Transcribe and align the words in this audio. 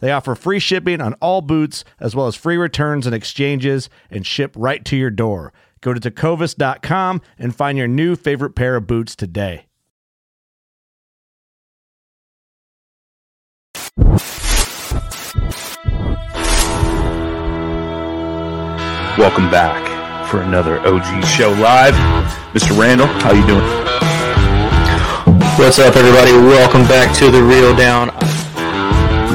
They 0.00 0.12
offer 0.12 0.34
free 0.34 0.58
shipping 0.58 1.00
on 1.00 1.14
all 1.14 1.40
boots, 1.40 1.84
as 1.98 2.14
well 2.14 2.26
as 2.26 2.36
free 2.36 2.56
returns 2.56 3.06
and 3.06 3.14
exchanges, 3.14 3.90
and 4.10 4.26
ship 4.26 4.54
right 4.56 4.84
to 4.84 4.96
your 4.96 5.10
door. 5.10 5.52
Go 5.80 5.94
to 5.94 6.00
tecovas.com 6.00 7.20
and 7.38 7.54
find 7.54 7.78
your 7.78 7.88
new 7.88 8.16
favorite 8.16 8.54
pair 8.54 8.76
of 8.76 8.86
boots 8.86 9.14
today. 9.14 9.64
Welcome 19.18 19.50
back 19.50 20.28
for 20.30 20.42
another 20.42 20.78
OG 20.86 21.24
show 21.24 21.50
live. 21.54 21.94
Mr. 22.54 22.78
Randall, 22.78 23.08
how 23.08 23.32
you 23.32 23.44
doing? 23.46 23.64
What's 25.58 25.80
up, 25.80 25.96
everybody? 25.96 26.30
Welcome 26.32 26.82
back 26.82 27.12
to 27.16 27.28
the 27.28 27.42
Reel 27.42 27.74
Down. 27.74 28.10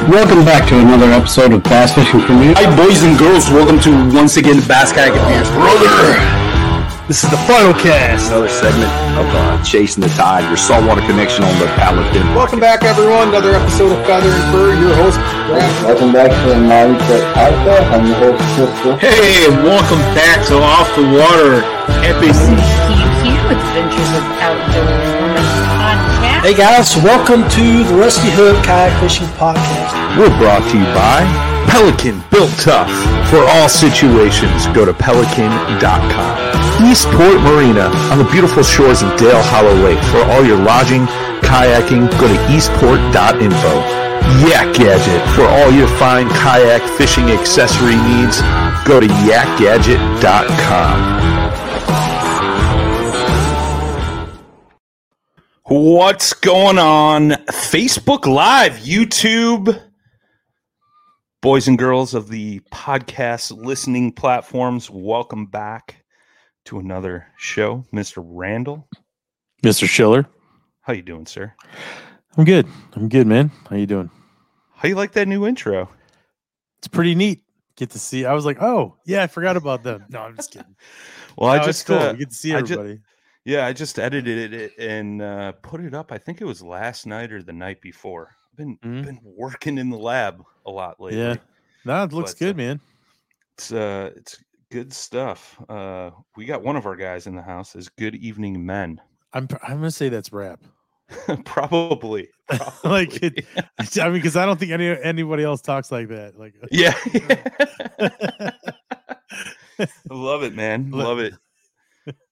Welcome 0.04 0.44
back 0.44 0.68
to 0.68 0.76
another 0.78 1.08
episode 1.16 1.54
of 1.54 1.64
Bass 1.64 1.96
Fishing 1.96 2.20
Community. 2.28 2.60
Hi, 2.60 2.68
boys 2.76 3.04
and 3.04 3.18
girls. 3.18 3.48
Welcome 3.50 3.80
to 3.88 3.92
once 4.12 4.36
again 4.36 4.60
Bass 4.68 4.92
Kayak 4.92 5.16
Advance. 5.16 5.48
Brother! 5.56 6.20
This 7.08 7.24
is 7.24 7.32
the 7.32 7.40
final 7.48 7.72
cast. 7.72 8.28
Another 8.28 8.52
segment 8.52 8.92
of 9.16 9.28
uh, 9.32 9.64
Chasing 9.64 10.04
the 10.04 10.12
Tide, 10.12 10.44
your 10.52 10.60
saltwater 10.60 11.00
connection 11.08 11.48
on 11.48 11.56
the 11.58 11.68
Paladin. 11.80 12.28
Welcome 12.36 12.60
back, 12.60 12.84
everyone. 12.84 13.30
Another 13.32 13.56
episode 13.56 13.96
of 13.96 14.00
Feather 14.06 14.28
and 14.28 14.46
Fur. 14.52 14.76
Your 14.76 14.92
host, 14.92 15.20
Grant. 15.48 15.72
Welcome 15.88 16.12
back 16.12 16.32
to 16.36 16.46
the 16.52 16.60
Mindset 16.60 17.24
Podcast. 17.32 17.88
I'm 17.96 18.04
your 18.04 18.20
host, 18.20 18.44
Chris 18.60 19.00
Hey, 19.00 19.48
and 19.48 19.64
welcome 19.64 20.04
back 20.12 20.44
to 20.52 20.60
Off 20.60 20.92
the 21.00 21.08
Water 21.16 21.64
episode. 22.04 22.60
Steve 23.24 23.40
with 23.48 23.56
Adventures 23.56 24.12
of 24.20 24.24
Outdoors 24.44 24.64
podcast. 24.84 25.03
Hey 26.44 26.52
guys, 26.54 26.98
welcome 26.98 27.48
to 27.56 27.86
the 27.88 27.96
Rusty 27.96 28.28
Hook 28.36 28.60
Kayak 28.68 28.92
Fishing 29.00 29.32
Podcast. 29.40 29.96
We're 30.20 30.28
brought 30.36 30.60
to 30.72 30.76
you 30.76 30.84
by 30.92 31.24
Pelican 31.72 32.20
Built 32.30 32.52
Tough. 32.60 32.92
For 33.32 33.40
all 33.48 33.70
situations, 33.72 34.68
go 34.76 34.84
to 34.84 34.92
pelican.com. 34.94 36.36
Eastport 36.84 37.40
Marina 37.48 37.88
on 38.12 38.20
the 38.20 38.28
beautiful 38.28 38.60
shores 38.62 39.00
of 39.02 39.16
Dale 39.16 39.40
Hollow 39.40 39.72
Lake. 39.88 40.04
For 40.12 40.20
all 40.36 40.44
your 40.44 40.60
lodging, 40.60 41.08
kayaking, 41.48 42.12
go 42.20 42.28
to 42.28 42.36
eastport.info. 42.52 43.74
Yak 44.44 44.76
Gadget. 44.76 45.24
For 45.40 45.48
all 45.48 45.72
your 45.72 45.88
fine 45.96 46.28
kayak 46.28 46.84
fishing 47.00 47.32
accessory 47.32 47.96
needs, 47.96 48.44
go 48.84 49.00
to 49.00 49.08
yakgadget.com. 49.08 51.43
What's 55.66 56.34
going 56.34 56.78
on? 56.78 57.30
Facebook 57.50 58.26
Live, 58.26 58.74
YouTube, 58.80 59.82
boys 61.42 61.68
and 61.68 61.78
girls 61.78 62.14
of 62.14 62.28
the 62.28 62.60
podcast 62.72 63.56
listening 63.56 64.12
platforms, 64.12 64.90
welcome 64.90 65.46
back 65.46 66.04
to 66.66 66.80
another 66.80 67.28
show. 67.38 67.86
Mr. 67.94 68.22
Randall, 68.26 68.88
Mr. 69.64 69.88
Schiller. 69.88 70.28
how 70.82 70.92
you 70.94 71.02
doing, 71.02 71.26
sir? 71.26 71.54
I'm 72.36 72.44
good. 72.44 72.68
I'm 72.94 73.08
good, 73.08 73.28
man. 73.28 73.52
How 73.70 73.78
you 73.78 73.86
doing? 73.88 74.10
How 74.76 74.90
you 74.90 74.96
like 74.96 75.14
that 75.14 75.28
new 75.30 75.48
intro? 75.48 75.90
It's 76.80 76.88
pretty 76.90 77.16
neat. 77.16 77.42
Get 77.78 77.92
to 77.92 78.00
see. 78.00 78.26
I 78.26 78.34
was 78.34 78.46
like, 78.46 78.62
oh 78.62 78.98
yeah, 79.06 79.24
I 79.24 79.28
forgot 79.28 79.56
about 79.56 79.82
them. 79.84 80.06
No, 80.10 80.20
I'm 80.20 80.36
just 80.36 80.52
kidding. 80.52 80.76
Well, 81.38 81.56
No, 81.56 81.62
I 81.62 81.66
just 81.66 81.86
cool. 81.88 81.98
uh, 81.98 82.12
you 82.12 82.18
get 82.18 82.30
to 82.30 82.36
see 82.36 82.54
I 82.54 82.62
ju- 82.62 82.74
everybody. 82.74 83.00
Yeah, 83.46 83.66
I 83.66 83.74
just 83.74 84.00
edited 84.00 84.54
it 84.54 84.74
and 84.78 85.22
uh, 85.22 85.52
put 85.62 85.82
it 85.82 85.94
up. 85.94 86.12
I 86.12 86.18
think 86.18 86.42
it 86.42 86.46
was 86.46 86.62
last 86.62 87.06
night 87.06 87.32
or 87.32 87.42
the 87.44 87.54
night 87.54 87.82
before. 87.82 88.30
I've 88.52 88.58
been 88.58 88.78
Mhm. 88.84 89.06
been 89.06 89.20
working 89.24 89.78
in 89.78 89.90
the 89.90 89.98
lab 89.98 90.44
a 90.66 90.72
lot 90.72 91.00
lately. 91.00 91.20
yeah, 91.20 91.36
no, 91.86 92.04
it 92.04 92.14
looks 92.14 92.34
but, 92.34 92.42
uh, 92.42 92.48
good, 92.48 92.58
man. 92.58 92.80
It's 93.58 93.72
uh 93.72 94.12
it's 94.16 94.44
good 94.72 94.92
stuff. 94.94 95.60
Uh 95.70 96.12
we 96.36 96.46
got 96.46 96.64
one 96.64 96.76
of 96.76 96.86
our 96.86 96.96
guys 96.96 97.28
in 97.28 97.36
the 97.36 97.42
house 97.42 97.76
is 97.76 97.90
good 97.90 98.16
evening 98.16 98.66
men. 98.66 99.00
I'm 99.34 99.48
I'm 99.64 99.78
gonna 99.78 99.92
say 99.92 100.10
that's 100.10 100.32
rap. 100.32 100.60
probably. 101.46 102.30
like 102.50 102.70
probably. 102.84 103.20
it, 103.22 103.46
I 104.00 104.06
mean, 104.06 104.14
because 104.14 104.36
I 104.38 104.46
don't 104.46 104.60
think 104.60 104.72
any 104.72 104.88
anybody 105.02 105.44
else 105.44 105.62
talks 105.62 105.92
like 105.92 106.08
that. 106.10 106.38
Like, 106.40 106.54
yeah. 106.72 106.94
Love 110.10 110.44
it, 110.44 110.54
man. 110.56 110.92
Love 110.92 111.20
it. 111.20 111.34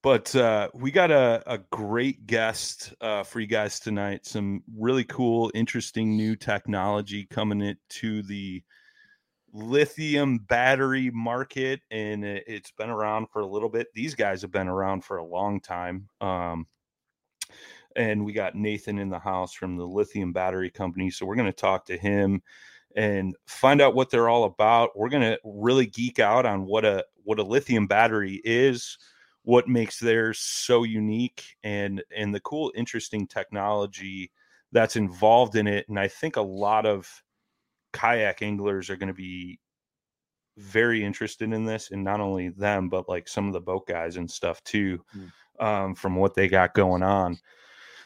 But 0.04 0.36
uh, 0.36 0.70
we 0.74 0.90
got 0.90 1.12
a, 1.12 1.44
a 1.46 1.60
great 1.72 2.26
guest 2.26 2.94
uh, 3.02 3.24
for 3.24 3.40
you 3.40 3.48
guys 3.48 3.80
tonight. 3.80 4.26
Some 4.26 4.64
really 4.76 5.04
cool, 5.04 5.52
interesting 5.54 6.18
new 6.18 6.36
technology 6.36 7.26
coming 7.26 7.62
into 7.62 8.24
the 8.24 8.64
lithium 9.54 10.40
battery 10.40 11.12
market, 11.12 11.82
and 11.92 12.26
it, 12.26 12.44
it's 12.48 12.72
been 12.72 12.90
around 12.90 13.28
for 13.32 13.42
a 13.42 13.48
little 13.48 13.70
bit. 13.70 13.94
These 13.94 14.16
guys 14.16 14.42
have 14.42 14.52
been 14.52 14.68
around 14.68 15.04
for 15.04 15.18
a 15.18 15.26
long 15.26 15.62
time. 15.62 16.08
Um, 16.20 16.66
and 17.96 18.26
we 18.26 18.34
got 18.34 18.56
Nathan 18.56 18.98
in 18.98 19.10
the 19.10 19.20
house 19.20 19.54
from 19.54 19.76
the 19.76 19.86
lithium 19.86 20.34
battery 20.34 20.70
company. 20.70 21.12
So 21.12 21.26
we're 21.26 21.36
going 21.36 21.46
to 21.46 21.54
talk 21.54 21.86
to 21.86 21.98
him 21.98 22.42
and 22.96 23.36
find 23.46 23.82
out 23.82 23.96
what 23.96 24.10
they're 24.10 24.30
all 24.30 24.46
about. 24.46 24.92
We're 24.96 25.10
going 25.10 25.24
to 25.24 25.40
really 25.44 25.86
geek 25.86 26.20
out 26.20 26.46
on 26.46 26.66
what 26.66 26.86
a 26.86 27.06
what 27.24 27.40
a 27.40 27.44
lithium 27.44 27.88
battery 27.88 28.42
is, 28.44 28.98
what 29.44 29.68
makes 29.68 30.00
theirs 30.00 30.40
so 30.40 30.84
unique 30.84 31.44
and 31.64 32.04
and 32.16 32.34
the 32.34 32.40
cool 32.42 32.72
interesting 32.76 33.26
technology 33.28 34.32
that's 34.72 34.96
involved 34.96 35.56
in 35.56 35.68
it 35.68 35.88
and 35.90 36.00
I 36.00 36.08
think 36.08 36.36
a 36.36 36.42
lot 36.42 36.86
of 36.86 37.10
kayak 37.94 38.42
anglers 38.42 38.90
are 38.90 38.96
going 38.96 39.08
to 39.08 39.14
be 39.14 39.60
very 40.58 41.04
interested 41.04 41.52
in 41.54 41.66
this 41.66 41.92
and 41.92 42.04
not 42.04 42.20
only 42.22 42.50
them 42.50 42.88
but 42.90 43.10
like 43.10 43.28
some 43.28 43.48
of 43.48 43.54
the 43.54 43.60
boat 43.62 43.88
guys 43.88 44.18
and 44.18 44.30
stuff 44.30 44.64
too 44.64 45.04
um, 45.60 45.96
from 45.96 46.16
what 46.16 46.36
they 46.36 46.48
got 46.48 46.74
going 46.74 47.04
on. 47.04 47.38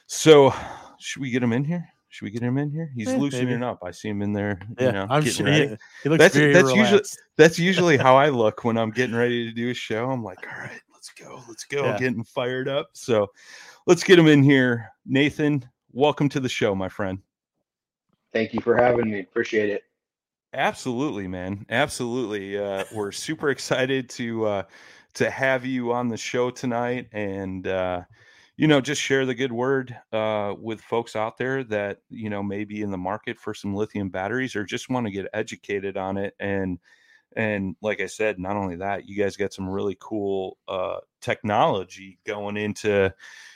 So, 0.07 0.53
should 0.99 1.21
we 1.21 1.31
get 1.31 1.41
him 1.41 1.53
in 1.53 1.63
here? 1.63 1.87
Should 2.09 2.25
we 2.25 2.31
get 2.31 2.43
him 2.43 2.57
in 2.57 2.69
here? 2.71 2.91
He's 2.95 3.09
Eh, 3.09 3.17
loosening 3.17 3.63
up. 3.63 3.79
I 3.83 3.91
see 3.91 4.09
him 4.09 4.21
in 4.21 4.31
there. 4.33 4.59
yeah, 4.79 4.85
you 4.85 4.91
know, 4.93 5.07
I'm 5.09 5.23
sure 5.23 5.47
he, 5.47 5.77
he 6.03 6.09
looks 6.09 6.19
That's 6.19 6.35
very 6.35 6.53
that's 6.53 6.73
usually 6.73 7.01
that's 7.37 7.59
usually 7.69 7.97
how 7.97 8.15
I 8.15 8.29
look 8.29 8.63
when 8.63 8.77
I'm 8.77 8.91
getting 8.91 9.15
ready 9.15 9.45
to 9.47 9.51
do 9.51 9.69
a 9.69 9.73
show. 9.73 10.09
I'm 10.09 10.23
like, 10.23 10.45
all 10.47 10.59
right, 10.59 10.81
let's 11.05 11.29
go, 11.29 11.43
let's 11.47 11.65
go, 11.65 11.85
Yeah. 11.85 11.97
getting 11.99 12.23
fired 12.23 12.67
up. 12.67 12.89
So, 12.93 13.31
let's 13.85 14.03
get 14.03 14.17
him 14.17 14.27
in 14.27 14.41
here. 14.41 14.89
Nathan, 15.05 15.67
welcome 15.91 16.29
to 16.29 16.39
the 16.39 16.49
show, 16.49 16.73
my 16.73 16.89
friend. 16.89 17.19
Thank 18.33 18.53
you 18.53 18.61
for 18.61 18.75
having 18.75 19.11
me. 19.11 19.19
Appreciate 19.19 19.69
it. 19.69 19.83
Absolutely, 20.53 21.27
man. 21.27 21.65
Absolutely. 21.69 22.57
Uh, 22.57 22.85
we're 22.93 23.11
super 23.11 23.49
excited 23.49 24.09
to 24.11 24.45
uh, 24.45 24.63
to 25.13 25.29
have 25.29 25.65
you 25.65 25.93
on 25.93 26.07
the 26.09 26.17
show 26.17 26.49
tonight, 26.49 27.07
and 27.11 27.67
uh, 27.67 28.01
you 28.57 28.67
know, 28.67 28.81
just 28.81 29.01
share 29.01 29.25
the 29.25 29.35
good 29.35 29.51
word 29.51 29.95
uh, 30.11 30.53
with 30.57 30.81
folks 30.81 31.15
out 31.15 31.37
there 31.37 31.63
that 31.65 31.99
you 32.09 32.29
know 32.29 32.41
may 32.41 32.63
be 32.63 32.81
in 32.81 32.89
the 32.89 32.97
market 32.97 33.37
for 33.37 33.53
some 33.53 33.75
lithium 33.75 34.09
batteries 34.09 34.55
or 34.55 34.63
just 34.63 34.89
want 34.89 35.05
to 35.05 35.11
get 35.11 35.27
educated 35.33 35.97
on 35.97 36.17
it. 36.17 36.33
And 36.39 36.79
and 37.35 37.75
like 37.81 38.01
I 38.01 38.05
said, 38.05 38.39
not 38.39 38.55
only 38.55 38.77
that, 38.77 39.07
you 39.07 39.15
guys 39.15 39.37
got 39.37 39.53
some 39.53 39.69
really 39.69 39.97
cool 39.99 40.57
uh, 40.67 40.97
technology 41.21 42.19
going 42.25 42.57
into 42.57 43.13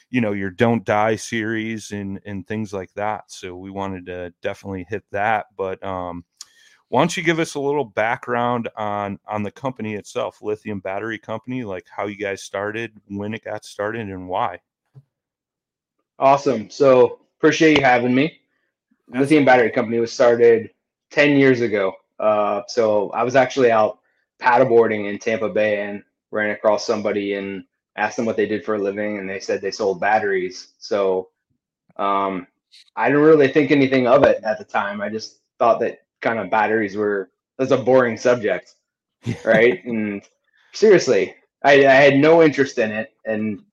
you 0.09 0.21
know 0.21 0.31
your 0.31 0.49
don't 0.49 0.83
die 0.85 1.15
series 1.15 1.91
and 1.91 2.19
and 2.25 2.47
things 2.47 2.73
like 2.73 2.91
that 2.93 3.25
so 3.27 3.55
we 3.55 3.69
wanted 3.69 4.05
to 4.07 4.33
definitely 4.41 4.85
hit 4.89 5.03
that 5.11 5.45
but 5.55 5.83
um 5.83 6.23
why 6.87 7.01
don't 7.01 7.15
you 7.15 7.21
give 7.21 7.39
us 7.39 7.53
a 7.53 7.59
little 7.59 7.85
background 7.85 8.67
on 8.75 9.19
on 9.27 9.43
the 9.43 9.51
company 9.51 9.95
itself 9.95 10.41
lithium 10.41 10.79
battery 10.79 11.19
company 11.19 11.63
like 11.63 11.85
how 11.89 12.07
you 12.07 12.15
guys 12.17 12.41
started 12.41 12.91
when 13.07 13.33
it 13.33 13.43
got 13.43 13.63
started 13.63 14.09
and 14.09 14.27
why? 14.27 14.59
Awesome 16.17 16.69
so 16.69 17.19
appreciate 17.37 17.77
you 17.77 17.83
having 17.83 18.13
me. 18.13 18.39
Lithium 19.07 19.45
battery 19.45 19.71
company 19.71 19.99
was 19.99 20.11
started 20.11 20.71
10 21.11 21.37
years 21.37 21.61
ago 21.61 21.93
uh, 22.19 22.61
so 22.67 23.09
i 23.11 23.23
was 23.23 23.35
actually 23.35 23.71
out 23.71 23.99
paddleboarding 24.41 25.09
in 25.09 25.17
tampa 25.19 25.49
bay 25.49 25.81
and 25.81 26.03
ran 26.31 26.51
across 26.51 26.85
somebody 26.85 27.33
and 27.33 27.63
asked 27.99 28.15
them 28.17 28.25
what 28.25 28.37
they 28.37 28.45
did 28.45 28.63
for 28.63 28.75
a 28.75 28.79
living 28.79 29.17
and 29.17 29.29
they 29.29 29.39
said 29.39 29.61
they 29.61 29.71
sold 29.71 29.99
batteries. 29.99 30.73
So 30.79 31.29
um, 31.97 32.47
i 32.95 33.07
didn't 33.07 33.23
really 33.23 33.49
think 33.49 33.71
anything 33.71 34.07
of 34.07 34.23
it 34.23 34.41
at 34.43 34.57
the 34.57 34.63
time. 34.63 35.01
I 35.01 35.09
just 35.09 35.39
thought 35.59 35.79
that 35.81 35.99
kind 36.21 36.39
of 36.39 36.49
batteries 36.49 36.95
were 36.95 37.29
that's 37.57 37.71
a 37.71 37.77
boring 37.77 38.17
subject, 38.17 38.75
right? 39.43 39.83
and 39.83 40.21
seriously, 40.71 41.35
I, 41.63 41.85
I 41.85 41.93
had 41.93 42.15
no 42.17 42.41
interest 42.41 42.77
in 42.77 42.91
it, 42.91 43.11
and 43.25 43.63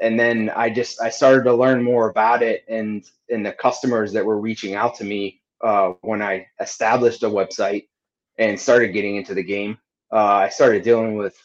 and 0.00 0.18
then 0.18 0.50
I 0.54 0.70
just 0.70 1.00
I 1.02 1.10
started 1.10 1.44
to 1.44 1.54
learn 1.54 1.82
more 1.82 2.08
about 2.08 2.42
it, 2.42 2.64
and 2.68 3.04
and 3.28 3.44
the 3.44 3.52
customers 3.52 4.12
that 4.12 4.24
were 4.24 4.40
reaching 4.40 4.76
out 4.76 4.94
to 4.96 5.04
me 5.04 5.42
uh, 5.62 5.92
when 6.00 6.22
I 6.22 6.46
established 6.60 7.22
a 7.22 7.28
website 7.28 7.88
and 8.38 8.58
started 8.58 8.88
getting 8.88 9.16
into 9.16 9.34
the 9.34 9.42
game. 9.42 9.78
Uh, 10.12 10.34
I 10.34 10.48
started 10.48 10.82
dealing 10.82 11.14
with 11.14 11.36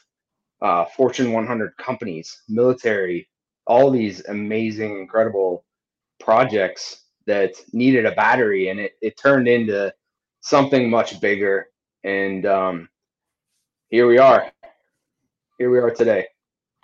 uh, 0.62 0.86
Fortune 0.86 1.32
100 1.32 1.76
companies, 1.78 2.44
military, 2.50 3.28
all 3.66 3.92
these 3.92 4.26
amazing, 4.26 5.00
incredible 5.00 5.66
projects 6.20 7.04
that 7.26 7.54
needed 7.74 8.06
a 8.06 8.12
battery, 8.12 8.70
and 8.70 8.80
it 8.80 8.94
it 9.02 9.18
turned 9.18 9.48
into 9.48 9.94
something 10.42 10.90
much 10.90 11.22
bigger. 11.22 11.68
And 12.04 12.46
um, 12.46 12.90
here 13.90 14.08
we 14.08 14.18
are. 14.18 14.52
Here 15.58 15.70
we 15.70 15.80
are 15.80 15.92
today. 15.92 16.28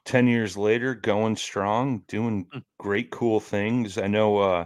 10 0.05 0.27
years 0.27 0.55
later, 0.55 0.93
going 0.93 1.35
strong, 1.35 2.03
doing 2.07 2.47
hmm. 2.51 2.59
great, 2.77 3.09
cool 3.11 3.39
things. 3.39 3.97
I 3.97 4.07
know 4.07 4.37
uh, 4.37 4.65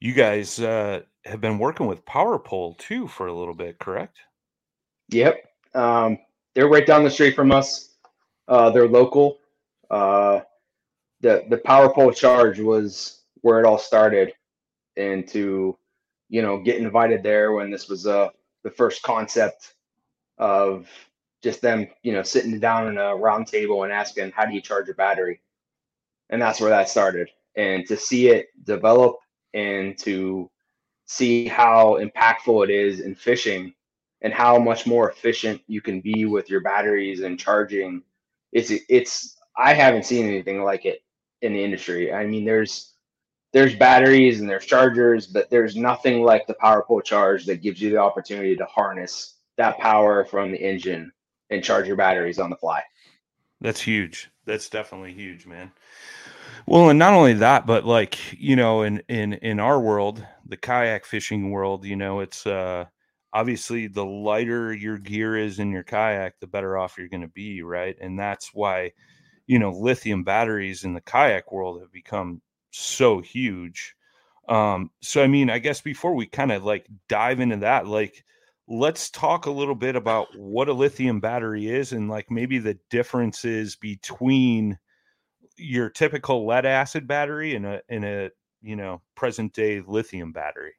you 0.00 0.12
guys 0.12 0.58
uh, 0.58 1.02
have 1.24 1.40
been 1.40 1.58
working 1.58 1.86
with 1.86 2.04
PowerPole 2.04 2.76
too 2.78 3.06
for 3.06 3.28
a 3.28 3.34
little 3.34 3.54
bit, 3.54 3.78
correct? 3.78 4.18
Yep. 5.10 5.36
Um, 5.74 6.18
they're 6.54 6.68
right 6.68 6.86
down 6.86 7.04
the 7.04 7.10
street 7.10 7.36
from 7.36 7.52
us. 7.52 7.94
Uh, 8.48 8.70
they're 8.70 8.88
local. 8.88 9.38
Uh, 9.90 10.40
the 11.20 11.44
the 11.50 11.58
PowerPole 11.58 12.14
charge 12.14 12.60
was 12.60 13.22
where 13.42 13.60
it 13.60 13.66
all 13.66 13.78
started, 13.78 14.32
and 14.96 15.26
to 15.28 15.78
you 16.28 16.42
know, 16.42 16.58
get 16.58 16.78
invited 16.78 17.22
there 17.22 17.52
when 17.52 17.70
this 17.70 17.88
was 17.88 18.06
uh, 18.06 18.28
the 18.64 18.70
first 18.70 19.02
concept 19.02 19.74
of 20.38 20.88
just 21.42 21.62
them, 21.62 21.88
you 22.02 22.12
know, 22.12 22.22
sitting 22.22 22.58
down 22.58 22.88
in 22.88 22.98
a 22.98 23.14
round 23.14 23.46
table 23.46 23.84
and 23.84 23.92
asking, 23.92 24.32
how 24.32 24.44
do 24.46 24.54
you 24.54 24.60
charge 24.60 24.88
a 24.88 24.94
battery? 24.94 25.40
And 26.30 26.42
that's 26.42 26.60
where 26.60 26.70
that 26.70 26.88
started. 26.88 27.30
And 27.56 27.86
to 27.86 27.96
see 27.96 28.28
it 28.28 28.48
develop 28.64 29.16
and 29.54 29.96
to 30.00 30.50
see 31.06 31.46
how 31.46 31.98
impactful 32.00 32.64
it 32.64 32.70
is 32.70 33.00
in 33.00 33.14
fishing 33.14 33.74
and 34.22 34.32
how 34.32 34.58
much 34.58 34.86
more 34.86 35.10
efficient 35.10 35.60
you 35.66 35.80
can 35.80 36.00
be 36.00 36.24
with 36.24 36.48
your 36.50 36.60
batteries 36.60 37.20
and 37.20 37.38
charging 37.38 38.02
it's 38.52 38.72
it's 38.88 39.36
i 39.56 39.72
haven't 39.72 40.06
seen 40.06 40.26
anything 40.26 40.62
like 40.62 40.84
it 40.84 41.02
in 41.42 41.52
the 41.52 41.62
industry 41.62 42.12
i 42.12 42.26
mean 42.26 42.44
there's 42.44 42.96
there's 43.56 43.74
batteries 43.74 44.40
and 44.40 44.50
there's 44.50 44.66
chargers, 44.66 45.26
but 45.26 45.48
there's 45.48 45.76
nothing 45.76 46.22
like 46.22 46.46
the 46.46 46.54
PowerPole 46.62 47.02
charge 47.02 47.46
that 47.46 47.62
gives 47.62 47.80
you 47.80 47.88
the 47.88 47.96
opportunity 47.96 48.54
to 48.54 48.66
harness 48.66 49.36
that 49.56 49.78
power 49.78 50.26
from 50.26 50.52
the 50.52 50.58
engine 50.58 51.10
and 51.48 51.64
charge 51.64 51.86
your 51.86 51.96
batteries 51.96 52.38
on 52.38 52.50
the 52.50 52.56
fly. 52.56 52.82
That's 53.62 53.80
huge. 53.80 54.30
That's 54.44 54.68
definitely 54.68 55.14
huge, 55.14 55.46
man. 55.46 55.72
Well, 56.66 56.90
and 56.90 56.98
not 56.98 57.14
only 57.14 57.32
that, 57.34 57.66
but 57.66 57.86
like, 57.86 58.18
you 58.38 58.56
know, 58.56 58.82
in 58.82 59.02
in 59.08 59.32
in 59.34 59.58
our 59.58 59.80
world, 59.80 60.22
the 60.44 60.58
kayak 60.58 61.06
fishing 61.06 61.50
world, 61.50 61.86
you 61.86 61.96
know, 61.96 62.20
it's 62.20 62.46
uh 62.46 62.84
obviously 63.36 63.86
the 63.86 64.04
lighter 64.04 64.72
your 64.72 64.98
gear 64.98 65.36
is 65.36 65.58
in 65.58 65.70
your 65.70 65.82
kayak, 65.82 66.40
the 66.40 66.46
better 66.46 66.78
off 66.78 66.96
you're 66.96 67.08
going 67.08 67.20
to 67.20 67.28
be, 67.28 67.62
right? 67.62 67.96
And 68.00 68.18
that's 68.18 68.50
why 68.54 68.92
you 69.46 69.58
know, 69.58 69.70
lithium 69.70 70.24
batteries 70.24 70.84
in 70.84 70.94
the 70.94 71.00
kayak 71.00 71.52
world 71.52 71.80
have 71.80 71.92
become 71.92 72.42
so 72.70 73.20
huge. 73.20 73.94
Um, 74.48 74.90
so 75.00 75.22
I 75.22 75.26
mean, 75.26 75.50
I 75.50 75.58
guess 75.58 75.80
before 75.80 76.14
we 76.14 76.26
kind 76.26 76.52
of 76.52 76.64
like 76.64 76.86
dive 77.08 77.40
into 77.40 77.58
that, 77.58 77.86
like 77.86 78.24
let's 78.68 79.10
talk 79.10 79.46
a 79.46 79.50
little 79.50 79.74
bit 79.74 79.96
about 79.96 80.26
what 80.36 80.68
a 80.68 80.72
lithium 80.72 81.20
battery 81.20 81.68
is 81.68 81.92
and 81.92 82.10
like 82.10 82.30
maybe 82.30 82.58
the 82.58 82.78
differences 82.90 83.76
between 83.76 84.78
your 85.56 85.88
typical 85.88 86.46
lead 86.46 86.66
acid 86.66 87.06
battery 87.06 87.54
and 87.54 87.64
a 87.64 87.80
in 87.88 88.04
a 88.04 88.30
you 88.62 88.76
know 88.76 89.00
present 89.14 89.52
day 89.52 89.82
lithium 89.86 90.32
battery. 90.32 90.74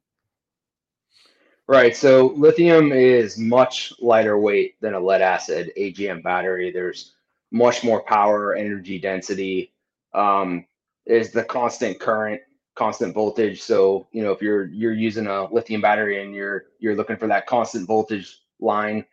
Right. 1.68 1.96
So 1.96 2.28
lithium 2.38 2.94
is 2.94 3.38
much 3.38 3.92
lighter 4.00 4.38
weight 4.40 4.80
than 4.80 4.94
a 4.94 5.00
lead 5.00 5.22
acid 5.22 5.72
AGM 5.78 6.24
battery. 6.24 6.72
There's 6.72 7.14
much 7.52 7.84
more 7.84 8.04
power, 8.04 8.56
energy 8.56 9.00
density. 9.00 9.74
Um, 10.14 10.66
is 11.06 11.31
the 11.31 11.44
constant 11.44 12.00
current, 12.00 12.42
constant 12.75 13.14
voltage. 13.14 13.62
So, 13.62 14.08
you 14.12 14.24
know, 14.24 14.31
if 14.31 14.42
you're 14.42 14.66
you're 14.68 14.94
using 14.94 15.28
a 15.28 15.52
lithium 15.52 15.81
battery 15.81 16.22
and 16.24 16.34
you're 16.34 16.66
you're 16.80 16.96
looking 16.96 17.18
for 17.18 17.28
that 17.28 17.48
constant 17.48 17.88
voltage 17.88 18.40
line, 18.60 19.06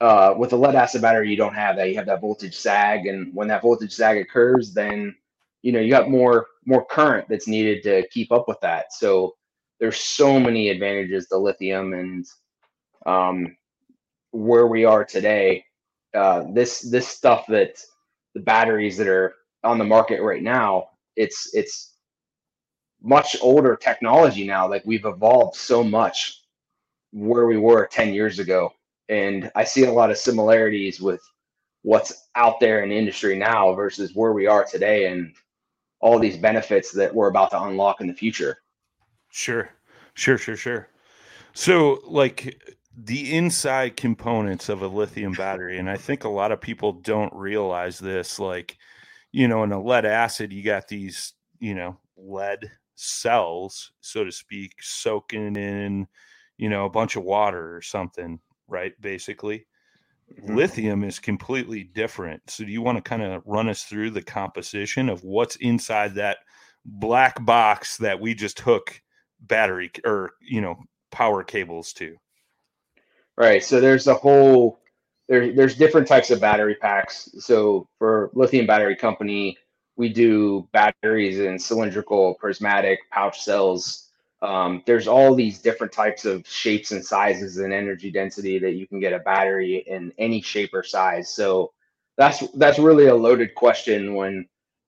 uh, 0.00 0.34
with 0.36 0.52
a 0.52 0.56
lead 0.56 0.74
acid 0.74 1.02
battery, 1.02 1.30
you 1.30 1.36
don't 1.36 1.54
have 1.54 1.76
that. 1.76 1.88
You 1.88 1.96
have 1.96 2.06
that 2.06 2.20
voltage 2.20 2.56
sag, 2.56 3.06
and 3.06 3.34
when 3.34 3.48
that 3.48 3.62
voltage 3.62 3.92
sag 3.92 4.18
occurs, 4.18 4.72
then 4.72 5.14
you 5.62 5.72
know 5.72 5.80
you 5.80 5.90
got 5.90 6.10
more 6.10 6.46
more 6.64 6.84
current 6.84 7.28
that's 7.28 7.48
needed 7.48 7.82
to 7.84 8.06
keep 8.08 8.32
up 8.32 8.48
with 8.48 8.60
that. 8.60 8.92
So 8.92 9.36
there's 9.80 9.98
so 10.00 10.38
many 10.40 10.68
advantages 10.70 11.26
to 11.28 11.38
lithium, 11.38 11.92
and 11.94 12.26
um, 13.06 13.56
where 14.32 14.66
we 14.66 14.84
are 14.84 15.04
today, 15.04 15.64
uh, 16.14 16.44
this 16.52 16.80
this 16.80 17.08
stuff 17.08 17.46
that 17.48 17.78
the 18.34 18.40
batteries 18.40 18.96
that 18.96 19.08
are 19.08 19.34
on 19.64 19.78
the 19.78 19.84
market 19.84 20.22
right 20.22 20.42
now 20.42 20.90
it's 21.16 21.54
it's 21.54 21.94
much 23.02 23.36
older 23.40 23.76
technology 23.76 24.46
now. 24.46 24.68
Like 24.68 24.82
we've 24.84 25.04
evolved 25.04 25.56
so 25.56 25.82
much 25.82 26.42
where 27.12 27.46
we 27.46 27.56
were 27.56 27.86
10 27.86 28.14
years 28.14 28.38
ago. 28.38 28.72
And 29.08 29.50
I 29.54 29.64
see 29.64 29.84
a 29.84 29.92
lot 29.92 30.10
of 30.10 30.18
similarities 30.18 31.00
with 31.00 31.20
what's 31.82 32.28
out 32.34 32.58
there 32.60 32.82
in 32.82 32.90
the 32.90 32.96
industry 32.96 33.36
now 33.38 33.72
versus 33.74 34.12
where 34.14 34.32
we 34.32 34.46
are 34.46 34.64
today 34.64 35.06
and 35.06 35.32
all 36.00 36.18
these 36.18 36.36
benefits 36.36 36.90
that 36.92 37.14
we're 37.14 37.28
about 37.28 37.50
to 37.52 37.62
unlock 37.62 38.00
in 38.00 38.08
the 38.08 38.12
future. 38.12 38.58
Sure. 39.36 39.68
Sure, 40.14 40.38
sure, 40.38 40.56
sure. 40.56 40.88
So 41.52 42.00
like 42.04 42.62
the 42.96 43.34
inside 43.36 43.96
components 43.96 44.70
of 44.70 44.80
a 44.80 44.88
lithium 44.88 45.32
battery 45.36 45.78
and 45.78 45.90
I 45.90 45.98
think 45.98 46.24
a 46.24 46.28
lot 46.28 46.52
of 46.52 46.60
people 46.60 46.92
don't 46.92 47.32
realize 47.34 47.98
this 47.98 48.38
like 48.38 48.78
you 49.32 49.48
know, 49.48 49.64
in 49.64 49.72
a 49.72 49.82
lead 49.82 50.06
acid, 50.06 50.50
you 50.50 50.62
got 50.62 50.88
these, 50.88 51.34
you 51.58 51.74
know, 51.74 51.98
lead 52.16 52.70
cells, 52.94 53.92
so 54.00 54.24
to 54.24 54.32
speak, 54.32 54.72
soaking 54.80 55.56
in, 55.56 56.06
you 56.56 56.70
know, 56.70 56.86
a 56.86 56.90
bunch 56.90 57.16
of 57.16 57.22
water 57.22 57.76
or 57.76 57.82
something, 57.82 58.40
right? 58.66 58.98
Basically. 58.98 59.66
Mm-hmm. 60.32 60.56
Lithium 60.56 61.04
is 61.04 61.18
completely 61.18 61.84
different. 61.84 62.40
So, 62.48 62.64
do 62.64 62.72
you 62.72 62.80
want 62.80 62.96
to 62.96 63.02
kind 63.02 63.22
of 63.22 63.42
run 63.44 63.68
us 63.68 63.84
through 63.84 64.12
the 64.12 64.22
composition 64.22 65.10
of 65.10 65.22
what's 65.22 65.56
inside 65.56 66.14
that 66.14 66.38
black 66.86 67.44
box 67.44 67.98
that 67.98 68.18
we 68.18 68.34
just 68.34 68.60
hook 68.60 69.02
battery 69.40 69.90
or, 70.04 70.32
you 70.40 70.60
know, 70.60 70.76
power 71.10 71.42
cables 71.42 71.92
to? 71.94 72.16
Right. 73.36 73.62
So, 73.62 73.80
there's 73.80 74.06
a 74.06 74.14
whole 74.14 74.80
there, 75.28 75.52
there's 75.52 75.76
different 75.76 76.06
types 76.06 76.30
of 76.30 76.40
battery 76.40 76.76
packs. 76.76 77.30
So 77.38 77.88
for 77.98 78.30
lithium 78.34 78.66
battery 78.66 78.96
company, 78.96 79.58
we 79.96 80.08
do 80.08 80.68
batteries 80.72 81.40
in 81.40 81.58
cylindrical, 81.58 82.34
prismatic, 82.34 83.00
pouch 83.10 83.42
cells. 83.42 84.10
Um, 84.42 84.82
there's 84.86 85.08
all 85.08 85.34
these 85.34 85.58
different 85.58 85.92
types 85.92 86.24
of 86.24 86.46
shapes 86.46 86.92
and 86.92 87.04
sizes 87.04 87.58
and 87.58 87.72
energy 87.72 88.10
density 88.10 88.58
that 88.58 88.72
you 88.72 88.86
can 88.86 89.00
get 89.00 89.14
a 89.14 89.18
battery 89.20 89.76
in 89.86 90.12
any 90.18 90.42
shape 90.42 90.74
or 90.74 90.82
size. 90.82 91.30
So 91.30 91.72
that's 92.16 92.46
that's 92.52 92.78
really 92.78 93.06
a 93.06 93.14
loaded 93.14 93.54
question 93.54 94.14
when 94.14 94.46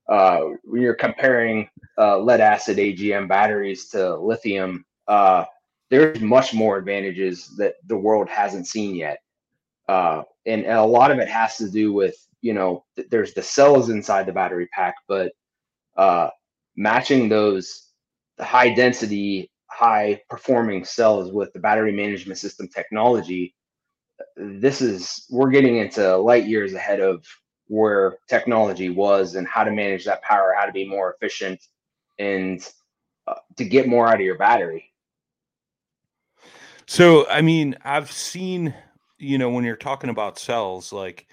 uh, 0.09 0.41
when 0.65 0.83
you're 0.83 0.95
comparing 0.95 1.69
uh, 1.99 2.19
lead 2.19 2.41
acid 2.41 2.79
AGM 2.79 3.29
batteries 3.29 3.89
to 3.89 4.17
lithium. 4.17 4.85
Uh, 5.07 5.45
there's 5.91 6.21
much 6.21 6.55
more 6.55 6.77
advantages 6.77 7.55
that 7.57 7.75
the 7.87 7.97
world 7.97 8.29
hasn't 8.29 8.67
seen 8.67 8.95
yet, 8.95 9.19
uh, 9.89 10.23
and, 10.47 10.65
and 10.65 10.79
a 10.79 10.85
lot 10.85 11.11
of 11.11 11.19
it 11.19 11.29
has 11.29 11.57
to 11.57 11.71
do 11.71 11.93
with 11.93 12.15
you 12.41 12.53
know 12.53 12.85
th- 12.97 13.09
there's 13.11 13.35
the 13.35 13.43
cells 13.43 13.89
inside 13.89 14.27
the 14.27 14.33
battery 14.33 14.69
pack, 14.73 14.95
but 15.09 15.33
uh, 15.97 16.31
matching 16.77 17.29
those 17.29 17.91
high 18.39 18.73
density, 18.73 19.51
high 19.67 20.21
performing 20.29 20.85
cells 20.85 21.33
with 21.33 21.53
the 21.53 21.59
battery 21.59 21.93
management 21.93 22.39
system 22.39 22.69
technology, 22.69 23.55
this 24.37 24.81
is 24.81 25.27
we're 25.31 25.51
getting 25.51 25.79
into 25.79 26.17
light 26.17 26.47
years 26.47 26.75
ahead 26.75 27.01
of 27.01 27.25
where 27.67 28.19
technology 28.29 28.91
was 28.91 29.35
and 29.35 29.47
how 29.47 29.65
to 29.65 29.71
manage 29.71 30.05
that 30.05 30.23
power, 30.23 30.55
how 30.57 30.67
to 30.67 30.73
be 30.73 30.89
more 30.89 31.15
efficient, 31.15 31.61
and 32.19 32.67
uh, 33.27 33.35
to 33.57 33.65
get 33.65 33.89
more 33.89 34.09
out 34.09 34.17
of 34.17 34.21
your 34.21 34.39
battery. 34.39 34.93
So, 36.87 37.29
I 37.29 37.43
mean, 37.43 37.77
I've 37.85 38.11
seen, 38.11 38.75
you 39.19 39.37
know, 39.37 39.51
when 39.51 39.65
you're 39.65 39.77
talking 39.77 40.11
about 40.11 40.39
cells, 40.39 40.93
like 40.93 41.27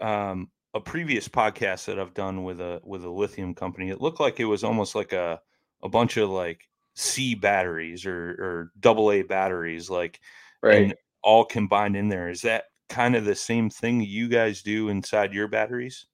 um, 0.00 0.48
a 0.74 0.80
previous 0.80 1.28
podcast 1.28 1.86
that 1.86 1.98
I've 1.98 2.14
done 2.14 2.44
with 2.44 2.60
a 2.60 2.80
with 2.84 3.04
a 3.04 3.10
lithium 3.10 3.54
company, 3.54 3.90
it 3.90 4.00
looked 4.00 4.20
like 4.20 4.38
it 4.38 4.44
was 4.44 4.62
almost 4.64 4.94
like 4.94 5.12
a 5.12 5.40
a 5.82 5.88
bunch 5.88 6.16
of 6.16 6.30
like 6.30 6.68
C 6.94 7.34
batteries 7.34 8.06
or 8.06 8.30
or 8.30 8.72
double 8.78 9.10
A 9.10 9.22
batteries, 9.22 9.90
like 9.90 10.20
right, 10.62 10.96
all 11.22 11.44
combined 11.44 11.96
in 11.96 12.08
there. 12.08 12.28
Is 12.28 12.42
that 12.42 12.64
kind 12.88 13.16
of 13.16 13.24
the 13.24 13.34
same 13.34 13.70
thing 13.70 14.02
you 14.02 14.28
guys 14.28 14.62
do 14.62 14.88
inside 14.88 15.32
your 15.32 15.48
batteries? 15.48 16.06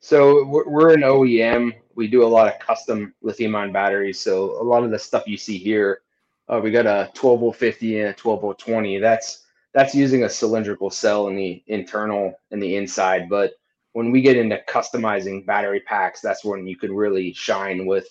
So 0.00 0.44
we're 0.46 0.94
an 0.94 1.02
OEM. 1.02 1.72
We 2.00 2.08
do 2.08 2.24
a 2.24 2.34
lot 2.36 2.48
of 2.48 2.58
custom 2.58 3.12
lithium 3.20 3.54
ion 3.54 3.72
batteries. 3.72 4.18
So 4.18 4.58
a 4.58 4.64
lot 4.64 4.84
of 4.84 4.90
the 4.90 4.98
stuff 4.98 5.24
you 5.26 5.36
see 5.36 5.58
here, 5.58 6.00
uh, 6.48 6.58
we 6.64 6.70
got 6.70 6.86
a 6.86 7.10
12 7.12 7.40
volt 7.40 7.56
50 7.56 8.00
and 8.00 8.08
a 8.08 8.12
12 8.14 8.40
volt 8.40 8.58
20. 8.58 8.98
That's 9.00 9.44
that's 9.74 9.94
using 9.94 10.24
a 10.24 10.28
cylindrical 10.30 10.88
cell 10.88 11.28
in 11.28 11.36
the 11.36 11.62
internal 11.66 12.32
and 12.52 12.62
the 12.62 12.76
inside. 12.76 13.28
But 13.28 13.52
when 13.92 14.10
we 14.10 14.22
get 14.22 14.38
into 14.38 14.62
customizing 14.66 15.44
battery 15.44 15.80
packs, 15.80 16.22
that's 16.22 16.42
when 16.42 16.66
you 16.66 16.74
can 16.74 16.96
really 16.96 17.34
shine 17.34 17.84
with 17.84 18.08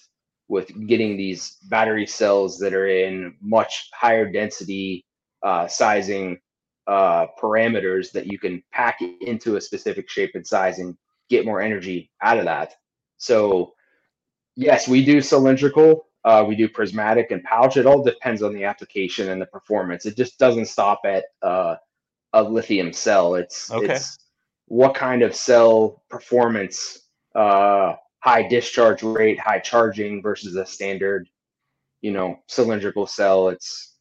with 0.50 0.67
getting 0.86 1.17
these 1.17 1.58
battery 1.63 2.05
cells 2.05 2.60
that 2.60 2.75
are 2.75 2.89
in 2.89 3.36
much 3.41 3.89
higher 3.91 4.31
density 4.31 5.03
uh, 5.41 5.67
sizing 5.67 6.39
uh, 6.86 7.25
parameters 7.41 8.12
that 8.12 8.27
you 8.27 8.38
can 8.38 8.62
pack 8.72 9.00
into 9.22 9.55
a 9.55 9.62
specific 9.62 10.08
shape 10.08 10.36
and 10.36 10.46
size 10.46 10.77
and 10.77 10.96
get 11.27 11.43
more 11.43 11.60
energy 11.60 12.12
out 12.22 12.38
of 12.38 12.46
that. 12.46 12.75
So, 13.17 13.74
yes, 14.56 14.88
we 14.88 15.03
do 15.03 15.22
cylindrical, 15.22 16.08
uh, 16.25 16.44
we 16.48 16.56
do 16.56 16.68
prismatic 16.68 17.32
and 17.32 17.44
pouch. 17.44 17.77
It 17.77 17.86
all 17.86 18.03
depends 18.03 18.44
on 18.44 18.53
the 18.53 18.65
application 18.65 19.29
and 19.29 19.41
the 19.41 19.46
performance. 19.46 20.06
It 20.06 20.18
just 20.18 20.38
doesn't 20.38 20.65
stop 20.65 21.01
at 21.06 21.25
uh, 21.41 21.75
a 22.34 22.44
lithium 22.44 22.94
cell. 22.94 23.36
It's 23.36 23.72
okay. 23.72 23.96
it's 23.96 24.18
what 24.68 24.94
kind 24.96 25.22
of 25.22 25.36
cell 25.36 26.03
performance 26.10 27.00
uh, 27.36 27.96
high 28.20 28.48
discharge 28.48 29.01
rate, 29.01 29.39
high 29.39 29.60
charging 29.60 30.22
versus 30.22 30.56
a 30.56 30.65
standard, 30.65 31.29
you 32.01 32.12
know, 32.12 32.39
cylindrical 32.48 33.08
cell. 33.08 33.50
It's 33.50 33.96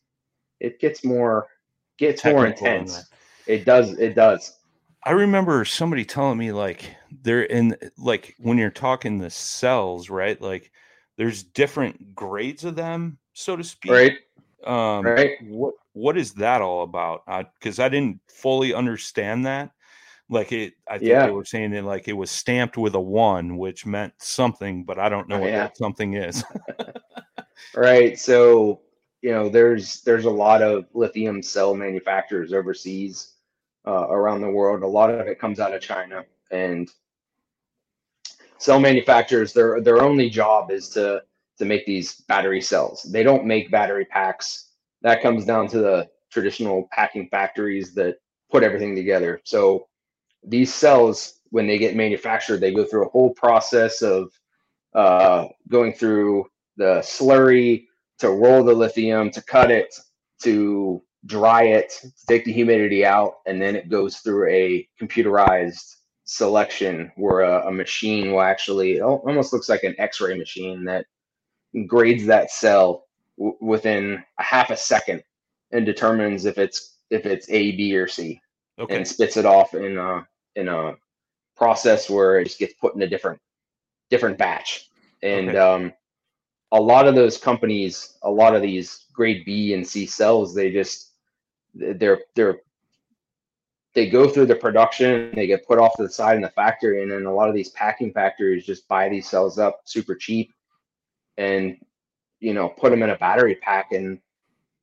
it 0.60 0.80
gets 0.80 1.04
more 1.04 1.46
gets 1.98 2.24
more 2.24 2.46
intense. 2.46 3.04
It 3.46 3.64
does. 3.64 3.92
It 3.98 4.14
does. 4.14 4.57
I 5.04 5.12
remember 5.12 5.64
somebody 5.64 6.04
telling 6.04 6.38
me 6.38 6.52
like 6.52 6.94
they're 7.22 7.44
in 7.44 7.76
like 7.96 8.34
when 8.38 8.58
you're 8.58 8.70
talking 8.70 9.18
the 9.18 9.30
cells, 9.30 10.10
right? 10.10 10.40
Like 10.40 10.70
there's 11.16 11.42
different 11.42 12.14
grades 12.14 12.64
of 12.64 12.76
them, 12.76 13.18
so 13.32 13.56
to 13.56 13.64
speak. 13.64 13.92
Right. 13.92 14.18
Um, 14.66 15.06
right. 15.06 15.36
What 15.42 15.74
what 15.92 16.18
is 16.18 16.34
that 16.34 16.60
all 16.60 16.82
about? 16.82 17.22
Because 17.58 17.78
I, 17.78 17.86
I 17.86 17.88
didn't 17.88 18.20
fully 18.28 18.74
understand 18.74 19.46
that 19.46 19.70
like 20.30 20.52
it 20.52 20.74
i 20.88 20.98
think 20.98 21.08
yeah. 21.08 21.26
they 21.26 21.32
were 21.32 21.44
saying 21.44 21.70
that 21.70 21.84
like 21.84 22.08
it 22.08 22.12
was 22.12 22.30
stamped 22.30 22.76
with 22.76 22.94
a 22.94 23.00
one 23.00 23.56
which 23.56 23.86
meant 23.86 24.12
something 24.18 24.84
but 24.84 24.98
i 24.98 25.08
don't 25.08 25.28
know 25.28 25.38
what 25.38 25.50
yeah. 25.50 25.64
that 25.64 25.76
something 25.76 26.14
is 26.14 26.44
right 27.74 28.18
so 28.18 28.80
you 29.22 29.30
know 29.30 29.48
there's 29.48 30.02
there's 30.02 30.26
a 30.26 30.30
lot 30.30 30.62
of 30.62 30.86
lithium 30.92 31.42
cell 31.42 31.74
manufacturers 31.74 32.52
overseas 32.52 33.34
uh, 33.88 34.06
around 34.10 34.42
the 34.42 34.50
world. 34.50 34.82
A 34.82 34.86
lot 34.86 35.10
of 35.10 35.26
it 35.26 35.40
comes 35.40 35.58
out 35.58 35.74
of 35.74 35.80
china. 35.80 36.24
And 36.50 36.90
cell 38.58 38.80
manufacturers 38.80 39.52
their 39.52 39.80
their 39.80 40.02
only 40.02 40.28
job 40.28 40.70
is 40.70 40.88
to 40.90 41.22
to 41.58 41.64
make 41.64 41.86
these 41.86 42.20
battery 42.22 42.60
cells. 42.60 43.02
They 43.02 43.22
don't 43.22 43.46
make 43.46 43.70
battery 43.70 44.04
packs. 44.04 44.70
That 45.02 45.22
comes 45.22 45.44
down 45.44 45.68
to 45.68 45.78
the 45.78 46.08
traditional 46.30 46.88
packing 46.92 47.28
factories 47.30 47.94
that 47.94 48.16
put 48.50 48.62
everything 48.62 48.94
together. 48.94 49.40
So 49.44 49.88
these 50.44 50.72
cells, 50.72 51.40
when 51.50 51.66
they 51.66 51.78
get 51.78 51.96
manufactured, 51.96 52.58
they 52.58 52.72
go 52.72 52.84
through 52.84 53.06
a 53.06 53.10
whole 53.10 53.34
process 53.34 54.02
of 54.02 54.30
uh, 54.94 55.46
going 55.68 55.92
through 55.92 56.46
the 56.76 57.00
slurry 57.02 57.86
to 58.18 58.30
roll 58.30 58.62
the 58.62 58.72
lithium, 58.72 59.30
to 59.30 59.42
cut 59.42 59.70
it, 59.70 59.94
to 60.42 61.02
dry 61.28 61.64
it, 61.64 61.90
to 62.00 62.26
take 62.26 62.44
the 62.44 62.52
humidity 62.52 63.04
out, 63.04 63.36
and 63.46 63.60
then 63.62 63.76
it 63.76 63.88
goes 63.88 64.16
through 64.18 64.48
a 64.48 64.88
computerized 65.00 65.96
selection 66.24 67.12
where 67.16 67.40
a, 67.40 67.68
a 67.68 67.70
machine 67.70 68.32
will 68.32 68.42
actually, 68.42 68.96
it 68.96 69.02
almost 69.02 69.52
looks 69.52 69.68
like 69.68 69.84
an 69.84 69.94
X-ray 69.98 70.36
machine 70.36 70.84
that 70.84 71.06
grades 71.86 72.26
that 72.26 72.50
cell 72.50 73.04
w- 73.38 73.56
within 73.60 74.22
a 74.38 74.42
half 74.42 74.70
a 74.70 74.76
second 74.76 75.22
and 75.70 75.86
determines 75.86 76.44
if 76.44 76.58
it's 76.58 76.96
if 77.10 77.24
it's 77.24 77.48
A, 77.50 77.72
B, 77.72 77.96
or 77.96 78.06
C 78.06 78.40
okay. 78.78 78.96
and 78.96 79.06
spits 79.06 79.36
it 79.36 79.46
off 79.46 79.74
in 79.74 79.96
a 79.98 80.26
in 80.56 80.68
a 80.68 80.94
process 81.56 82.10
where 82.10 82.38
it 82.38 82.44
just 82.44 82.58
gets 82.58 82.74
put 82.74 82.94
in 82.94 83.02
a 83.02 83.08
different 83.08 83.40
different 84.10 84.38
batch. 84.38 84.88
And 85.22 85.50
Okay. 85.50 85.58
um, 85.58 85.92
a 86.72 86.80
lot 86.80 87.08
of 87.08 87.14
those 87.14 87.38
companies, 87.38 88.18
a 88.22 88.30
lot 88.30 88.54
of 88.54 88.62
these 88.62 89.06
grade 89.12 89.44
B 89.44 89.74
and 89.74 89.86
C 89.86 90.06
cells, 90.06 90.54
they 90.54 90.70
just 90.70 91.07
they're 91.74 92.22
they're 92.34 92.60
they 93.94 94.08
go 94.08 94.28
through 94.28 94.46
the 94.46 94.54
production, 94.54 95.32
they 95.34 95.46
get 95.46 95.66
put 95.66 95.78
off 95.78 95.96
to 95.96 96.02
the 96.02 96.10
side 96.10 96.36
in 96.36 96.42
the 96.42 96.50
factory, 96.50 97.02
and 97.02 97.10
then 97.10 97.26
a 97.26 97.34
lot 97.34 97.48
of 97.48 97.54
these 97.54 97.70
packing 97.70 98.12
factories 98.12 98.66
just 98.66 98.86
buy 98.86 99.08
these 99.08 99.28
cells 99.28 99.58
up 99.58 99.80
super 99.84 100.14
cheap, 100.14 100.52
and 101.36 101.76
you 102.40 102.54
know 102.54 102.68
put 102.68 102.90
them 102.90 103.02
in 103.02 103.10
a 103.10 103.18
battery 103.18 103.56
pack, 103.56 103.92
and 103.92 104.20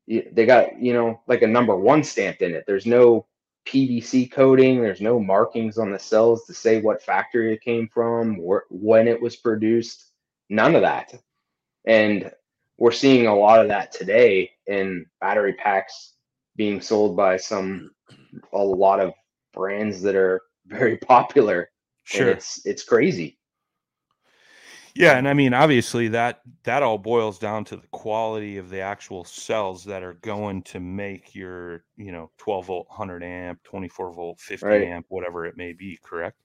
they 0.07 0.45
got 0.45 0.79
you 0.81 0.93
know 0.93 1.21
like 1.27 1.43
a 1.43 1.47
number 1.47 1.75
one 1.75 2.03
stamped 2.03 2.41
in 2.41 2.53
it. 2.53 2.65
There's 2.67 2.85
no 2.85 3.25
PVC 3.65 4.31
coating. 4.31 4.81
There's 4.81 5.01
no 5.01 5.19
markings 5.19 5.77
on 5.77 5.91
the 5.91 5.99
cells 5.99 6.45
to 6.45 6.53
say 6.53 6.81
what 6.81 7.01
factory 7.01 7.53
it 7.53 7.61
came 7.61 7.87
from, 7.87 8.35
wh- 8.35 8.69
when 8.71 9.07
it 9.07 9.21
was 9.21 9.35
produced. 9.35 10.11
None 10.49 10.75
of 10.75 10.81
that. 10.81 11.13
And 11.85 12.31
we're 12.77 12.91
seeing 12.91 13.27
a 13.27 13.35
lot 13.35 13.61
of 13.61 13.69
that 13.69 13.91
today 13.91 14.51
in 14.67 15.05
battery 15.21 15.53
packs 15.53 16.14
being 16.55 16.81
sold 16.81 17.15
by 17.15 17.37
some 17.37 17.91
a 18.53 18.63
lot 18.63 18.99
of 18.99 19.13
brands 19.53 20.01
that 20.01 20.15
are 20.15 20.41
very 20.67 20.97
popular. 20.97 21.69
Sure. 22.03 22.29
And 22.29 22.37
it's 22.37 22.65
it's 22.65 22.83
crazy. 22.83 23.39
Yeah, 24.95 25.17
and 25.17 25.27
I 25.27 25.33
mean, 25.33 25.53
obviously 25.53 26.07
that 26.09 26.39
that 26.63 26.81
all 26.81 26.97
boils 26.97 27.37
down 27.37 27.65
to 27.65 27.75
the 27.75 27.87
quality 27.87 28.57
of 28.57 28.69
the 28.69 28.79
actual 28.79 29.25
cells 29.25 29.83
that 29.85 30.03
are 30.03 30.13
going 30.15 30.61
to 30.63 30.79
make 30.79 31.35
your, 31.35 31.83
you 31.97 32.13
know, 32.13 32.31
12 32.37 32.65
volt, 32.65 32.87
100 32.87 33.21
amp, 33.21 33.61
24 33.63 34.13
volt, 34.13 34.39
50 34.39 34.65
Right. 34.65 34.83
amp, 34.83 35.05
whatever 35.09 35.45
it 35.45 35.57
may 35.57 35.73
be. 35.73 35.99
Correct? 36.01 36.37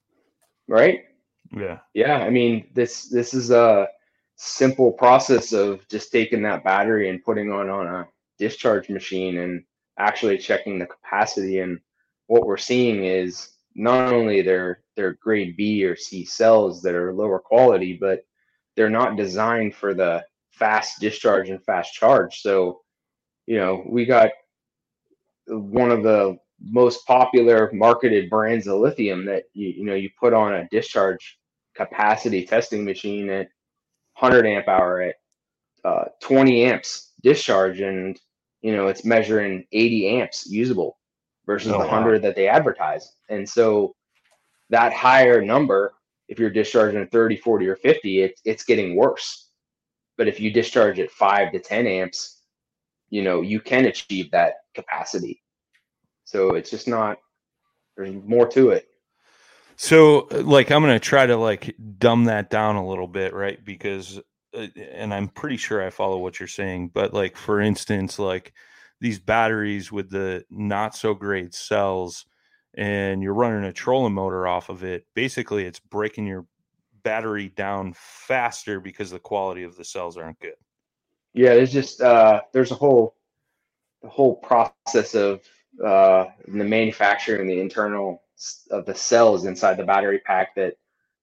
Right? 0.66 1.04
Yeah. 1.52 1.78
Yeah, 1.94 2.18
I 2.18 2.30
mean 2.30 2.70
this 2.74 3.08
this 3.08 3.34
is 3.34 3.50
a 3.50 3.88
simple 4.36 4.92
process 4.92 5.52
of 5.52 5.86
just 5.88 6.10
taking 6.10 6.42
that 6.42 6.64
battery 6.64 7.08
and 7.08 7.22
putting 7.22 7.52
on 7.52 7.68
on 7.68 7.86
a 7.86 8.08
discharge 8.38 8.88
machine 8.88 9.38
and 9.38 9.62
actually 10.00 10.38
checking 10.38 10.78
the 10.78 10.86
capacity 10.86 11.60
and 11.60 11.78
what 12.26 12.46
we're 12.46 12.56
seeing 12.56 13.04
is 13.04 13.50
not 13.74 14.12
only 14.12 14.42
they're 14.42 14.82
they're 14.96 15.18
grade 15.22 15.56
B 15.56 15.84
or 15.84 15.96
C 15.96 16.24
cells 16.24 16.82
that 16.82 16.94
are 16.94 17.12
lower 17.12 17.38
quality, 17.38 17.96
but 18.00 18.24
they're 18.76 18.90
not 18.90 19.16
designed 19.16 19.74
for 19.74 19.94
the 19.94 20.24
fast 20.50 21.00
discharge 21.00 21.48
and 21.48 21.62
fast 21.64 21.92
charge. 21.94 22.40
So, 22.40 22.80
you 23.46 23.58
know, 23.58 23.82
we 23.86 24.04
got 24.04 24.30
one 25.46 25.90
of 25.90 26.02
the 26.02 26.36
most 26.62 27.06
popular 27.06 27.70
marketed 27.72 28.28
brands 28.30 28.66
of 28.66 28.78
lithium 28.78 29.24
that 29.26 29.44
you, 29.54 29.68
you 29.68 29.84
know 29.84 29.94
you 29.94 30.10
put 30.18 30.32
on 30.32 30.54
a 30.54 30.68
discharge 30.70 31.38
capacity 31.74 32.44
testing 32.44 32.84
machine 32.84 33.30
at 33.30 33.48
100 34.18 34.46
amp 34.46 34.68
hour 34.68 35.00
at 35.00 35.14
uh, 35.84 36.04
20 36.20 36.64
amps 36.64 37.12
discharge 37.22 37.80
and 37.80 38.20
you 38.62 38.74
know 38.74 38.88
it's 38.88 39.04
measuring 39.04 39.64
80 39.72 40.08
amps 40.20 40.46
usable 40.46 40.98
versus 41.46 41.70
Oh, 41.70 41.74
the 41.74 41.78
wow. 41.78 41.86
100 41.86 42.22
that 42.22 42.36
they 42.36 42.48
advertise 42.48 43.14
and 43.28 43.48
so 43.48 43.94
that 44.70 44.92
higher 44.92 45.42
number 45.42 45.92
if 46.28 46.38
you're 46.38 46.50
discharging 46.50 47.06
30 47.08 47.36
40 47.36 47.68
or 47.68 47.76
50 47.76 48.22
it, 48.22 48.40
it's 48.44 48.64
getting 48.64 48.96
worse 48.96 49.50
but 50.16 50.28
if 50.28 50.40
you 50.40 50.52
discharge 50.52 50.98
at 51.00 51.10
5 51.10 51.52
to 51.52 51.58
10 51.58 51.86
amps 51.86 52.42
you 53.10 53.22
know 53.22 53.42
you 53.42 53.60
can 53.60 53.86
achieve 53.86 54.30
that 54.30 54.54
capacity 54.74 55.42
so 56.24 56.54
it's 56.54 56.70
just 56.70 56.86
not 56.88 57.18
there's 57.96 58.14
more 58.24 58.48
to 58.48 58.70
it 58.70 58.86
So, 59.76 60.28
like, 60.30 60.70
I'm 60.70 60.82
gonna 60.82 60.98
try 61.00 61.26
to 61.26 61.36
like 61.36 61.74
dumb 61.98 62.24
that 62.24 62.50
down 62.50 62.76
a 62.76 62.86
little 62.86 63.08
bit, 63.08 63.32
right? 63.32 63.62
Because, 63.64 64.20
and 64.54 65.14
I'm 65.14 65.28
pretty 65.28 65.56
sure 65.56 65.84
I 65.84 65.90
follow 65.90 66.18
what 66.18 66.40
you're 66.40 66.48
saying, 66.48 66.90
but 66.94 67.14
like, 67.14 67.36
for 67.36 67.60
instance, 67.60 68.18
like 68.18 68.52
these 69.00 69.18
batteries 69.18 69.90
with 69.92 70.10
the 70.10 70.44
not 70.50 70.94
so 70.96 71.14
great 71.14 71.54
cells, 71.54 72.26
and 72.74 73.22
you're 73.22 73.34
running 73.34 73.64
a 73.64 73.72
trolling 73.72 74.14
motor 74.14 74.46
off 74.46 74.68
of 74.68 74.84
it. 74.84 75.06
Basically, 75.14 75.64
it's 75.64 75.80
breaking 75.80 76.26
your 76.26 76.46
battery 77.02 77.48
down 77.48 77.94
faster 77.96 78.80
because 78.80 79.10
the 79.10 79.18
quality 79.18 79.62
of 79.62 79.76
the 79.76 79.84
cells 79.84 80.16
aren't 80.16 80.38
good. 80.40 80.54
yeah 81.32 81.54
there's 81.54 81.72
just 81.72 82.00
uh 82.02 82.40
there's 82.52 82.72
a 82.72 82.74
whole 82.74 83.14
the 84.02 84.08
whole 84.08 84.36
process 84.36 85.14
of 85.14 85.40
uh 85.84 86.26
the 86.46 86.64
manufacturing 86.64 87.48
the 87.48 87.58
internal 87.60 88.22
of 88.70 88.84
the 88.86 88.94
cells 88.94 89.44
inside 89.46 89.76
the 89.76 89.84
battery 89.84 90.18
pack 90.18 90.54
that 90.54 90.74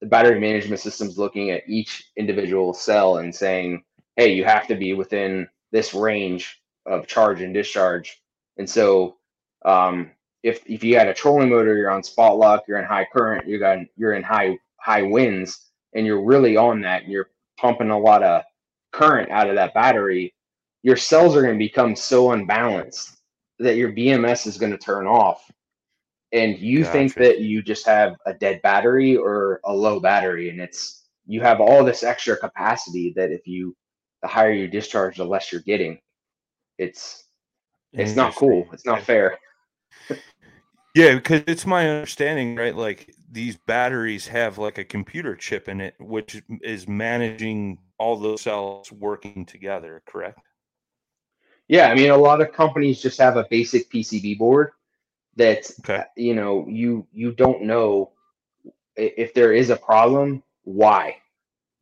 the 0.02 0.08
battery 0.08 0.40
management 0.40 0.82
system's 0.82 1.18
looking 1.18 1.52
at 1.52 1.64
each 1.68 2.12
individual 2.18 2.74
cell 2.74 3.18
and 3.18 3.34
saying 3.34 3.84
hey 4.16 4.34
you 4.34 4.44
have 4.46 4.68
to 4.68 4.76
be 4.76 4.94
within 4.94 5.48
this 5.72 5.94
range 5.94 6.62
of 6.86 7.08
charge 7.08 7.42
and 7.42 7.54
discharge 7.54 8.22
and 8.58 8.70
so 8.70 9.18
um 9.66 10.12
if 10.44 10.62
if 10.68 10.84
you 10.84 10.98
had 10.98 11.08
a 11.08 11.14
trolling 11.14 11.50
motor 11.50 11.76
you're 11.78 11.92
on 11.92 12.04
spot 12.04 12.38
lock 12.38 12.64
you're 12.68 12.80
in 12.80 12.86
high 12.86 13.08
current 13.14 13.48
you 13.48 13.60
got 13.60 13.80
you're 13.98 14.14
in 14.14 14.24
high 14.24 14.58
high 14.80 15.02
winds 15.02 15.72
and 15.94 16.06
you're 16.06 16.24
really 16.24 16.58
on 16.58 16.82
that 16.82 17.04
and 17.04 17.12
you're 17.12 17.30
pumping 17.58 17.90
a 17.90 18.00
lot 18.00 18.24
of 18.24 18.44
current 18.92 19.30
out 19.32 19.50
of 19.50 19.56
that 19.56 19.74
battery, 19.74 20.34
your 20.84 20.96
cells 20.96 21.36
are 21.36 21.42
going 21.42 21.54
to 21.54 21.66
become 21.66 21.96
so 21.96 22.32
unbalanced 22.32 23.18
that 23.60 23.76
your 23.76 23.92
BMS 23.92 24.48
is 24.48 24.58
going 24.58 24.72
to 24.72 24.78
turn 24.78 25.08
off. 25.08 25.50
And 26.34 26.58
you 26.60 26.84
think 26.84 27.14
that 27.16 27.40
you 27.40 27.62
just 27.62 27.86
have 27.86 28.16
a 28.26 28.34
dead 28.34 28.62
battery 28.62 29.16
or 29.16 29.62
a 29.64 29.74
low 29.74 30.00
battery, 30.00 30.50
and 30.50 30.60
it's 30.60 31.06
you 31.26 31.42
have 31.42 31.62
all 31.62 31.86
this 31.86 32.04
extra 32.04 32.36
capacity 32.36 33.14
that 33.16 33.32
if 33.32 33.48
you 33.48 33.76
the 34.22 34.28
higher 34.28 34.52
you 34.52 34.68
discharge, 34.68 35.18
the 35.18 35.26
less 35.26 35.52
you're 35.52 35.62
getting. 35.62 36.00
It's 36.78 37.24
it's 37.94 38.16
not 38.16 38.36
cool. 38.36 38.68
It's 38.74 38.86
not 38.86 39.04
fair. 39.04 39.38
Yeah, 40.96 41.14
because 41.14 41.44
it's 41.46 41.68
my 41.68 41.88
understanding, 41.88 42.56
right? 42.56 42.76
Like 42.76 43.14
these 43.32 43.56
batteries 43.56 44.26
have 44.30 44.58
like 44.58 44.80
a 44.80 44.84
computer 44.84 45.36
chip 45.36 45.70
in 45.70 45.80
it, 45.80 45.94
which 46.00 46.42
is 46.64 46.88
managing 46.88 47.78
all 48.00 48.16
those 48.18 48.42
cells 48.42 48.92
working 48.92 49.46
together, 49.46 50.02
correct? 50.08 50.40
Yeah, 51.68 51.90
I 51.90 51.94
mean, 51.94 52.10
a 52.10 52.18
lot 52.18 52.42
of 52.42 52.52
companies 52.52 53.00
just 53.00 53.20
have 53.20 53.38
a 53.38 53.46
basic 53.48 53.92
PCB 53.92 54.40
board 54.40 54.72
that 55.38 55.72
Okay. 55.80 56.04
you 56.18 56.36
know 56.36 56.68
you 56.68 57.08
you 57.14 57.34
don't 57.34 57.64
know 57.64 58.12
if 58.98 59.34
there 59.34 59.54
is 59.54 59.70
a 59.70 59.78
problem 59.78 60.44
why. 60.64 61.18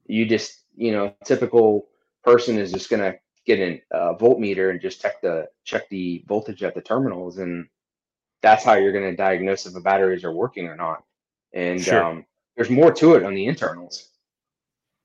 You 0.08 0.26
just 0.26 0.64
you 0.76 0.92
know 0.92 1.14
typical 1.26 1.88
person 2.24 2.58
is 2.58 2.72
just 2.72 2.90
gonna 2.90 3.16
get 3.46 3.60
a 3.60 3.82
uh, 3.96 4.18
voltmeter 4.18 4.72
and 4.72 4.82
just 4.82 5.02
check 5.02 5.22
the 5.22 5.48
check 5.64 5.90
the 5.90 6.24
voltage 6.28 6.64
at 6.64 6.76
the 6.76 6.82
terminals, 6.82 7.38
and 7.40 7.68
that's 8.42 8.64
how 8.64 8.76
you're 8.76 8.94
gonna 8.94 9.16
diagnose 9.16 9.66
if 9.66 9.74
the 9.74 9.82
batteries 9.82 10.24
are 10.24 10.34
working 10.34 10.68
or 10.68 10.76
not. 10.76 11.04
And 11.54 11.88
Sure. 11.88 12.02
um, 12.02 12.26
there's 12.56 12.70
more 12.70 12.94
to 12.94 13.16
it 13.16 13.24
on 13.24 13.34
the 13.36 13.46
internals, 13.48 14.10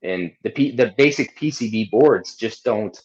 and 0.02 0.32
the 0.42 0.50
P, 0.50 0.72
the 0.72 0.94
basic 0.96 1.36
PCB 1.36 1.90
boards 1.90 2.36
just 2.36 2.64
don't 2.64 3.00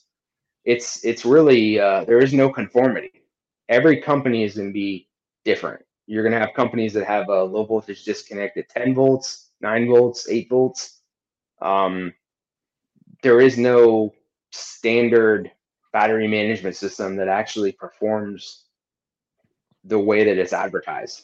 it's 0.65 1.03
it's 1.05 1.25
really 1.25 1.79
uh, 1.79 2.03
there 2.05 2.19
is 2.19 2.33
no 2.33 2.49
conformity. 2.49 3.23
Every 3.69 4.01
company 4.01 4.43
is 4.43 4.55
going 4.55 4.69
to 4.69 4.73
be 4.73 5.07
different. 5.45 5.85
You're 6.07 6.23
going 6.23 6.33
to 6.33 6.39
have 6.39 6.53
companies 6.53 6.93
that 6.93 7.07
have 7.07 7.29
a 7.29 7.43
low 7.43 7.63
voltage 7.65 8.03
disconnect 8.03 8.57
at 8.57 8.69
10 8.69 8.93
volts, 8.93 9.51
9 9.61 9.87
volts, 9.87 10.27
8 10.29 10.49
volts. 10.49 10.99
Um, 11.61 12.13
there 13.23 13.39
is 13.39 13.57
no 13.57 14.13
standard 14.51 15.51
battery 15.93 16.27
management 16.27 16.75
system 16.75 17.15
that 17.15 17.27
actually 17.27 17.71
performs 17.71 18.65
the 19.85 19.99
way 19.99 20.25
that 20.25 20.37
it's 20.37 20.53
advertised. 20.53 21.23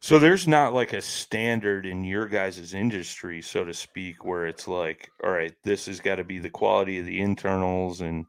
So 0.00 0.18
there's 0.18 0.46
not 0.46 0.74
like 0.74 0.92
a 0.92 1.02
standard 1.02 1.84
in 1.84 2.04
your 2.04 2.26
guys' 2.26 2.72
industry, 2.72 3.42
so 3.42 3.64
to 3.64 3.74
speak, 3.74 4.24
where 4.24 4.46
it's 4.46 4.68
like, 4.68 5.10
all 5.24 5.30
right, 5.30 5.54
this 5.64 5.86
has 5.86 5.98
got 5.98 6.16
to 6.16 6.24
be 6.24 6.38
the 6.38 6.50
quality 6.50 6.98
of 6.98 7.06
the 7.06 7.20
internals 7.20 8.00
and 8.00 8.26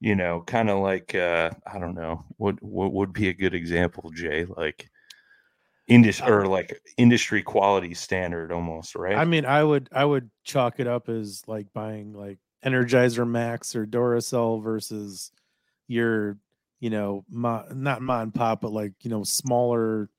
you 0.00 0.14
know, 0.14 0.42
kind 0.46 0.70
of 0.70 0.78
like 0.78 1.14
uh 1.14 1.50
I 1.66 1.78
don't 1.78 1.94
know, 1.94 2.24
what 2.36 2.62
what 2.62 2.92
would 2.92 3.12
be 3.12 3.28
a 3.28 3.34
good 3.34 3.54
example, 3.54 4.10
Jay? 4.10 4.44
Like 4.44 4.88
industry 5.88 6.30
or 6.30 6.46
like 6.46 6.80
industry 6.98 7.42
quality 7.42 7.94
standard 7.94 8.52
almost, 8.52 8.94
right? 8.94 9.16
I 9.16 9.24
mean, 9.24 9.44
I 9.44 9.64
would 9.64 9.88
I 9.92 10.04
would 10.04 10.30
chalk 10.44 10.80
it 10.80 10.86
up 10.86 11.08
as 11.08 11.42
like 11.46 11.72
buying 11.72 12.12
like 12.12 12.38
Energizer 12.64 13.26
Max 13.28 13.74
or 13.74 13.86
Duracell 13.86 14.62
versus 14.62 15.32
your, 15.86 16.36
you 16.80 16.90
know, 16.90 17.24
mo- 17.30 17.66
not 17.72 18.02
mom 18.02 18.22
and 18.22 18.34
pop, 18.34 18.60
but 18.60 18.72
like 18.72 18.92
you 19.02 19.10
know, 19.10 19.24
smaller 19.24 20.10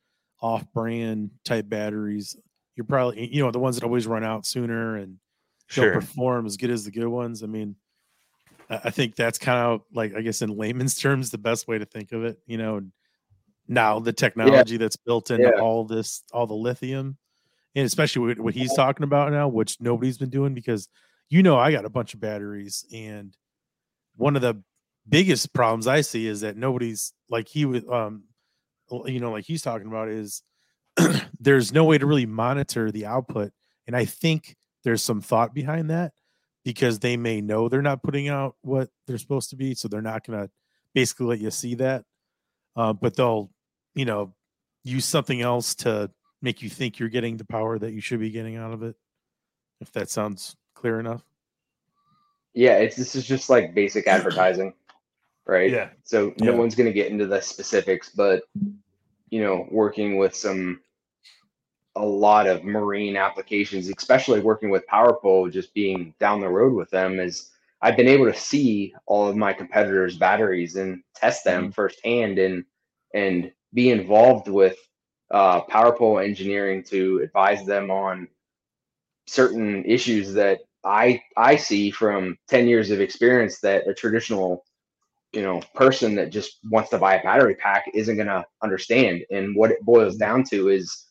off-brand 0.41 1.29
type 1.43 1.67
batteries. 1.69 2.35
You're 2.75 2.85
probably 2.85 3.27
you 3.33 3.43
know 3.43 3.51
the 3.51 3.59
ones 3.59 3.75
that 3.75 3.83
always 3.83 4.07
run 4.07 4.23
out 4.23 4.45
sooner 4.45 4.95
and 4.95 5.17
don't 5.75 5.83
Sure. 5.85 5.93
perform 5.93 6.47
as 6.47 6.57
good 6.57 6.71
as 6.71 6.85
the 6.85 6.91
good 6.91 7.07
ones. 7.07 7.43
I 7.43 7.47
mean, 7.47 7.75
I 8.69 8.91
think 8.91 9.15
that's 9.15 9.37
kind 9.39 9.59
of 9.59 9.81
like 9.93 10.13
I 10.15 10.21
guess 10.21 10.41
in 10.41 10.55
layman's 10.55 10.95
terms 10.99 11.31
the 11.31 11.37
best 11.37 11.67
way 11.67 11.77
to 11.79 11.85
think 11.85 12.11
of 12.11 12.23
it. 12.23 12.37
You 12.45 12.57
know, 12.57 12.81
now 13.67 13.99
the 13.99 14.13
technology 14.13 14.77
that's 14.77 14.95
built 14.97 15.31
into 15.31 15.51
Yeah. 15.55 15.61
all 15.61 15.85
this, 15.85 16.23
all 16.33 16.47
the 16.47 16.53
lithium, 16.55 17.17
and 17.75 17.85
especially 17.85 18.27
what, 18.27 18.39
what 18.39 18.53
he's 18.53 18.73
talking 18.73 19.03
about 19.03 19.31
now, 19.31 19.47
which 19.47 19.79
nobody's 19.79 20.17
been 20.17 20.29
doing 20.29 20.53
because 20.53 20.87
you 21.29 21.43
know 21.43 21.57
I 21.57 21.71
got 21.71 21.85
a 21.85 21.89
bunch 21.89 22.13
of 22.13 22.19
batteries, 22.19 22.85
and 22.93 23.35
one 24.15 24.35
of 24.35 24.41
the 24.41 24.61
biggest 25.07 25.53
problems 25.53 25.87
I 25.87 26.01
see 26.01 26.27
is 26.27 26.41
that 26.41 26.55
nobody's 26.57 27.13
like 27.29 27.47
he 27.47 27.65
would, 27.65 27.87
um, 27.89 28.25
you 29.05 29.19
know, 29.19 29.31
like 29.31 29.45
he's 29.45 29.61
talking 29.61 29.87
about 29.87 30.09
is 30.09 30.43
there's 31.39 31.71
no 31.73 31.85
way 31.85 31.97
to 31.97 32.05
really 32.05 32.25
monitor 32.25 32.91
the 32.91 33.05
output, 33.05 33.51
and 33.87 33.95
I 33.95 34.05
think 34.05 34.55
there's 34.83 35.01
some 35.03 35.21
thought 35.21 35.53
behind 35.53 35.89
that 35.89 36.13
because 36.65 36.99
they 36.99 37.17
may 37.17 37.41
know 37.41 37.69
they're 37.69 37.81
not 37.81 38.03
putting 38.03 38.27
out 38.27 38.55
what 38.61 38.89
they're 39.07 39.17
supposed 39.17 39.49
to 39.51 39.55
be, 39.55 39.73
so 39.73 39.87
they're 39.87 40.01
not 40.01 40.25
going 40.25 40.39
to 40.39 40.49
basically 40.93 41.25
let 41.25 41.39
you 41.39 41.51
see 41.51 41.75
that. 41.75 42.03
Uh, 42.75 42.93
but 42.93 43.15
they'll, 43.15 43.49
you 43.95 44.05
know, 44.05 44.33
use 44.83 45.05
something 45.05 45.41
else 45.41 45.75
to 45.75 46.09
make 46.41 46.61
you 46.61 46.69
think 46.69 46.99
you're 46.99 47.09
getting 47.09 47.37
the 47.37 47.45
power 47.45 47.77
that 47.77 47.91
you 47.91 48.01
should 48.01 48.19
be 48.19 48.29
getting 48.29 48.55
out 48.55 48.73
of 48.73 48.83
it. 48.83 48.95
If 49.81 49.91
that 49.93 50.09
sounds 50.09 50.55
clear 50.75 50.99
enough. 50.99 51.23
Yeah, 52.53 52.77
it's 52.77 52.95
this 52.95 53.15
is 53.15 53.25
just 53.25 53.49
like 53.49 53.73
basic 53.73 54.07
advertising, 54.07 54.73
right? 55.45 55.71
Yeah. 55.71 55.89
So 56.03 56.33
no 56.39 56.51
Yeah. 56.51 56.57
one's 56.57 56.75
going 56.75 56.87
to 56.87 56.93
get 56.93 57.11
into 57.11 57.27
the 57.27 57.41
specifics, 57.41 58.09
but 58.09 58.43
you 59.29 59.41
know, 59.41 59.67
working 59.71 60.17
with 60.17 60.35
some 60.35 60.81
a 61.99 62.05
lot 62.05 62.47
of 62.47 62.63
marine 62.63 63.17
applications, 63.17 63.89
especially 63.89 64.39
working 64.39 64.69
with 64.69 64.87
PowerPole, 64.87 65.51
just 65.51 65.73
being 65.73 66.13
down 66.19 66.39
the 66.39 66.47
road 66.47 66.73
with 66.73 66.89
them 66.89 67.19
is 67.19 67.51
I've 67.81 67.97
been 67.97 68.07
able 68.07 68.25
to 68.25 68.37
see 68.37 68.93
all 69.05 69.27
of 69.27 69.35
my 69.35 69.53
competitors' 69.53 70.17
batteries 70.17 70.75
and 70.77 71.03
test 71.15 71.43
them 71.43 71.71
firsthand 71.71 72.39
and 72.39 72.65
and 73.13 73.51
be 73.73 73.91
involved 73.91 74.47
with 74.47 74.77
uh, 75.31 75.61
PowerPole 75.65 76.23
engineering 76.23 76.83
to 76.85 77.19
advise 77.23 77.65
them 77.65 77.91
on 77.91 78.27
certain 79.27 79.83
issues 79.85 80.33
that 80.33 80.59
I 80.85 81.21
I 81.37 81.57
see 81.57 81.91
from 81.91 82.37
10 82.47 82.67
years 82.67 82.91
of 82.91 83.01
experience 83.01 83.59
that 83.59 83.87
a 83.87 83.93
traditional 83.93 84.65
you 85.33 85.41
know 85.41 85.61
person 85.75 86.15
that 86.15 86.31
just 86.31 86.59
wants 86.69 86.89
to 86.91 86.97
buy 86.97 87.15
a 87.15 87.23
battery 87.23 87.55
pack 87.55 87.85
isn't 87.93 88.15
going 88.15 88.27
to 88.27 88.45
understand. 88.63 89.23
And 89.31 89.55
what 89.55 89.71
it 89.71 89.83
boils 89.83 90.15
down 90.15 90.43
to 90.45 90.69
is 90.69 91.08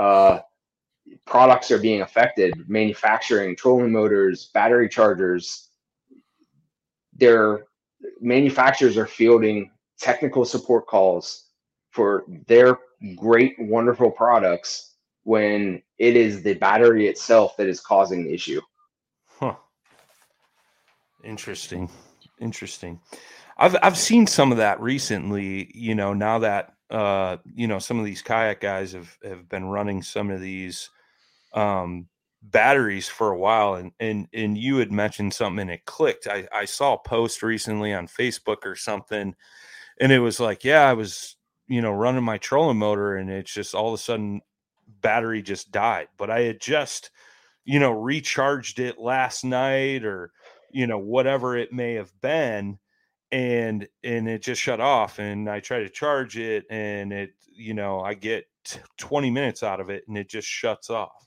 uh 0.00 0.40
products 1.26 1.70
are 1.70 1.78
being 1.78 2.00
affected 2.02 2.54
manufacturing 2.68 3.54
trolling 3.54 3.92
motors 3.92 4.50
battery 4.54 4.88
chargers 4.88 5.68
their 7.12 7.64
manufacturers 8.20 8.96
are 8.96 9.06
fielding 9.06 9.70
technical 9.98 10.44
support 10.44 10.86
calls 10.86 11.50
for 11.90 12.24
their 12.46 12.78
great 13.16 13.54
wonderful 13.58 14.10
products 14.10 14.94
when 15.24 15.82
it 15.98 16.16
is 16.16 16.42
the 16.42 16.54
battery 16.54 17.06
itself 17.08 17.56
that 17.56 17.66
is 17.66 17.80
causing 17.80 18.24
the 18.24 18.32
issue 18.32 18.60
Huh. 19.40 19.54
Interesting. 21.24 21.88
Interesting. 22.40 23.00
I've 23.56 23.76
I've 23.82 23.98
seen 23.98 24.26
some 24.26 24.52
of 24.52 24.58
that 24.58 24.80
recently, 24.80 25.70
you 25.74 25.94
know, 25.94 26.14
now 26.14 26.38
that 26.40 26.74
uh, 26.90 27.36
you 27.54 27.66
know, 27.66 27.78
some 27.78 27.98
of 27.98 28.04
these 28.04 28.22
kayak 28.22 28.60
guys 28.60 28.92
have 28.92 29.16
have 29.24 29.48
been 29.48 29.64
running 29.66 30.02
some 30.02 30.30
of 30.30 30.40
these 30.40 30.90
um 31.52 32.06
batteries 32.42 33.08
for 33.08 33.30
a 33.32 33.38
while 33.38 33.74
and 33.74 33.92
and 34.00 34.26
and 34.32 34.56
you 34.56 34.78
had 34.78 34.90
mentioned 34.92 35.32
something 35.34 35.60
and 35.62 35.70
it 35.70 35.84
clicked. 35.84 36.26
I, 36.26 36.48
I 36.52 36.64
saw 36.64 36.94
a 36.94 37.08
post 37.08 37.42
recently 37.42 37.92
on 37.92 38.06
Facebook 38.06 38.64
or 38.64 38.76
something, 38.76 39.34
and 40.00 40.12
it 40.12 40.20
was 40.20 40.40
like, 40.40 40.64
yeah, 40.64 40.88
I 40.88 40.94
was, 40.94 41.36
you 41.68 41.82
know, 41.82 41.92
running 41.92 42.24
my 42.24 42.38
trolling 42.38 42.78
motor 42.78 43.16
and 43.16 43.30
it's 43.30 43.52
just 43.52 43.74
all 43.74 43.88
of 43.88 43.94
a 43.94 44.02
sudden 44.02 44.40
battery 45.00 45.42
just 45.42 45.70
died. 45.72 46.08
But 46.16 46.30
I 46.30 46.42
had 46.42 46.60
just, 46.60 47.10
you 47.64 47.78
know, 47.78 47.92
recharged 47.92 48.80
it 48.80 48.98
last 48.98 49.44
night 49.44 50.04
or 50.04 50.32
you 50.72 50.86
know 50.86 50.98
whatever 50.98 51.56
it 51.56 51.72
may 51.72 51.94
have 51.94 52.12
been 52.20 52.78
and 53.32 53.86
and 54.02 54.28
it 54.28 54.42
just 54.42 54.60
shut 54.60 54.80
off 54.80 55.18
and 55.18 55.48
i 55.48 55.60
try 55.60 55.78
to 55.78 55.88
charge 55.88 56.36
it 56.36 56.64
and 56.70 57.12
it 57.12 57.30
you 57.52 57.74
know 57.74 58.00
i 58.00 58.14
get 58.14 58.44
20 58.98 59.30
minutes 59.30 59.62
out 59.62 59.80
of 59.80 59.88
it 59.90 60.04
and 60.08 60.18
it 60.18 60.28
just 60.28 60.48
shuts 60.48 60.90
off 60.90 61.26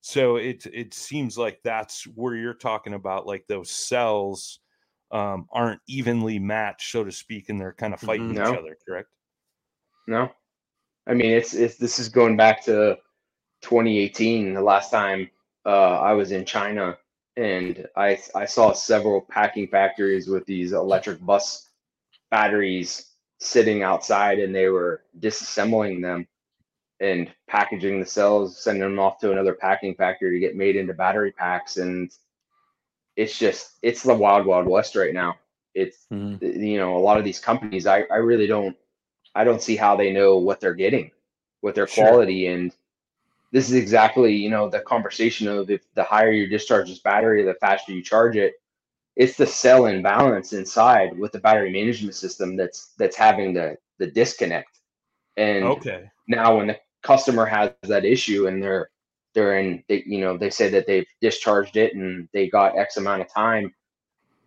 so 0.00 0.36
it 0.36 0.66
it 0.72 0.92
seems 0.94 1.38
like 1.38 1.60
that's 1.62 2.04
where 2.14 2.34
you're 2.34 2.54
talking 2.54 2.94
about 2.94 3.26
like 3.26 3.44
those 3.46 3.70
cells 3.70 4.60
um, 5.12 5.46
aren't 5.52 5.80
evenly 5.88 6.38
matched 6.38 6.90
so 6.92 7.02
to 7.02 7.10
speak 7.12 7.48
and 7.48 7.60
they're 7.60 7.72
kind 7.72 7.94
of 7.94 8.00
fighting 8.00 8.28
Mm-hmm. 8.28 8.44
No. 8.44 8.52
each 8.52 8.58
other 8.58 8.76
correct 8.86 9.08
No, 10.06 10.30
I 11.06 11.14
mean 11.14 11.30
it's 11.32 11.54
it's 11.54 11.76
this 11.76 11.98
is 11.98 12.08
going 12.08 12.36
back 12.36 12.64
to 12.64 12.96
2018, 13.62 14.54
the 14.54 14.62
last 14.62 14.90
time 14.90 15.30
uh, 15.66 15.98
I 15.98 16.12
was 16.12 16.32
in 16.32 16.44
China, 16.44 16.96
and 17.40 17.86
I 17.96 18.18
I 18.34 18.44
saw 18.44 18.72
several 18.72 19.22
packing 19.22 19.68
factories 19.68 20.28
with 20.28 20.44
these 20.44 20.72
electric 20.72 21.24
bus 21.24 21.68
batteries 22.30 23.06
sitting 23.38 23.82
outside, 23.82 24.38
and 24.38 24.54
they 24.54 24.68
were 24.68 25.02
disassembling 25.18 26.02
them 26.02 26.28
and 27.00 27.30
packaging 27.48 27.98
the 27.98 28.06
cells, 28.06 28.62
sending 28.62 28.82
them 28.82 28.98
off 28.98 29.18
to 29.20 29.32
another 29.32 29.54
packing 29.54 29.94
factory 29.94 30.32
to 30.32 30.38
get 30.46 30.54
made 30.54 30.76
into 30.76 30.92
battery 30.92 31.32
packs, 31.32 31.78
and 31.78 32.12
it's 33.16 33.38
just 33.38 33.78
it's 33.82 34.02
the 34.02 34.14
wild 34.14 34.46
wild 34.46 34.66
west 34.66 34.94
right 34.94 35.14
now. 35.14 35.36
It's 35.74 36.06
mm-hmm. 36.12 36.44
you 36.44 36.78
know 36.78 36.96
a 36.96 37.00
lot 37.00 37.18
of 37.18 37.24
these 37.24 37.40
companies, 37.40 37.86
I 37.86 38.02
I 38.10 38.16
really 38.16 38.46
don't 38.46 38.76
I 39.34 39.44
don't 39.44 39.62
see 39.62 39.76
how 39.76 39.96
they 39.96 40.12
know 40.12 40.36
what 40.36 40.60
they're 40.60 40.74
getting 40.74 41.10
with 41.62 41.74
their 41.74 41.86
Sure. 41.86 42.06
quality. 42.06 42.48
And 42.48 42.74
this 43.52 43.68
is 43.68 43.74
exactly, 43.74 44.34
you 44.34 44.50
know, 44.50 44.68
the 44.68 44.80
conversation 44.80 45.48
of 45.48 45.70
if 45.70 45.82
the 45.94 46.04
higher 46.04 46.30
your 46.30 46.48
discharge 46.48 46.88
this 46.88 47.00
battery, 47.00 47.42
the 47.42 47.54
faster 47.54 47.92
you 47.92 48.02
charge 48.02 48.36
it. 48.36 48.54
It's 49.16 49.36
the 49.36 49.46
cell 49.46 49.86
imbalance 49.86 50.52
inside 50.52 51.18
with 51.18 51.32
the 51.32 51.40
battery 51.40 51.72
management 51.72 52.14
system 52.14 52.56
that's 52.56 52.94
that's 52.96 53.16
having 53.16 53.52
the 53.52 53.76
the 53.98 54.06
disconnect. 54.06 54.78
And 55.36 55.64
okay 55.64 56.10
now 56.30 56.56
when 56.56 56.68
the 56.68 56.78
customer 57.02 57.44
has 57.44 57.72
that 57.82 58.04
issue 58.04 58.46
and 58.46 58.62
they're 58.62 58.88
they're 59.34 59.58
in 59.58 59.82
they, 59.88 60.02
you 60.06 60.20
know 60.20 60.38
they 60.38 60.48
say 60.48 60.68
that 60.68 60.86
they've 60.86 61.06
discharged 61.20 61.76
it 61.76 61.94
and 61.94 62.28
they 62.32 62.48
got 62.48 62.78
x 62.78 62.96
amount 62.96 63.20
of 63.20 63.32
time 63.32 63.74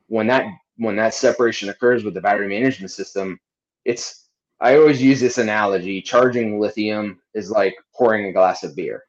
when 0.07 0.25
that 0.25 0.45
when 0.77 0.95
that 0.95 1.13
separation 1.13 1.69
occurs 1.69 2.03
with 2.03 2.13
the 2.13 2.21
battery 2.21 2.47
management 2.47 2.89
system 2.89 3.37
it's 3.85 4.22
i 4.63 4.75
always 4.75 5.01
use 5.01 5.19
this 5.19 5.37
analogy 5.37 6.01
charging 6.01 6.59
lithium 6.59 7.19
is 7.35 7.51
like 7.51 7.75
pouring 7.93 8.25
a 8.25 8.33
glass 8.33 8.63
of 8.63 8.75
beer 8.75 9.03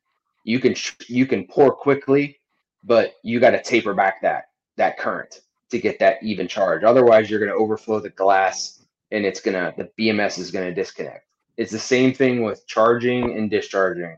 you 0.44 0.60
can 0.60 0.74
you 1.08 1.26
can 1.26 1.46
pour 1.46 1.72
quickly 1.72 2.38
but 2.82 3.14
you 3.22 3.40
got 3.40 3.50
to 3.50 3.62
taper 3.62 3.94
back 3.94 4.20
that 4.20 4.48
that 4.76 4.98
current 4.98 5.40
to 5.70 5.78
get 5.78 5.98
that 5.98 6.22
even 6.22 6.46
charge 6.46 6.84
otherwise 6.84 7.30
you're 7.30 7.40
going 7.40 7.50
to 7.50 7.56
overflow 7.56 7.98
the 7.98 8.10
glass 8.10 8.82
and 9.10 9.24
it's 9.24 9.40
to 9.40 9.74
the 9.78 9.90
bms 9.98 10.38
is 10.38 10.50
going 10.50 10.66
to 10.66 10.74
disconnect 10.74 11.24
it's 11.56 11.72
the 11.72 11.78
same 11.78 12.12
thing 12.12 12.42
with 12.42 12.66
charging 12.66 13.38
and 13.38 13.50
discharging 13.50 14.16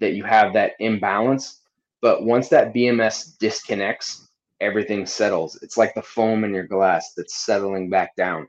that 0.00 0.12
you 0.12 0.24
have 0.24 0.52
that 0.52 0.72
imbalance. 0.78 1.62
But 2.00 2.24
once 2.24 2.48
that 2.50 2.74
BMS 2.74 3.38
disconnects, 3.38 4.28
everything 4.60 5.06
settles. 5.06 5.58
It's 5.62 5.76
like 5.76 5.94
the 5.94 6.02
foam 6.02 6.44
in 6.44 6.52
your 6.52 6.66
glass 6.66 7.12
that's 7.16 7.44
settling 7.44 7.90
back 7.90 8.14
down. 8.16 8.48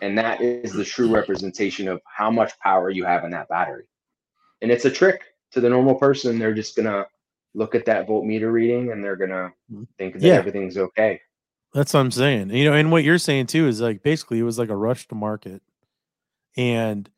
And 0.00 0.16
that 0.18 0.40
is 0.40 0.72
the 0.72 0.84
true 0.84 1.12
representation 1.12 1.88
of 1.88 2.00
how 2.04 2.30
much 2.30 2.58
power 2.60 2.90
you 2.90 3.04
have 3.04 3.24
in 3.24 3.30
that 3.32 3.48
battery. 3.48 3.88
And 4.62 4.70
it's 4.70 4.84
a 4.84 4.90
trick 4.90 5.22
to 5.52 5.60
the 5.60 5.68
normal 5.68 5.94
person. 5.94 6.38
They're 6.38 6.54
just 6.54 6.76
going 6.76 6.86
to 6.86 7.06
look 7.54 7.74
at 7.74 7.86
that 7.86 8.06
voltmeter 8.06 8.52
reading 8.52 8.92
and 8.92 9.02
they're 9.02 9.16
going 9.16 9.30
to 9.30 9.52
mm-hmm. 9.72 9.84
think 9.96 10.14
that 10.14 10.22
Yeah. 10.22 10.34
everything's 10.34 10.76
okay. 10.76 11.20
That's 11.74 11.92
what 11.92 12.00
I'm 12.00 12.10
saying. 12.10 12.50
You 12.50 12.64
know, 12.64 12.72
and 12.72 12.90
what 12.90 13.04
you're 13.04 13.18
saying 13.18 13.46
too 13.46 13.66
is 13.66 13.80
like 13.80 14.02
basically 14.02 14.38
it 14.38 14.44
was 14.44 14.58
like 14.58 14.70
a 14.70 14.76
rush 14.76 15.06
to 15.08 15.14
market, 15.14 15.62
and 16.56 17.08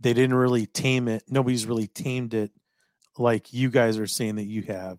they 0.00 0.12
didn't 0.12 0.34
really 0.36 0.66
tame 0.66 1.08
it. 1.08 1.24
Nobody's 1.28 1.66
really 1.66 1.86
tamed 1.86 2.34
it 2.34 2.50
like 3.16 3.52
you 3.52 3.70
guys 3.70 3.98
are 3.98 4.06
saying 4.06 4.36
that 4.36 4.44
you 4.44 4.62
have, 4.62 4.98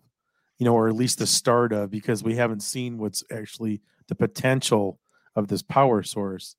you 0.58 0.66
know, 0.66 0.74
or 0.74 0.88
at 0.88 0.96
least 0.96 1.20
the 1.20 1.28
start 1.28 1.74
of 1.74 1.92
because 1.92 2.24
we 2.24 2.36
haven't 2.36 2.62
seen 2.62 2.98
what's 2.98 3.24
actually 3.32 3.82
the 4.08 4.16
potential 4.16 5.00
of 5.36 5.48
this 5.48 5.62
power 5.62 6.02
source. 6.02 6.56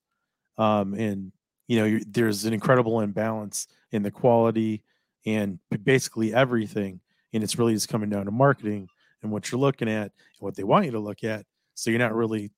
Um, 0.59 0.93
and 0.93 1.31
you 1.67 1.79
know, 1.79 1.85
you're, 1.85 2.01
there's 2.07 2.45
an 2.45 2.53
incredible 2.53 3.01
imbalance 3.01 3.67
in 3.91 4.03
the 4.03 4.11
quality 4.11 4.83
and 5.25 5.59
basically 5.83 6.33
everything, 6.33 6.99
and 7.33 7.43
it's 7.43 7.57
really 7.57 7.73
just 7.73 7.89
coming 7.89 8.09
down 8.09 8.25
to 8.25 8.31
marketing 8.31 8.87
and 9.23 9.31
what 9.31 9.51
you're 9.51 9.59
looking 9.59 9.89
at 9.89 10.03
and 10.03 10.39
what 10.39 10.55
they 10.55 10.63
want 10.63 10.85
you 10.85 10.91
to 10.91 10.99
look 10.99 11.23
at. 11.23 11.45
So 11.75 11.89
you're 11.89 11.99
not 11.99 12.15
really, 12.15 12.51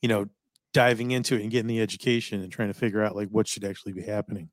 you 0.00 0.08
know, 0.08 0.26
diving 0.72 1.10
into 1.10 1.36
it 1.36 1.42
and 1.42 1.50
getting 1.50 1.68
the 1.68 1.80
education 1.80 2.42
and 2.42 2.50
trying 2.50 2.68
to 2.68 2.74
figure 2.74 3.02
out 3.02 3.14
like 3.14 3.28
what 3.28 3.46
should 3.46 3.64
actually 3.64 3.92
be 3.92 4.02
happening. 4.02 4.50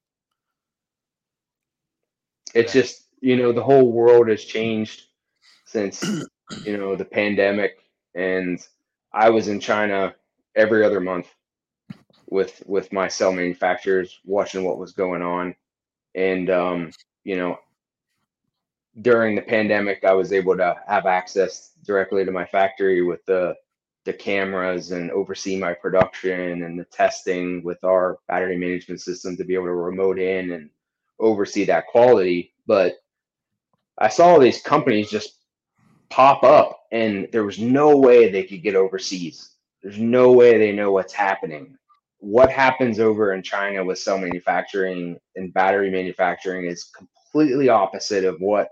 it's 2.54 2.74
just 2.74 3.08
you 3.22 3.36
know 3.36 3.52
the 3.52 3.64
whole 3.64 3.92
world 3.92 4.28
has 4.28 4.44
changed 4.44 5.04
since 5.66 6.04
you 6.66 6.78
know 6.78 6.96
the 6.96 7.06
pandemic 7.06 7.78
and 8.16 8.60
i 9.14 9.30
was 9.30 9.48
in 9.48 9.60
china 9.60 10.14
every 10.56 10.84
other 10.84 11.00
month 11.00 11.28
with 12.30 12.62
with 12.66 12.92
my 12.94 13.08
cell 13.08 13.32
manufacturers 13.32 14.20
watching 14.26 14.64
what 14.64 14.78
was 14.78 14.92
going 14.92 15.22
on 15.22 15.56
and 16.16 16.50
um 16.50 16.92
you 17.24 17.36
know 17.36 17.58
during 19.02 19.36
the 19.36 19.42
pandemic 19.42 20.04
i 20.04 20.14
was 20.14 20.34
able 20.34 20.56
to 20.56 20.76
have 20.88 21.06
access 21.06 21.72
directly 21.86 22.26
to 22.26 22.32
my 22.32 22.46
factory 22.46 23.02
with 23.02 23.26
the 23.26 23.56
the 24.06 24.14
cameras 24.14 24.92
and 24.92 25.12
oversee 25.12 25.58
my 25.58 25.74
production 25.74 26.64
and 26.64 26.80
the 26.80 26.86
testing 26.86 27.64
with 27.64 27.84
our 27.84 28.18
battery 28.28 28.58
management 28.58 29.02
system 29.02 29.36
to 29.38 29.44
be 29.44 29.54
able 29.54 29.66
to 29.66 29.74
remote 29.74 30.18
in 30.18 30.52
and 30.52 30.70
oversee 31.20 31.66
that 31.66 31.86
quality. 31.88 32.54
But 32.66 32.96
I 33.98 34.10
saw 34.10 34.40
these 34.40 34.62
companies 34.62 35.12
just 35.12 35.36
pop 36.10 36.44
up, 36.44 36.86
and 36.92 37.28
there 37.32 37.44
was 37.44 37.60
no 37.60 37.98
way 37.98 38.32
they 38.32 38.44
could 38.44 38.64
get 38.64 38.76
overseas. 38.76 39.52
There's 39.84 40.00
no 40.00 40.32
way 40.32 40.58
they 40.58 40.72
know 40.72 40.92
what's 40.92 41.14
happening. 41.14 41.78
What 42.20 42.52
happens 42.52 43.00
over 43.00 43.34
in 43.34 43.42
China 43.44 43.84
with 43.84 44.00
cell 44.00 44.18
manufacturing 44.18 45.18
and 45.36 45.54
battery 45.54 45.90
manufacturing 45.90 46.66
is 46.66 46.92
completely 46.96 47.70
opposite 47.70 48.26
of 48.26 48.40
what 48.40 48.70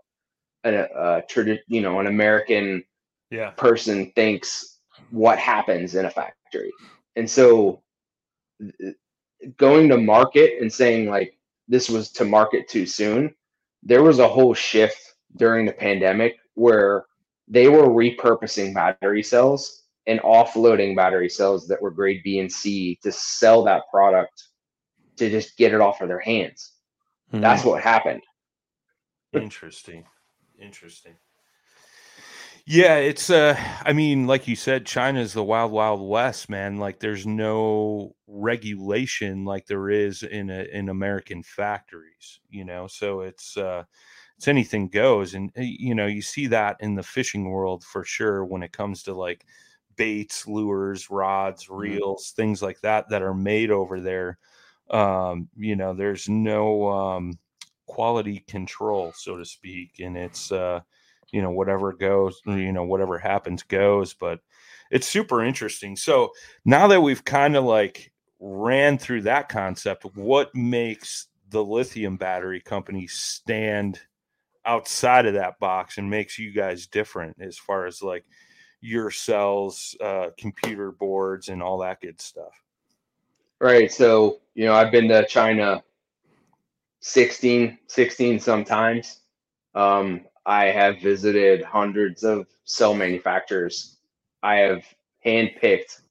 a, 0.63 0.73
a 0.73 0.81
uh, 0.81 0.99
uh, 0.99 1.21
tradi- 1.31 1.59
you 1.67 1.81
know 1.81 1.99
an 1.99 2.07
American 2.07 2.83
yeah 3.31 3.51
person 3.51 4.11
thinks 4.15 4.79
what 5.11 5.39
happens 5.39 5.95
in 5.95 6.05
a 6.05 6.09
factory. 6.09 6.71
And 7.15 7.29
so 7.29 7.81
th- 8.59 8.95
going 9.57 9.89
to 9.89 9.97
market 9.97 10.61
and 10.61 10.71
saying 10.71 11.09
like 11.09 11.37
this 11.67 11.89
was 11.89 12.11
to 12.13 12.25
market 12.25 12.67
too 12.67 12.85
soon, 12.85 13.33
there 13.83 14.03
was 14.03 14.19
a 14.19 14.27
whole 14.27 14.53
shift 14.53 15.15
during 15.35 15.65
the 15.65 15.71
pandemic 15.71 16.35
where 16.55 17.05
they 17.47 17.67
were 17.69 17.87
repurposing 17.87 18.73
battery 18.73 19.23
cells 19.23 19.83
and 20.07 20.19
offloading 20.21 20.95
battery 20.95 21.29
cells 21.29 21.67
that 21.67 21.81
were 21.81 21.91
grade 21.91 22.21
B 22.23 22.39
and 22.39 22.51
C 22.51 22.97
to 23.03 23.11
sell 23.11 23.63
that 23.65 23.83
product 23.91 24.43
to 25.17 25.29
just 25.29 25.57
get 25.57 25.73
it 25.73 25.81
off 25.81 26.01
of 26.01 26.07
their 26.07 26.19
hands. 26.19 26.71
That's 27.31 27.63
what 27.63 27.83
happened. 27.83 28.21
Interesting. 29.33 30.05
Interesting. 30.59 31.15
Yeah, 32.65 32.95
it's 32.95 33.29
uh 33.29 33.57
I 33.85 33.93
mean, 33.93 34.27
like 34.27 34.47
you 34.47 34.55
said, 34.57 34.85
China's 34.85 35.33
the 35.33 35.43
wild 35.43 35.71
wild 35.71 36.01
west, 36.07 36.49
man. 36.49 36.77
Like 36.77 36.99
there's 36.99 37.25
no 37.25 38.15
regulation 38.27 39.45
like 39.45 39.65
there 39.67 39.89
is 39.89 40.23
in 40.23 40.49
a, 40.49 40.63
in 40.73 40.89
American 40.89 41.43
factories, 41.43 42.41
you 42.49 42.65
know. 42.65 42.87
So 42.87 43.21
it's 43.21 43.55
uh 43.55 43.83
it's 44.37 44.49
anything 44.49 44.89
goes 44.89 45.33
and 45.33 45.49
uh, 45.57 45.61
you 45.61 45.95
know, 45.95 46.07
you 46.07 46.21
see 46.21 46.47
that 46.47 46.77
in 46.81 46.95
the 46.95 47.03
fishing 47.03 47.49
world 47.49 47.83
for 47.85 48.03
sure 48.03 48.43
when 48.43 48.63
it 48.63 48.73
comes 48.73 49.03
to 49.03 49.13
like 49.13 49.45
baits, 49.97 50.47
lures, 50.47 51.09
rods, 51.09 51.69
reels, 51.69 52.31
things 52.35 52.61
like 52.61 52.79
that 52.81 53.09
that 53.09 53.21
are 53.21 53.33
made 53.33 53.71
over 53.71 53.99
there. 53.99 54.37
Um, 54.89 55.49
you 55.57 55.75
know, 55.75 55.93
there's 55.93 56.29
no 56.29 56.89
um 56.89 57.39
quality 57.87 58.39
control, 58.47 59.11
so 59.15 59.37
to 59.37 59.45
speak, 59.45 59.99
and 59.99 60.15
it's 60.15 60.51
uh, 60.51 60.81
you 61.31 61.41
know 61.41 61.51
whatever 61.51 61.93
goes, 61.93 62.39
you 62.45 62.71
know 62.71 62.83
whatever 62.83 63.17
happens 63.17 63.63
goes. 63.63 64.13
But 64.13 64.39
it's 64.91 65.07
super 65.07 65.43
interesting. 65.43 65.95
So 65.95 66.31
now 66.63 66.87
that 66.87 67.01
we've 67.01 67.23
kind 67.23 67.55
of 67.55 67.63
like 67.63 68.11
ran 68.39 68.97
through 68.97 69.23
that 69.23 69.49
concept, 69.49 70.05
what 70.15 70.53
makes 70.55 71.27
the 71.49 71.63
lithium 71.63 72.17
battery 72.17 72.61
company 72.61 73.07
stand 73.07 73.99
outside 74.65 75.25
of 75.25 75.33
that 75.33 75.59
box 75.59 75.97
and 75.97 76.09
makes 76.09 76.37
you 76.37 76.51
guys 76.51 76.87
different 76.87 77.37
as 77.39 77.57
far 77.57 77.85
as 77.85 78.01
like 78.01 78.25
your 78.81 79.11
cells, 79.11 79.95
uh, 80.01 80.27
computer 80.37 80.91
boards, 80.91 81.49
and 81.49 81.61
all 81.61 81.77
that 81.79 82.01
good 82.01 82.21
stuff? 82.21 82.53
Right. 83.59 83.91
So, 83.91 84.39
you 84.53 84.65
know, 84.65 84.73
I've 84.73 84.91
been 84.91 85.07
to 85.09 85.25
China 85.25 85.83
16, 86.99 87.77
16 87.87 88.39
sometimes. 88.39 89.21
Um, 89.73 90.21
I 90.45 90.65
have 90.65 91.01
visited 91.01 91.63
hundreds 91.63 92.23
of 92.23 92.47
cell 92.65 92.93
manufacturers. 92.93 93.97
I 94.43 94.55
have 94.55 94.83
handpicked 95.25 96.01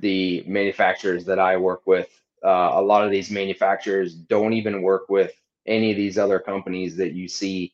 the 0.00 0.44
manufacturers 0.46 1.24
that 1.26 1.38
I 1.38 1.56
work 1.56 1.82
with. 1.86 2.08
Uh, 2.44 2.70
a 2.74 2.82
lot 2.82 3.04
of 3.04 3.10
these 3.10 3.30
manufacturers 3.30 4.14
don't 4.14 4.52
even 4.52 4.82
work 4.82 5.08
with 5.08 5.32
any 5.66 5.90
of 5.90 5.96
these 5.96 6.18
other 6.18 6.38
companies 6.38 6.96
that 6.96 7.12
you 7.12 7.28
see 7.28 7.72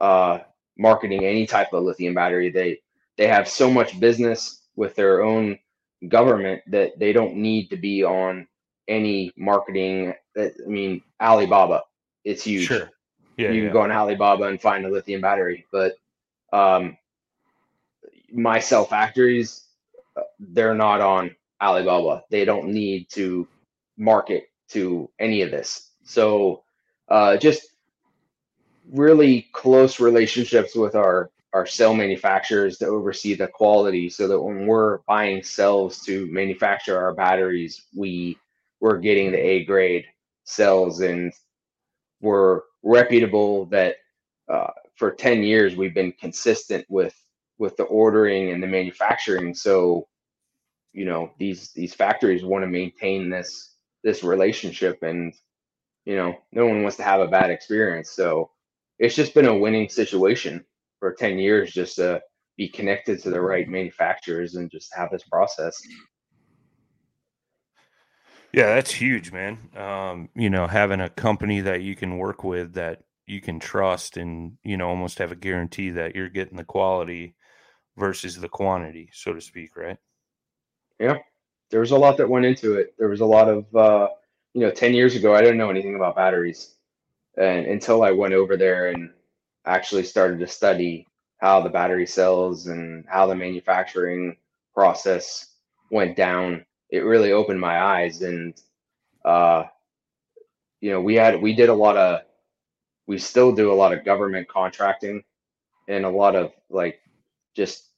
uh, 0.00 0.38
marketing 0.78 1.24
any 1.24 1.46
type 1.46 1.72
of 1.72 1.84
lithium 1.84 2.14
battery. 2.14 2.50
They 2.50 2.80
they 3.20 3.26
have 3.26 3.46
so 3.46 3.70
much 3.70 4.00
business 4.00 4.62
with 4.76 4.96
their 4.96 5.22
own 5.22 5.58
government 6.08 6.62
that 6.68 6.98
they 6.98 7.12
don't 7.12 7.36
need 7.36 7.68
to 7.68 7.76
be 7.76 8.02
on 8.02 8.48
any 8.88 9.30
marketing. 9.36 10.14
I 10.38 10.52
mean, 10.66 11.02
Alibaba, 11.20 11.82
it's 12.24 12.44
huge. 12.44 12.68
Sure. 12.68 12.88
Yeah, 13.36 13.50
you 13.50 13.60
yeah. 13.60 13.66
can 13.66 13.72
go 13.74 13.82
on 13.82 13.92
Alibaba 13.92 14.44
and 14.44 14.58
find 14.58 14.86
a 14.86 14.90
lithium 14.90 15.20
battery, 15.20 15.66
but 15.70 15.96
um, 16.54 16.96
my 18.32 18.58
cell 18.58 18.86
factories, 18.86 19.64
uh, 20.16 20.22
they're 20.38 20.74
not 20.74 21.02
on 21.02 21.36
Alibaba. 21.60 22.24
They 22.30 22.46
don't 22.46 22.68
need 22.68 23.10
to 23.10 23.46
market 23.98 24.48
to 24.68 25.10
any 25.18 25.42
of 25.42 25.50
this. 25.50 25.90
So 26.04 26.62
uh, 27.10 27.36
just 27.36 27.66
really 28.90 29.46
close 29.52 30.00
relationships 30.00 30.74
with 30.74 30.94
our 30.94 31.30
our 31.52 31.66
cell 31.66 31.94
manufacturers 31.94 32.78
to 32.78 32.86
oversee 32.86 33.34
the 33.34 33.48
quality 33.48 34.08
so 34.08 34.28
that 34.28 34.40
when 34.40 34.66
we're 34.66 34.98
buying 35.08 35.42
cells 35.42 36.00
to 36.00 36.26
manufacture 36.26 36.98
our 36.98 37.14
batteries 37.14 37.86
we 37.94 38.36
we're 38.80 38.98
getting 38.98 39.32
the 39.32 39.38
a 39.38 39.64
grade 39.64 40.06
cells 40.44 41.00
and 41.00 41.32
we're 42.20 42.62
reputable 42.82 43.66
that 43.66 43.96
uh, 44.48 44.70
for 44.96 45.10
10 45.10 45.42
years 45.42 45.76
we've 45.76 45.94
been 45.94 46.12
consistent 46.12 46.84
with 46.88 47.14
with 47.58 47.76
the 47.76 47.84
ordering 47.84 48.50
and 48.50 48.62
the 48.62 48.66
manufacturing. 48.66 49.54
So 49.54 50.08
you 50.92 51.04
know 51.04 51.30
these 51.38 51.70
these 51.72 51.94
factories 51.94 52.44
want 52.44 52.64
to 52.64 52.68
maintain 52.68 53.30
this 53.30 53.76
this 54.02 54.24
relationship 54.24 55.02
and 55.02 55.32
you 56.04 56.16
know 56.16 56.36
no 56.52 56.66
one 56.66 56.82
wants 56.82 56.96
to 56.96 57.02
have 57.04 57.20
a 57.20 57.28
bad 57.28 57.50
experience. 57.50 58.10
So 58.10 58.50
it's 58.98 59.14
just 59.14 59.34
been 59.34 59.46
a 59.46 59.56
winning 59.56 59.88
situation 59.88 60.64
for 61.00 61.12
10 61.12 61.38
years 61.38 61.72
just 61.72 61.96
to 61.96 62.20
be 62.56 62.68
connected 62.68 63.20
to 63.22 63.30
the 63.30 63.40
right 63.40 63.68
manufacturers 63.68 64.54
and 64.54 64.70
just 64.70 64.94
have 64.94 65.10
this 65.10 65.24
process 65.24 65.76
Yeah, 68.52 68.74
that's 68.74 68.92
huge, 68.92 69.30
man. 69.30 69.58
Um, 69.76 70.28
you 70.34 70.50
know, 70.50 70.66
having 70.66 71.00
a 71.00 71.08
company 71.08 71.60
that 71.60 71.82
you 71.82 71.94
can 71.94 72.18
work 72.18 72.42
with 72.42 72.74
that 72.74 73.02
you 73.26 73.40
can 73.40 73.60
trust 73.60 74.16
and, 74.16 74.58
you 74.64 74.76
know, 74.76 74.88
almost 74.88 75.18
have 75.18 75.30
a 75.30 75.36
guarantee 75.36 75.90
that 75.90 76.16
you're 76.16 76.28
getting 76.28 76.56
the 76.56 76.64
quality 76.64 77.36
versus 77.96 78.36
the 78.36 78.48
quantity, 78.48 79.08
so 79.12 79.32
to 79.32 79.40
speak, 79.40 79.76
right? 79.76 79.98
yeah 81.00 81.16
there 81.70 81.80
was 81.80 81.90
a 81.90 81.98
lot 81.98 82.16
that 82.16 82.28
went 82.28 82.44
into 82.44 82.74
it 82.74 82.94
there 82.98 83.08
was 83.08 83.20
a 83.20 83.26
lot 83.26 83.48
of 83.48 83.74
uh 83.74 84.08
you 84.54 84.60
know 84.60 84.70
10 84.70 84.94
years 84.94 85.16
ago 85.16 85.34
i 85.34 85.40
didn't 85.40 85.58
know 85.58 85.70
anything 85.70 85.96
about 85.96 86.14
batteries 86.14 86.76
and 87.36 87.66
until 87.66 88.04
i 88.04 88.10
went 88.10 88.34
over 88.34 88.56
there 88.56 88.88
and 88.88 89.10
actually 89.66 90.04
started 90.04 90.40
to 90.40 90.46
study 90.46 91.06
how 91.38 91.60
the 91.60 91.70
battery 91.70 92.06
cells 92.06 92.66
and 92.66 93.04
how 93.08 93.26
the 93.26 93.34
manufacturing 93.34 94.36
process 94.74 95.54
went 95.90 96.16
down. 96.16 96.64
It 96.90 97.00
really 97.00 97.32
opened 97.32 97.60
my 97.60 97.80
eyes 97.80 98.22
and 98.22 98.60
uh 99.24 99.64
you 100.80 100.90
know 100.90 101.00
we 101.00 101.14
had 101.14 101.40
we 101.40 101.54
did 101.54 101.68
a 101.68 101.74
lot 101.74 101.96
of 101.96 102.22
we 103.06 103.18
still 103.18 103.52
do 103.54 103.72
a 103.72 103.74
lot 103.74 103.92
of 103.92 104.04
government 104.04 104.48
contracting 104.48 105.22
and 105.88 106.04
a 106.04 106.10
lot 106.10 106.36
of 106.36 106.52
like 106.70 107.00
just 107.54 107.88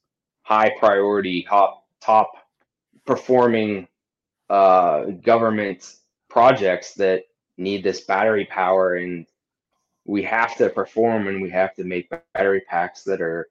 high 0.41 0.71
priority 0.79 1.43
top 1.43 1.85
top 2.01 2.31
performing 3.05 3.87
uh 4.49 5.05
government 5.23 5.95
projects 6.29 6.93
that 6.95 7.23
need 7.57 7.83
this 7.83 8.01
battery 8.01 8.45
power 8.45 8.95
and 8.95 9.25
we 10.05 10.21
have 10.23 10.55
to 10.57 10.69
perform 10.69 11.27
and 11.27 11.41
we 11.41 11.49
have 11.49 11.73
to 11.75 11.83
make 11.83 12.11
battery 12.33 12.61
packs 12.67 13.03
that 13.03 13.21
are 13.21 13.49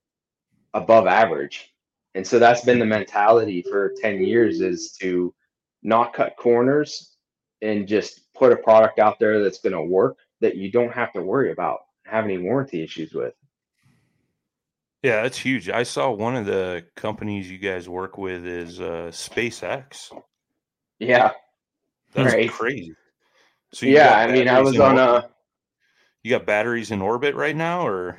above 0.75 1.07
average 1.07 1.75
and 2.15 2.27
so 2.27 2.39
that's 2.39 2.65
been 2.65 2.79
the 2.79 2.87
mentality 2.87 3.63
for 3.63 3.93
10 4.01 4.23
years 4.23 4.61
is 4.61 4.93
to 4.93 5.35
not 5.83 6.13
cut 6.13 6.37
corners 6.37 7.17
and 7.63 7.87
just 7.89 8.33
put 8.35 8.53
a 8.53 8.57
product 8.57 8.99
out 8.99 9.19
there 9.19 9.43
that's 9.43 9.61
going 9.61 9.73
to 9.73 9.83
work 9.83 10.19
that 10.41 10.57
you 10.57 10.71
don't 10.71 10.93
have 10.93 11.13
to 11.13 11.23
worry 11.23 11.53
about 11.53 11.81
have 12.05 12.25
any 12.25 12.39
warranty 12.39 12.83
issues 12.83 13.13
with 13.15 13.35
Yeah, 15.03 15.23
that's 15.23 15.39
huge. 15.39 15.69
I 15.69 15.83
saw 15.85 16.11
one 16.11 16.37
of 16.37 16.47
the 16.47 16.85
companies 16.97 17.51
you 17.51 17.59
guys 17.59 17.89
work 17.89 18.19
with 18.19 18.47
is 18.47 18.81
uh, 18.81 19.11
SpaceX. 19.11 20.13
yeah 20.99 21.33
That's 22.13 22.35
Right. 22.35 22.51
crazy. 22.51 22.95
So 23.73 23.87
yeah 23.87 24.17
i 24.17 24.31
mean 24.31 24.49
i 24.49 24.61
was 24.61 24.79
on 24.79 24.99
a 24.99 25.32
You 26.23 26.31
got 26.31 26.47
batteries 26.47 26.91
in 26.91 27.03
orbit 27.03 27.35
right 27.35 27.57
now, 27.57 27.87
or 27.87 28.17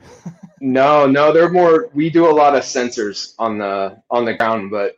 no 0.60 1.06
no 1.06 1.34
they're 1.34 1.50
more 1.50 1.90
we 1.94 2.10
do 2.10 2.30
a 2.30 2.32
lot 2.32 2.56
of 2.56 2.64
sensors 2.64 3.34
on 3.38 3.58
the 3.58 4.02
on 4.10 4.24
the 4.24 4.34
ground 4.34 4.72
but 4.72 4.96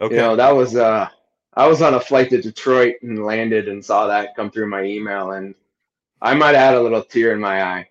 okay? 0.00 0.14
You 0.14 0.20
know, 0.20 0.36
that 0.36 0.50
was 0.50 0.76
uh 0.76 1.08
I 1.54 1.66
was 1.66 1.82
on 1.82 1.94
a 1.94 2.00
flight 2.00 2.30
to 2.30 2.40
Detroit 2.40 2.96
and 3.02 3.24
landed 3.24 3.68
and 3.68 3.84
saw 3.84 4.06
that 4.06 4.36
come 4.36 4.50
through 4.50 4.68
my 4.68 4.82
email 4.84 5.32
and 5.32 5.54
I 6.22 6.34
might 6.34 6.54
have 6.54 6.64
had 6.64 6.74
a 6.74 6.82
little 6.82 7.02
tear 7.02 7.32
in 7.32 7.40
my 7.40 7.62
eye 7.62 7.88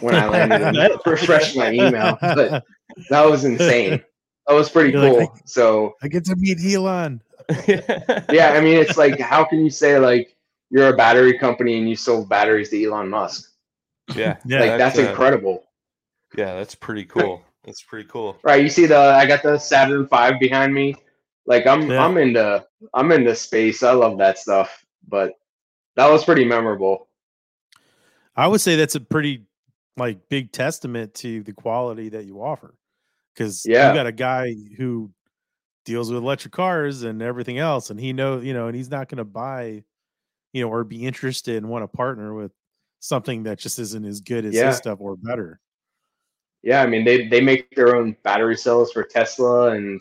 when 0.00 0.14
I 0.14 0.28
landed 0.28 0.62
and 0.62 1.00
refreshed 1.06 1.56
my 1.56 1.72
email. 1.72 2.18
But 2.20 2.64
that 3.10 3.24
was 3.24 3.44
insane. 3.44 4.02
That 4.46 4.54
was 4.54 4.68
pretty 4.68 4.92
You're 4.92 5.18
like, 5.20 5.28
cool. 5.30 5.38
So 5.46 5.94
I 6.02 6.08
get 6.08 6.24
to 6.26 6.36
meet 6.36 6.58
Elon. 6.62 7.22
yeah, 7.68 8.52
I 8.54 8.60
mean 8.60 8.78
it's 8.78 8.96
like 8.96 9.18
how 9.18 9.44
can 9.44 9.64
you 9.64 9.70
say 9.70 9.98
like 9.98 10.36
you're 10.70 10.88
a 10.88 10.96
battery 10.96 11.38
company 11.38 11.78
and 11.78 11.88
you 11.88 11.96
sold 11.96 12.28
batteries 12.28 12.70
to 12.70 12.84
Elon 12.84 13.08
Musk? 13.08 13.53
Yeah, 14.14 14.36
Yeah, 14.44 14.60
like 14.60 14.78
that's 14.78 14.98
uh, 14.98 15.08
incredible. 15.08 15.64
Yeah, 16.36 16.54
that's 16.54 16.74
pretty 16.74 17.04
cool. 17.04 17.42
That's 17.64 17.82
pretty 17.82 18.08
cool. 18.08 18.36
Right. 18.42 18.62
You 18.62 18.68
see 18.68 18.86
the 18.86 18.98
I 18.98 19.26
got 19.26 19.42
the 19.42 19.58
Saturn 19.58 20.06
Five 20.06 20.38
behind 20.38 20.74
me. 20.74 20.96
Like 21.46 21.66
I'm 21.66 21.90
Yeah. 21.90 22.04
I'm 22.04 22.16
into 22.18 22.66
I'm 22.92 23.12
into 23.12 23.34
space. 23.34 23.82
I 23.82 23.92
love 23.92 24.18
that 24.18 24.38
stuff. 24.38 24.84
But 25.06 25.32
that 25.96 26.10
was 26.10 26.24
pretty 26.24 26.44
memorable. 26.44 27.08
I 28.36 28.46
would 28.48 28.60
say 28.60 28.76
that's 28.76 28.96
a 28.96 29.00
pretty 29.00 29.46
like 29.96 30.28
big 30.28 30.50
testament 30.52 31.14
to 31.14 31.42
the 31.44 31.52
quality 31.52 32.10
that 32.10 32.24
you 32.24 32.42
offer. 32.42 32.74
Because 33.32 33.64
Yeah. 33.64 33.88
you 33.88 33.94
got 33.94 34.06
a 34.06 34.12
guy 34.12 34.54
who 34.76 35.10
deals 35.84 36.10
with 36.10 36.22
electric 36.22 36.52
cars 36.52 37.02
and 37.02 37.22
everything 37.22 37.58
else, 37.58 37.90
and 37.90 38.00
he 38.00 38.12
knows, 38.12 38.44
you 38.44 38.54
know, 38.54 38.66
and 38.66 38.76
he's 38.76 38.90
not 38.90 39.08
going 39.08 39.18
to 39.18 39.24
buy, 39.24 39.84
you 40.52 40.62
know, 40.62 40.68
or 40.68 40.82
be 40.82 41.04
interested 41.04 41.56
and 41.56 41.68
want 41.68 41.82
to 41.82 41.96
partner 41.96 42.34
with 42.34 42.52
something 43.04 43.42
that 43.42 43.58
just 43.58 43.78
isn't 43.78 44.06
as 44.06 44.20
good 44.20 44.46
as 44.46 44.54
Yeah. 44.54 44.68
his 44.68 44.78
stuff 44.78 44.98
or 45.00 45.14
better. 45.16 45.60
Yeah, 46.62 46.82
I 46.82 46.86
mean 46.86 47.04
they 47.04 47.28
they 47.28 47.42
make 47.42 47.74
their 47.74 47.94
own 47.94 48.16
battery 48.22 48.56
cells 48.56 48.90
for 48.92 49.04
Tesla, 49.04 49.72
and 49.72 50.00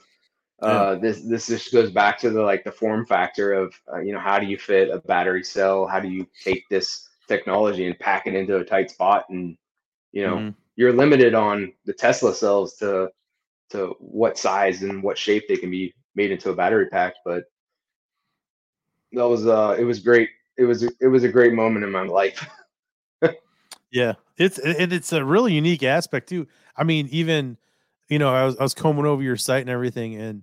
uh, 0.62 0.96
this 0.96 1.22
this 1.22 1.48
just 1.48 1.74
goes 1.74 1.92
back 1.92 2.18
to 2.20 2.30
the 2.30 2.42
like 2.42 2.64
the 2.64 2.72
form 2.72 3.06
factor 3.06 3.52
of 3.52 3.74
uh, 3.94 4.00
you 4.00 4.14
know 4.14 4.20
how 4.20 4.40
do 4.40 4.46
you 4.46 4.58
fit 4.58 4.90
a 4.90 5.00
battery 5.00 5.44
cell? 5.44 5.86
How 5.86 6.00
do 6.00 6.08
you 6.08 6.26
take 6.42 6.64
this 6.70 7.10
technology 7.28 7.86
and 7.86 8.00
pack 8.00 8.28
it 8.28 8.34
into 8.36 8.58
a 8.58 8.64
tight 8.64 8.90
spot? 8.90 9.26
And 9.30 9.58
you 10.14 10.26
know 10.26 10.38
Mhm. 10.38 10.56
you're 10.78 10.94
limited 10.94 11.36
on 11.36 11.74
the 11.84 11.92
Tesla 11.92 12.34
cells 12.34 12.76
to 12.78 13.12
to 13.72 13.96
what 14.00 14.38
size 14.38 14.84
and 14.84 15.04
what 15.04 15.18
shape 15.18 15.44
they 15.50 15.58
can 15.58 15.70
be 15.70 15.94
made 16.16 16.32
into 16.32 16.52
a 16.52 16.56
battery 16.56 16.88
pack. 16.88 17.16
But 17.26 17.44
that 19.12 19.28
was 19.28 19.46
uh 19.46 19.76
it 19.78 19.84
was 19.84 20.00
great. 20.00 20.30
It 20.58 20.64
was 20.64 20.84
it 20.84 21.08
was 21.12 21.26
a 21.26 21.30
great 21.30 21.52
moment 21.54 21.84
in 21.84 21.92
my 21.92 22.04
life. 22.04 22.48
Yeah, 23.94 24.14
it's 24.38 24.58
and 24.58 24.92
it's 24.92 25.14
a 25.14 25.24
really 25.24 25.54
unique 25.54 25.84
aspect 25.84 26.28
too. 26.28 26.48
I 26.76 26.84
mean, 26.84 27.08
even 27.12 27.58
you 28.10 28.18
know, 28.18 28.34
I 28.34 28.44
was 28.44 28.58
I 28.58 28.64
was 28.64 28.74
combing 28.74 29.06
over 29.06 29.22
your 29.22 29.38
site 29.38 29.62
and 29.62 29.70
everything, 29.70 30.16
and 30.16 30.42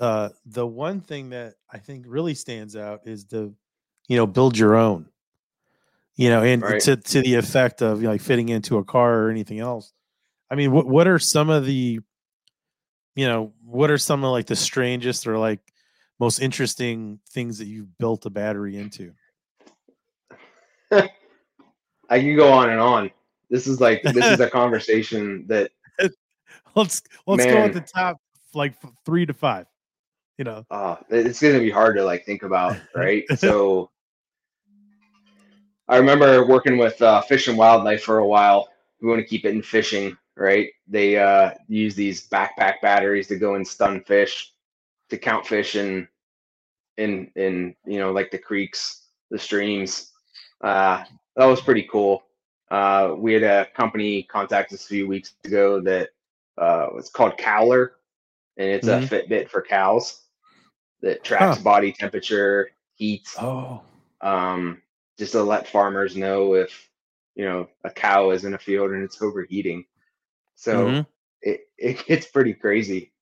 uh 0.00 0.30
the 0.44 0.66
one 0.66 1.00
thing 1.00 1.30
that 1.30 1.54
I 1.72 1.78
think 1.78 2.04
really 2.08 2.34
stands 2.34 2.74
out 2.74 3.02
is 3.06 3.24
the 3.26 3.54
you 4.08 4.16
know 4.16 4.26
build 4.26 4.58
your 4.58 4.74
own. 4.74 5.06
You 6.16 6.30
know, 6.30 6.42
and 6.42 6.60
Right. 6.60 6.80
to 6.82 6.96
to 6.96 7.22
the 7.22 7.36
effect 7.36 7.80
of 7.80 8.02
like 8.02 8.20
fitting 8.20 8.48
into 8.48 8.78
a 8.78 8.84
car 8.84 9.20
or 9.22 9.30
anything 9.30 9.60
else. 9.60 9.92
I 10.50 10.56
mean, 10.56 10.72
what 10.72 10.86
what 10.88 11.06
are 11.06 11.20
some 11.20 11.50
of 11.50 11.64
the 11.66 12.00
you 13.14 13.26
know, 13.28 13.52
what 13.64 13.90
are 13.90 13.98
some 13.98 14.24
of 14.24 14.32
like 14.32 14.46
the 14.46 14.56
strangest 14.56 15.26
or 15.28 15.38
like 15.38 15.60
most 16.18 16.40
interesting 16.40 17.20
things 17.30 17.58
that 17.58 17.66
you've 17.66 17.96
built 17.98 18.26
a 18.26 18.30
battery 18.30 18.76
into? 18.76 19.12
I 22.08 22.20
can 22.20 22.36
go 22.36 22.52
on 22.52 22.70
and 22.70 22.80
on. 22.80 23.10
This 23.50 23.66
is 23.66 23.80
like 23.80 24.02
this 24.02 24.26
is 24.26 24.40
a 24.40 24.50
conversation 24.60 25.46
that 25.48 25.70
let's 26.74 27.02
let's 27.26 27.44
Man. 27.44 27.54
go 27.54 27.64
at 27.64 27.72
the 27.72 27.80
top 27.80 28.20
like 28.54 28.74
three 29.04 29.26
to 29.26 29.34
five. 29.34 29.66
You 30.36 30.44
know, 30.44 30.64
uh, 30.70 30.96
it's 31.10 31.42
gonna 31.42 31.58
be 31.58 31.70
hard 31.70 31.96
to 31.96 32.04
like 32.04 32.24
think 32.24 32.42
about, 32.42 32.76
right? 32.94 33.24
so 33.36 33.90
I 35.88 35.96
remember 35.96 36.46
working 36.46 36.76
with 36.76 37.00
uh, 37.00 37.22
Fish 37.22 37.48
and 37.48 37.56
Wildlife 37.56 38.02
for 38.02 38.18
a 38.18 38.26
while. 38.26 38.68
We 39.00 39.08
want 39.08 39.20
to 39.20 39.26
keep 39.26 39.44
it 39.44 39.54
in 39.54 39.62
fishing, 39.62 40.16
right? 40.36 40.68
They 40.86 41.16
uh, 41.18 41.52
use 41.66 41.94
these 41.94 42.28
backpack 42.28 42.80
batteries 42.82 43.26
to 43.28 43.36
go 43.36 43.54
and 43.54 43.66
stun 43.66 44.02
fish, 44.02 44.52
to 45.08 45.16
count 45.16 45.46
fish 45.46 45.76
in, 45.76 46.06
in, 46.98 47.30
in 47.36 47.74
you 47.86 47.98
know, 47.98 48.12
like 48.12 48.30
the 48.30 48.38
creeks, 48.38 49.06
the 49.30 49.38
streams. 49.38 50.12
Uh, 50.60 51.04
that 51.38 51.46
was 51.46 51.60
pretty 51.60 51.84
cool. 51.84 52.24
Uh, 52.70 53.14
we 53.16 53.32
had 53.32 53.44
a 53.44 53.66
company 53.74 54.24
contact 54.24 54.72
us 54.72 54.84
a 54.84 54.88
few 54.88 55.06
weeks 55.06 55.34
ago 55.44 55.80
that 55.80 56.10
uh, 56.58 56.88
was 56.92 57.08
called 57.08 57.38
Cowlar, 57.38 57.92
and 58.58 58.68
it's 58.68 58.88
mm-hmm. 58.88 59.04
a 59.04 59.06
Fitbit 59.06 59.48
for 59.48 59.62
cows 59.62 60.20
that 61.00 61.22
tracks 61.22 61.58
huh. 61.58 61.62
body 61.62 61.92
temperature, 61.92 62.70
heat. 62.94 63.28
Oh. 63.40 63.80
Um, 64.20 64.82
just 65.16 65.32
to 65.32 65.42
let 65.42 65.68
farmers 65.68 66.16
know 66.16 66.54
if 66.54 66.90
you 67.36 67.44
know 67.44 67.68
a 67.84 67.90
cow 67.90 68.30
is 68.30 68.44
in 68.44 68.54
a 68.54 68.58
field 68.58 68.90
and 68.90 69.04
it's 69.04 69.22
overheating. 69.22 69.84
So 70.56 70.86
mm-hmm. 70.86 71.00
it 71.40 71.60
it 71.78 72.04
gets 72.06 72.26
pretty 72.26 72.52
crazy. 72.52 73.12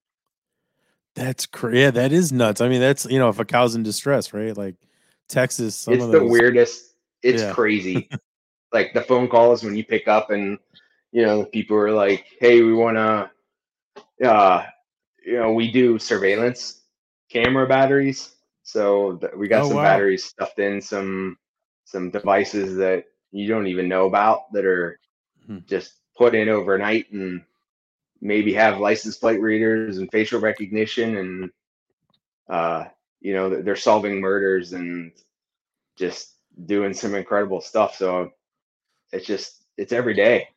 That's 1.13 1.45
crazy. 1.45 1.81
Yeah, 1.81 1.91
that 1.91 2.11
is 2.11 2.31
nuts. 2.31 2.61
I 2.61 2.67
mean, 2.67 2.81
that's 2.81 3.05
you 3.05 3.19
know, 3.19 3.29
if 3.29 3.39
a 3.39 3.45
cow's 3.45 3.75
in 3.75 3.83
distress, 3.83 4.33
right? 4.33 4.57
Like 4.57 4.75
Texas, 5.29 5.75
some 5.75 5.93
it's 5.93 6.07
the 6.07 6.25
weirdest. 6.25 6.95
It's 7.23 7.41
yeah. 7.41 7.53
crazy. 7.53 8.09
like 8.73 8.93
the 8.93 9.01
phone 9.01 9.27
calls 9.27 9.63
when 9.63 9.75
you 9.75 9.85
pick 9.85 10.07
up 10.07 10.29
and 10.29 10.57
you 11.11 11.25
know 11.25 11.45
people 11.45 11.77
are 11.77 11.91
like, 11.91 12.25
"Hey, 12.39 12.61
we 12.61 12.73
want 12.73 12.97
to, 12.97 14.29
uh, 14.29 14.65
you 15.25 15.39
know, 15.39 15.53
we 15.53 15.71
do 15.71 15.99
surveillance 15.99 16.81
camera 17.29 17.67
batteries. 17.67 18.35
So 18.63 19.17
th- 19.17 19.33
we 19.35 19.47
got 19.47 19.63
oh, 19.63 19.67
some 19.69 19.77
wow. 19.77 19.83
batteries 19.83 20.25
stuffed 20.25 20.59
in 20.59 20.81
some 20.81 21.37
some 21.85 22.09
devices 22.09 22.75
that 22.77 23.05
you 23.31 23.47
don't 23.47 23.67
even 23.67 23.87
know 23.87 24.07
about 24.07 24.51
that 24.53 24.65
are 24.65 24.99
hmm. 25.45 25.59
just 25.65 25.93
put 26.17 26.35
in 26.35 26.49
overnight 26.49 27.11
and 27.11 27.41
maybe 28.19 28.53
have 28.53 28.79
license 28.79 29.17
plate 29.17 29.39
readers 29.39 29.99
and 29.99 30.11
facial 30.11 30.41
recognition 30.41 31.17
and 31.17 31.51
uh, 32.49 32.85
you 33.21 33.33
know 33.33 33.61
they're 33.61 33.75
solving 33.75 34.19
murders 34.19 34.73
and 34.73 35.11
just 35.95 36.33
doing 36.65 36.93
some 36.93 37.15
incredible 37.15 37.61
stuff 37.61 37.95
so 37.95 38.31
it's 39.11 39.25
just 39.25 39.63
it's 39.77 39.93
every 39.93 40.13
day 40.13 40.47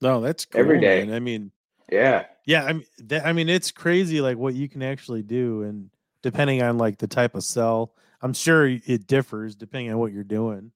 no 0.00 0.20
that's 0.20 0.44
cool, 0.44 0.60
every 0.60 0.80
day 0.80 1.04
man. 1.04 1.14
i 1.14 1.20
mean 1.20 1.50
yeah 1.90 2.24
yeah 2.46 2.64
i 2.64 2.72
mean 2.72 2.86
that, 2.98 3.26
i 3.26 3.32
mean 3.32 3.48
it's 3.48 3.70
crazy 3.70 4.20
like 4.20 4.38
what 4.38 4.54
you 4.54 4.68
can 4.68 4.82
actually 4.82 5.22
do 5.22 5.62
and 5.62 5.90
depending 6.22 6.62
on 6.62 6.78
like 6.78 6.98
the 6.98 7.06
type 7.06 7.34
of 7.34 7.44
cell 7.44 7.92
i'm 8.22 8.32
sure 8.32 8.66
it 8.66 9.06
differs 9.06 9.54
depending 9.54 9.92
on 9.92 9.98
what 9.98 10.12
you're 10.12 10.24
doing 10.24 10.72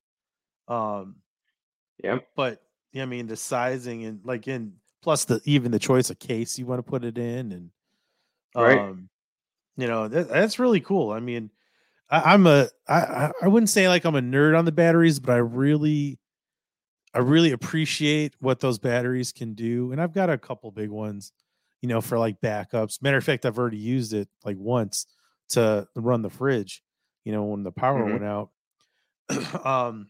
um 0.69 1.17
yeah 2.03 2.19
but 2.37 2.63
yeah, 2.93 3.03
I 3.03 3.07
mean 3.07 3.27
the 3.27 3.37
sizing 3.37 4.05
and 4.05 4.21
like 4.25 4.49
in 4.49 4.75
plus 5.03 5.25
the 5.25 5.41
even 5.45 5.71
the 5.71 5.79
choice 5.79 6.11
of 6.11 6.19
case 6.19 6.59
you 6.59 6.67
want 6.67 6.79
to 6.79 6.91
put 6.91 7.05
it 7.05 7.19
in 7.19 7.53
and 7.53 7.71
um 8.55 8.63
right. 8.65 8.97
you 9.77 9.87
know 9.87 10.09
that, 10.09 10.29
that's 10.29 10.59
really 10.59 10.81
cool. 10.81 11.11
I 11.11 11.21
mean 11.21 11.51
I, 12.11 12.35
I'm 12.35 12.47
a 12.47 12.69
I 12.89 13.31
I 13.43 13.49
wouldn't 13.49 13.71
say 13.71 13.89
like 13.89 14.05
I'm 14.05 14.17
a 14.17 14.21
nerd 14.21 14.59
on 14.59 14.65
the 14.65 14.73
batteries, 14.73 15.21
but 15.21 15.33
I 15.33 15.39
really 15.39 16.19
I 17.15 17.19
really 17.21 17.53
appreciate 17.53 18.35
what 18.39 18.61
those 18.61 18.79
batteries 18.79 19.33
can 19.33 19.55
do. 19.55 19.93
And 19.93 20.01
I've 20.01 20.13
got 20.13 20.31
a 20.31 20.39
couple 20.39 20.71
big 20.71 20.91
ones, 20.91 21.33
you 21.81 21.89
know, 21.89 22.01
for 22.01 22.19
like 22.19 22.41
backups. 22.41 23.03
Matter 23.03 23.17
of 23.17 23.25
fact, 23.25 23.47
I've 23.47 23.59
already 23.59 23.79
used 23.79 24.13
it 24.13 24.29
like 24.45 24.57
once 24.59 25.07
to 25.51 25.89
run 25.95 26.23
the 26.23 26.31
fridge, 26.31 26.83
you 27.25 27.33
know, 27.33 27.45
when 27.45 27.63
the 27.63 27.73
power 27.73 28.03
mm-hmm. 28.03 28.13
went 28.13 28.25
out. 28.25 28.51
um, 29.65 30.09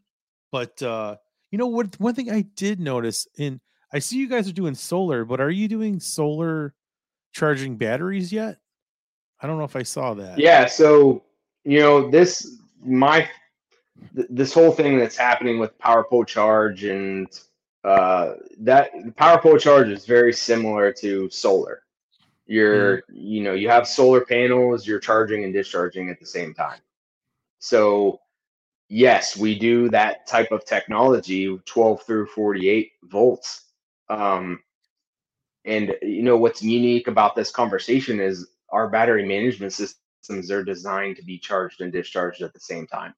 but 0.50 0.82
uh, 0.82 1.16
you 1.50 1.58
know 1.58 1.66
what? 1.66 1.98
One 2.00 2.14
thing 2.14 2.30
I 2.30 2.42
did 2.42 2.80
notice 2.80 3.26
in 3.36 3.60
I 3.92 4.00
see 4.00 4.18
you 4.18 4.28
guys 4.28 4.48
are 4.48 4.52
doing 4.52 4.74
solar, 4.74 5.24
but 5.24 5.40
are 5.40 5.50
you 5.50 5.68
doing 5.68 6.00
solar 6.00 6.74
charging 7.32 7.76
batteries 7.76 8.32
yet? 8.32 8.58
I 9.40 9.46
don't 9.46 9.58
know 9.58 9.64
if 9.64 9.76
I 9.76 9.84
saw 9.84 10.14
that. 10.14 10.38
Yeah. 10.38 10.66
So 10.66 11.22
you 11.68 11.80
know 11.80 12.08
this 12.08 12.56
my 12.82 13.28
th- 14.16 14.26
this 14.30 14.54
whole 14.54 14.72
thing 14.72 14.98
that's 14.98 15.18
happening 15.18 15.58
with 15.58 15.78
power 15.78 16.02
pole 16.02 16.24
charge 16.24 16.84
and 16.84 17.28
uh, 17.84 18.36
that 18.60 18.90
power 19.16 19.38
pole 19.38 19.58
charge 19.58 19.88
is 19.88 20.06
very 20.06 20.32
similar 20.32 20.90
to 20.92 21.28
solar. 21.28 21.82
You're 22.46 22.98
mm. 22.98 23.02
you 23.10 23.42
know 23.42 23.52
you 23.52 23.68
have 23.68 23.86
solar 23.86 24.24
panels, 24.24 24.86
you're 24.86 24.98
charging 24.98 25.44
and 25.44 25.52
discharging 25.52 26.08
at 26.08 26.18
the 26.18 26.24
same 26.24 26.54
time. 26.54 26.80
So 27.58 28.18
yes, 28.88 29.36
we 29.36 29.58
do 29.58 29.90
that 29.90 30.26
type 30.26 30.50
of 30.52 30.64
technology, 30.64 31.54
12 31.66 32.02
through 32.02 32.26
48 32.28 32.92
volts. 33.04 33.64
Um, 34.08 34.62
and 35.66 35.94
you 36.00 36.22
know 36.22 36.38
what's 36.38 36.62
unique 36.62 37.08
about 37.08 37.36
this 37.36 37.50
conversation 37.50 38.20
is 38.20 38.46
our 38.70 38.88
battery 38.88 39.26
management 39.26 39.74
systems 39.74 40.00
are 40.50 40.64
designed 40.64 41.16
to 41.16 41.24
be 41.24 41.38
charged 41.38 41.80
and 41.80 41.92
discharged 41.92 42.42
at 42.42 42.52
the 42.52 42.60
same 42.60 42.86
time. 42.86 43.14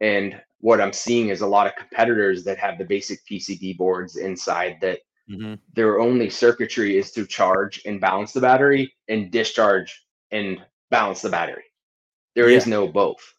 And 0.00 0.40
what 0.60 0.80
I'm 0.80 0.92
seeing 0.92 1.28
is 1.28 1.42
a 1.42 1.46
lot 1.46 1.66
of 1.66 1.76
competitors 1.76 2.44
that 2.44 2.58
have 2.58 2.78
the 2.78 2.84
basic 2.84 3.24
PCB 3.26 3.76
boards 3.76 4.16
inside 4.16 4.78
that 4.80 5.00
mm-hmm. 5.30 5.54
their 5.74 6.00
only 6.00 6.30
circuitry 6.30 6.98
is 6.98 7.12
to 7.12 7.26
charge 7.26 7.82
and 7.86 8.00
balance 8.00 8.32
the 8.32 8.40
battery 8.40 8.92
and 9.08 9.30
discharge 9.30 10.04
and 10.30 10.58
balance 10.90 11.22
the 11.22 11.28
battery. 11.28 11.64
There 12.34 12.50
yeah. 12.50 12.56
is 12.56 12.66
no 12.66 12.88
both. 12.88 13.34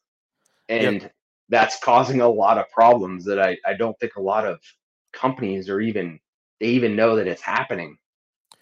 And 0.70 1.02
yep 1.02 1.12
that's 1.52 1.78
causing 1.80 2.22
a 2.22 2.28
lot 2.28 2.58
of 2.58 2.72
problems 2.72 3.26
that 3.26 3.40
I, 3.40 3.58
I 3.66 3.74
don't 3.74 4.00
think 4.00 4.16
a 4.16 4.22
lot 4.22 4.48
of 4.48 4.60
companies 5.12 5.70
are 5.70 5.82
even 5.82 6.20
they 6.60 6.68
even 6.68 6.96
know 6.96 7.18
that 7.18 7.28
it's 7.28 7.42
happening 7.42 7.98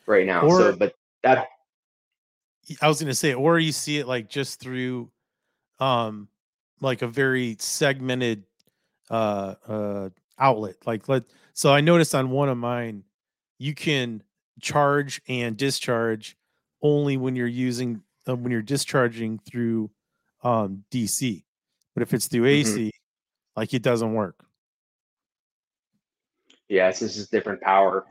right 0.07 0.25
now. 0.25 0.41
Or, 0.41 0.57
so 0.57 0.75
but 0.75 0.95
that 1.23 1.47
I 2.81 2.87
was 2.87 2.99
gonna 2.99 3.13
say, 3.13 3.33
or 3.33 3.59
you 3.59 3.71
see 3.71 3.97
it 3.97 4.07
like 4.07 4.29
just 4.29 4.59
through 4.59 5.09
um 5.79 6.27
like 6.81 7.01
a 7.01 7.07
very 7.07 7.55
segmented 7.59 8.43
uh 9.09 9.55
uh 9.67 10.09
outlet. 10.37 10.75
Like 10.85 11.07
let 11.09 11.23
so 11.53 11.73
I 11.73 11.81
noticed 11.81 12.15
on 12.15 12.29
one 12.29 12.49
of 12.49 12.57
mine, 12.57 13.03
you 13.57 13.73
can 13.73 14.23
charge 14.61 15.21
and 15.27 15.57
discharge 15.57 16.37
only 16.81 17.17
when 17.17 17.35
you're 17.35 17.47
using 17.47 18.01
uh, 18.27 18.35
when 18.35 18.51
you're 18.51 18.61
discharging 18.61 19.39
through 19.39 19.89
um 20.43 20.83
DC. 20.91 21.43
But 21.93 22.03
if 22.03 22.13
it's 22.13 22.27
through 22.27 22.45
AC, 22.45 22.71
mm-hmm. 22.71 23.59
like 23.59 23.73
it 23.73 23.81
doesn't 23.81 24.13
work. 24.13 24.45
Yeah, 26.67 26.89
it's 26.89 26.99
just 26.99 27.31
different 27.31 27.61
power. 27.61 28.05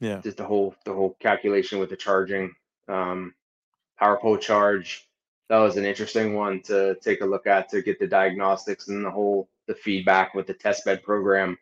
Yeah. 0.00 0.20
Just 0.20 0.36
the 0.36 0.44
whole 0.44 0.74
the 0.84 0.92
whole 0.92 1.16
calculation 1.20 1.78
with 1.78 1.90
the 1.90 1.96
charging. 1.96 2.54
Um 2.88 3.34
power 3.98 4.18
pole 4.18 4.36
charge. 4.36 5.08
That 5.48 5.58
was 5.58 5.76
an 5.76 5.84
interesting 5.84 6.34
one 6.34 6.60
to 6.62 6.96
take 6.96 7.22
a 7.22 7.26
look 7.26 7.46
at 7.46 7.68
to 7.70 7.82
get 7.82 7.98
the 7.98 8.06
diagnostics 8.06 8.88
and 8.88 9.04
the 9.04 9.10
whole 9.10 9.48
the 9.66 9.74
feedback 9.74 10.34
with 10.34 10.46
the 10.46 10.54
test 10.54 10.84
bed 10.84 11.02
program 11.02 11.56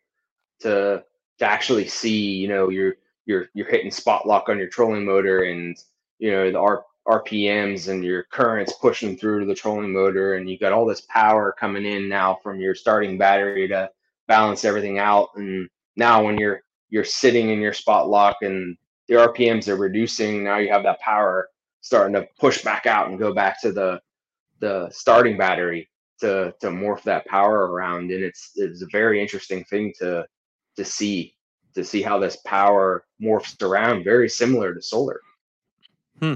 to 0.60 1.04
to 1.38 1.44
actually 1.44 1.86
see, 1.86 2.34
you 2.36 2.48
know, 2.48 2.68
you're 2.70 2.96
you're 3.26 3.48
you're 3.54 3.68
hitting 3.68 3.90
spot 3.90 4.26
lock 4.26 4.48
on 4.48 4.58
your 4.58 4.68
trolling 4.68 5.04
motor 5.04 5.42
and 5.44 5.76
you 6.18 6.30
know 6.30 6.50
the 6.50 6.58
R 6.58 6.84
RPMs 7.08 7.88
and 7.88 8.04
your 8.04 8.24
currents 8.24 8.72
pushing 8.80 9.16
through 9.16 9.46
the 9.46 9.54
trolling 9.54 9.92
motor, 9.92 10.34
and 10.34 10.50
you 10.50 10.58
got 10.58 10.72
all 10.72 10.86
this 10.86 11.02
power 11.02 11.54
coming 11.58 11.84
in 11.84 12.08
now 12.08 12.38
from 12.42 12.60
your 12.60 12.74
starting 12.74 13.16
battery 13.16 13.68
to 13.68 13.90
balance 14.26 14.64
everything 14.64 14.98
out. 14.98 15.28
And 15.36 15.68
now 15.96 16.24
when 16.24 16.38
you're 16.38 16.62
you're 16.88 17.04
sitting 17.04 17.50
in 17.50 17.60
your 17.60 17.72
spot 17.72 18.08
lock 18.08 18.38
and 18.42 18.76
the 19.08 19.14
RPMs 19.14 19.68
are 19.68 19.76
reducing, 19.76 20.42
now 20.42 20.58
you 20.58 20.70
have 20.72 20.82
that 20.82 21.00
power 21.00 21.48
starting 21.86 22.14
to 22.14 22.26
push 22.40 22.64
back 22.64 22.84
out 22.84 23.08
and 23.08 23.18
go 23.18 23.32
back 23.32 23.60
to 23.62 23.70
the 23.70 24.00
the 24.58 24.90
starting 24.90 25.36
battery 25.36 25.88
to 26.20 26.52
to 26.60 26.66
morph 26.66 27.02
that 27.02 27.26
power 27.26 27.70
around. 27.70 28.10
And 28.10 28.24
it's 28.24 28.50
it's 28.56 28.82
a 28.82 28.88
very 28.90 29.22
interesting 29.22 29.64
thing 29.64 29.92
to 30.00 30.26
to 30.76 30.84
see 30.84 31.34
to 31.74 31.84
see 31.84 32.02
how 32.02 32.18
this 32.18 32.36
power 32.44 33.04
morphs 33.22 33.62
around, 33.62 34.02
very 34.02 34.28
similar 34.28 34.74
to 34.74 34.82
solar. 34.82 35.20
Hmm. 36.20 36.34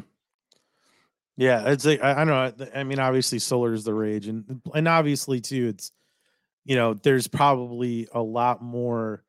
Yeah, 1.37 1.71
it's 1.71 1.85
like 1.85 2.01
I, 2.01 2.23
I 2.23 2.25
don't 2.25 2.61
know. 2.61 2.67
I 2.73 2.85
mean, 2.85 3.01
obviously, 3.01 3.41
solar 3.41 3.73
is 3.73 3.83
the 3.83 3.95
rage, 3.95 4.29
and 4.29 4.63
and 4.73 4.87
obviously 4.87 5.41
too, 5.41 5.69
it's 5.69 5.91
you 6.65 6.77
know, 6.77 6.95
there's 6.95 7.27
probably 7.27 8.07
a 8.13 8.23
lot 8.23 8.63
more 8.63 9.25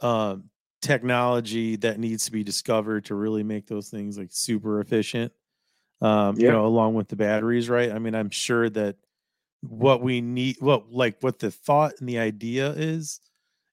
um 0.00 0.49
technology 0.82 1.76
that 1.76 1.98
needs 1.98 2.24
to 2.26 2.32
be 2.32 2.44
discovered 2.44 3.04
to 3.06 3.14
really 3.14 3.42
make 3.42 3.66
those 3.66 3.90
things 3.90 4.18
like 4.18 4.30
super 4.32 4.80
efficient. 4.80 5.32
Um, 6.00 6.40
Yeah. 6.40 6.46
you 6.46 6.52
know, 6.52 6.66
along 6.66 6.94
with 6.94 7.08
the 7.08 7.16
batteries, 7.16 7.68
right? 7.68 7.90
I 7.92 7.98
mean, 7.98 8.14
I'm 8.14 8.30
sure 8.30 8.70
that 8.70 8.96
what 9.62 10.02
we 10.02 10.20
need, 10.20 10.56
what 10.60 10.90
like 10.92 11.18
what 11.22 11.38
the 11.40 11.50
thought 11.50 11.94
and 12.00 12.08
the 12.08 12.18
idea 12.18 12.70
is, 12.72 13.20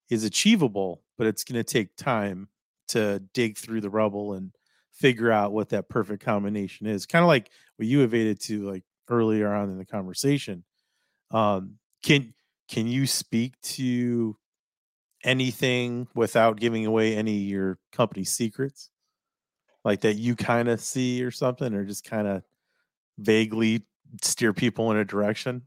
is 0.09 0.23
achievable, 0.23 1.03
but 1.17 1.27
it's 1.27 1.43
going 1.43 1.57
to 1.57 1.63
take 1.63 1.95
time 1.97 2.49
to 2.89 3.19
dig 3.33 3.57
through 3.57 3.81
the 3.81 3.89
rubble 3.89 4.33
and 4.33 4.55
figure 4.93 5.31
out 5.31 5.53
what 5.53 5.69
that 5.69 5.89
perfect 5.89 6.23
combination 6.23 6.87
is. 6.87 7.05
Kind 7.05 7.23
of 7.23 7.27
like 7.27 7.51
what 7.77 7.87
you 7.87 8.03
evaded 8.03 8.39
to 8.41 8.63
like 8.63 8.83
earlier 9.09 9.53
on 9.53 9.69
in 9.69 9.77
the 9.77 9.85
conversation. 9.85 10.65
Um, 11.31 11.79
can 12.03 12.33
can 12.69 12.87
you 12.87 13.07
speak 13.07 13.59
to 13.61 14.37
anything 15.27 16.07
without 16.15 16.59
giving 16.59 16.85
away 16.85 17.15
any 17.15 17.35
of 17.35 17.43
your 17.43 17.77
company 17.91 18.23
secrets? 18.23 18.89
Like 19.83 20.01
that 20.01 20.15
you 20.15 20.35
kind 20.35 20.67
of 20.67 20.81
see 20.81 21.23
or 21.23 21.31
something, 21.31 21.73
or 21.73 21.85
just 21.85 22.03
kind 22.03 22.27
of 22.27 22.43
vaguely 23.19 23.83
steer 24.21 24.53
people 24.53 24.91
in 24.91 24.97
a 24.97 25.05
direction? 25.05 25.63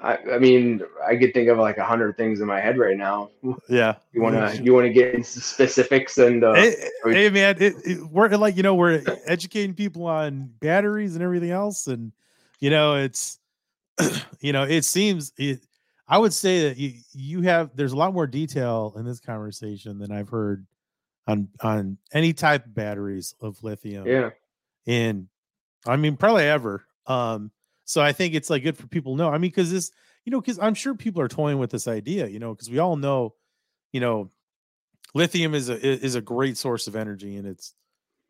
I, 0.00 0.18
I 0.32 0.38
mean, 0.38 0.82
I 1.06 1.14
could 1.16 1.32
think 1.32 1.48
of 1.48 1.58
like 1.58 1.78
a 1.78 1.84
hundred 1.84 2.16
things 2.16 2.40
in 2.40 2.46
my 2.48 2.60
head 2.60 2.76
right 2.76 2.96
now. 2.96 3.30
Yeah. 3.68 3.94
You 4.12 4.20
wanna 4.20 4.52
you 4.60 4.74
wanna 4.74 4.92
get 4.92 5.14
into 5.14 5.40
specifics 5.40 6.18
and 6.18 6.42
uh, 6.42 6.54
hey, 6.54 6.74
we- 7.04 7.14
hey, 7.14 7.30
man, 7.30 7.56
it, 7.60 7.74
it, 7.84 8.04
we're 8.10 8.28
like 8.30 8.56
you 8.56 8.64
know 8.64 8.74
we're 8.74 9.02
educating 9.26 9.74
people 9.74 10.06
on 10.06 10.50
batteries 10.58 11.14
and 11.14 11.22
everything 11.22 11.50
else, 11.50 11.86
and 11.86 12.12
you 12.58 12.70
know 12.70 12.96
it's 12.96 13.38
you 14.40 14.52
know 14.52 14.64
it 14.64 14.84
seems 14.84 15.32
it, 15.36 15.60
I 16.08 16.18
would 16.18 16.32
say 16.32 16.68
that 16.68 16.78
you 16.78 16.94
you 17.12 17.42
have 17.42 17.70
there's 17.74 17.92
a 17.92 17.96
lot 17.96 18.14
more 18.14 18.26
detail 18.26 18.94
in 18.96 19.04
this 19.04 19.20
conversation 19.20 19.98
than 19.98 20.12
I've 20.12 20.28
heard 20.28 20.66
on 21.26 21.48
on 21.60 21.98
any 22.12 22.32
type 22.32 22.66
of 22.66 22.74
batteries 22.74 23.34
of 23.40 23.62
lithium. 23.62 24.06
yeah. 24.06 24.30
and 24.86 25.28
I 25.86 25.96
mean 25.96 26.16
probably 26.16 26.44
ever. 26.44 26.84
Um, 27.06 27.50
so 27.84 28.00
I 28.00 28.12
think 28.12 28.34
it's 28.34 28.50
like 28.50 28.62
good 28.62 28.76
for 28.76 28.86
people 28.86 29.14
to 29.14 29.18
know. 29.22 29.28
I 29.28 29.32
mean, 29.32 29.50
because 29.50 29.70
this, 29.70 29.90
you 30.24 30.30
know, 30.30 30.40
because 30.40 30.58
I'm 30.58 30.74
sure 30.74 30.94
people 30.94 31.20
are 31.20 31.28
toying 31.28 31.58
with 31.58 31.70
this 31.70 31.88
idea, 31.88 32.26
you 32.26 32.38
know, 32.38 32.54
because 32.54 32.70
we 32.70 32.78
all 32.78 32.96
know, 32.96 33.34
you 33.92 34.00
know, 34.00 34.30
lithium 35.14 35.54
is 35.54 35.68
a 35.68 35.78
is 35.84 36.14
a 36.14 36.20
great 36.20 36.56
source 36.56 36.86
of 36.86 36.96
energy, 36.96 37.36
and 37.36 37.46
it's, 37.46 37.74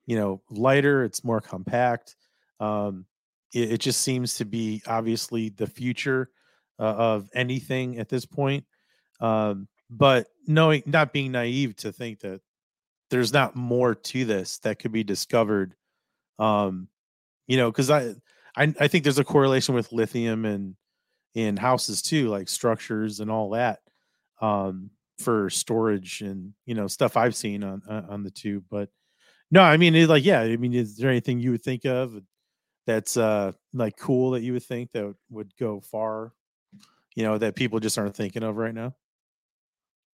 you 0.06 0.16
know, 0.16 0.40
lighter, 0.50 1.04
it's 1.04 1.22
more 1.22 1.40
compact. 1.40 2.16
Um, 2.60 3.06
it, 3.52 3.72
it 3.72 3.78
just 3.78 4.00
seems 4.00 4.34
to 4.36 4.44
be 4.44 4.82
obviously 4.86 5.50
the 5.50 5.66
future 5.66 6.30
uh, 6.78 6.82
of 6.84 7.30
anything 7.34 7.98
at 7.98 8.08
this 8.08 8.26
point. 8.26 8.64
Um, 9.20 9.68
but 9.90 10.28
knowing, 10.46 10.82
not 10.86 11.12
being 11.12 11.32
naive 11.32 11.76
to 11.76 11.92
think 11.92 12.20
that 12.20 12.40
there's 13.10 13.32
not 13.32 13.54
more 13.54 13.94
to 13.94 14.24
this 14.24 14.58
that 14.60 14.78
could 14.78 14.92
be 14.92 15.04
discovered 15.04 15.74
um 16.38 16.88
you 17.46 17.56
know 17.56 17.70
because 17.70 17.90
I, 17.90 18.14
I 18.56 18.74
i 18.80 18.88
think 18.88 19.04
there's 19.04 19.18
a 19.18 19.24
correlation 19.24 19.74
with 19.74 19.92
lithium 19.92 20.44
and 20.44 20.76
in 21.34 21.56
houses 21.56 22.02
too 22.02 22.28
like 22.28 22.48
structures 22.48 23.20
and 23.20 23.30
all 23.30 23.50
that 23.50 23.80
um 24.40 24.90
for 25.18 25.50
storage 25.50 26.22
and 26.22 26.54
you 26.66 26.74
know 26.74 26.86
stuff 26.88 27.16
i've 27.16 27.36
seen 27.36 27.64
on 27.64 27.82
on 27.88 28.22
the 28.22 28.30
tube 28.30 28.64
but 28.70 28.88
no 29.50 29.62
i 29.62 29.76
mean 29.76 30.08
like 30.08 30.24
yeah 30.24 30.40
i 30.40 30.56
mean 30.56 30.74
is 30.74 30.96
there 30.96 31.10
anything 31.10 31.40
you 31.40 31.52
would 31.52 31.62
think 31.62 31.84
of 31.86 32.20
that's 32.86 33.16
uh 33.16 33.52
like 33.74 33.96
cool 33.98 34.32
that 34.32 34.42
you 34.42 34.52
would 34.54 34.64
think 34.64 34.92
that 34.92 35.14
would 35.30 35.52
go 35.58 35.80
far 35.80 36.32
you 37.16 37.22
know 37.24 37.38
that 37.38 37.56
people 37.56 37.80
just 37.80 37.98
aren't 37.98 38.16
thinking 38.16 38.42
of 38.42 38.56
right 38.56 38.74
now 38.74 38.94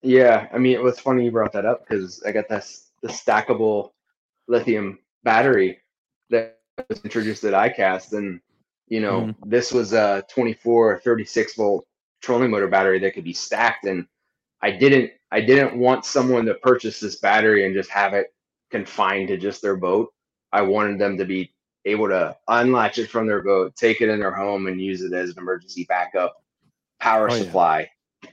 Yeah, 0.03 0.49
I 0.53 0.59
mean, 0.59 0.75
it 0.75 0.83
was 0.83 1.01
funny 1.01 1.25
you 1.25 1.31
brought 1.31 1.53
that 1.53 1.65
up 1.67 1.87
because 1.87 2.23
I 2.25 2.33
got 2.33 2.49
this 2.49 2.91
the 3.03 3.09
stackable 3.09 3.93
lithium 4.49 4.99
battery 5.25 5.79
that 6.31 6.59
was 6.89 7.01
introduced 7.05 7.45
at 7.45 7.55
ICAST, 7.55 8.13
and 8.19 8.41
you 8.89 9.01
know, 9.01 9.31
Mm-hmm. 9.31 9.49
this 9.49 9.73
was 9.73 9.93
a 9.95 10.25
24 10.31 10.93
or 10.95 10.99
36 10.99 11.55
volt 11.57 11.87
trolling 12.23 12.51
motor 12.51 12.69
battery 12.69 12.99
that 13.01 13.15
could 13.15 13.25
be 13.25 13.33
stacked, 13.33 13.87
and 13.87 14.07
I 14.63 14.73
didn't 14.73 15.13
I 15.31 15.41
didn't 15.41 15.79
want 15.79 16.05
someone 16.05 16.45
to 16.47 16.55
purchase 16.55 17.01
this 17.01 17.17
battery 17.17 17.65
and 17.67 17.75
just 17.75 17.91
have 17.91 18.15
it 18.15 18.35
confined 18.71 19.29
to 19.29 19.37
just 19.39 19.63
their 19.63 19.77
boat. 19.77 20.13
I 20.53 20.63
wanted 20.63 20.99
them 20.99 21.17
to 21.19 21.25
be 21.25 21.53
able 21.87 22.09
to 22.09 22.37
unlatch 22.49 22.99
it 22.99 23.11
from 23.11 23.27
their 23.27 23.43
boat, 23.43 23.75
take 23.77 24.01
it 24.03 24.09
in 24.11 24.21
their 24.21 24.35
home, 24.35 24.67
and 24.67 24.81
use 24.81 25.03
it 25.03 25.13
as 25.13 25.31
an 25.31 25.39
emergency 25.39 25.85
backup 25.89 26.37
power 27.05 27.29
Oh, 27.29 27.35
yeah. 27.35 27.43
supply, 27.43 27.91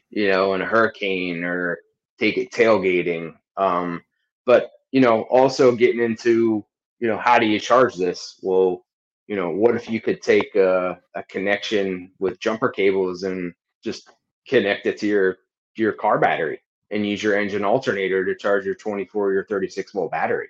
you 0.09 0.29
know, 0.29 0.53
in 0.53 0.61
a 0.61 0.65
hurricane 0.65 1.43
or 1.43 1.77
take 2.17 2.37
it 2.37 2.51
tailgating. 2.51 3.35
Um, 3.57 4.01
but 4.45 4.71
you 4.91 5.01
know, 5.01 5.23
also 5.23 5.75
getting 5.75 6.01
into, 6.01 6.65
you 6.99 7.07
know, 7.07 7.17
how 7.17 7.37
do 7.37 7.45
you 7.45 7.59
charge 7.59 7.95
this? 7.95 8.39
Well, 8.41 8.85
you 9.27 9.35
know, 9.35 9.49
what 9.49 9.75
if 9.75 9.89
you 9.89 9.99
could 9.99 10.21
take 10.21 10.55
a, 10.55 10.99
a 11.15 11.23
connection 11.23 12.11
with 12.19 12.39
jumper 12.39 12.69
cables 12.69 13.23
and 13.23 13.53
just 13.83 14.09
connect 14.47 14.85
it 14.85 14.97
to 14.99 15.07
your 15.07 15.33
to 15.75 15.81
your 15.81 15.93
car 15.93 16.17
battery 16.17 16.61
and 16.91 17.05
use 17.05 17.21
your 17.21 17.37
engine 17.37 17.65
alternator 17.65 18.23
to 18.25 18.35
charge 18.35 18.65
your 18.65 18.75
24 18.75 19.27
or 19.27 19.33
your 19.33 19.45
36 19.45 19.91
volt 19.91 20.11
battery. 20.11 20.47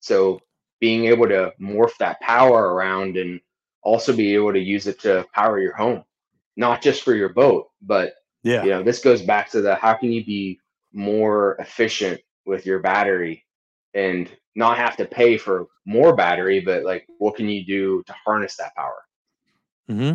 So 0.00 0.40
being 0.80 1.06
able 1.06 1.28
to 1.28 1.54
morph 1.60 1.96
that 2.00 2.20
power 2.20 2.74
around 2.74 3.16
and 3.16 3.40
also 3.82 4.14
be 4.14 4.34
able 4.34 4.52
to 4.52 4.58
use 4.58 4.86
it 4.86 5.00
to 5.00 5.24
power 5.32 5.58
your 5.58 5.74
home, 5.74 6.04
not 6.56 6.82
just 6.82 7.02
for 7.02 7.14
your 7.14 7.28
boat, 7.30 7.68
but 7.82 8.14
yeah 8.42 8.64
you 8.64 8.70
know, 8.70 8.82
this 8.82 9.00
goes 9.00 9.22
back 9.22 9.50
to 9.50 9.60
the 9.60 9.74
how 9.74 9.94
can 9.94 10.12
you 10.12 10.24
be 10.24 10.58
more 10.92 11.56
efficient 11.58 12.20
with 12.46 12.64
your 12.64 12.78
battery 12.78 13.44
and 13.94 14.30
not 14.54 14.78
have 14.78 14.96
to 14.96 15.04
pay 15.04 15.36
for 15.36 15.66
more 15.84 16.14
battery, 16.14 16.60
but 16.60 16.84
like 16.84 17.06
what 17.18 17.36
can 17.36 17.48
you 17.48 17.64
do 17.64 18.02
to 18.06 18.14
harness 18.24 18.56
that 18.56 18.74
power? 18.74 19.02
hmm 19.88 20.12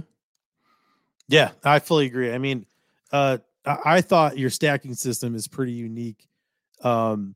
Yeah, 1.27 1.51
I 1.63 1.79
fully 1.79 2.07
agree. 2.07 2.33
I 2.33 2.37
mean, 2.37 2.65
uh, 3.11 3.37
I, 3.65 4.01
thought 4.01 4.37
your 4.37 4.49
stacking 4.49 4.95
system 4.95 5.35
is 5.35 5.47
pretty 5.47 5.73
unique. 5.73 6.27
Um, 6.83 7.35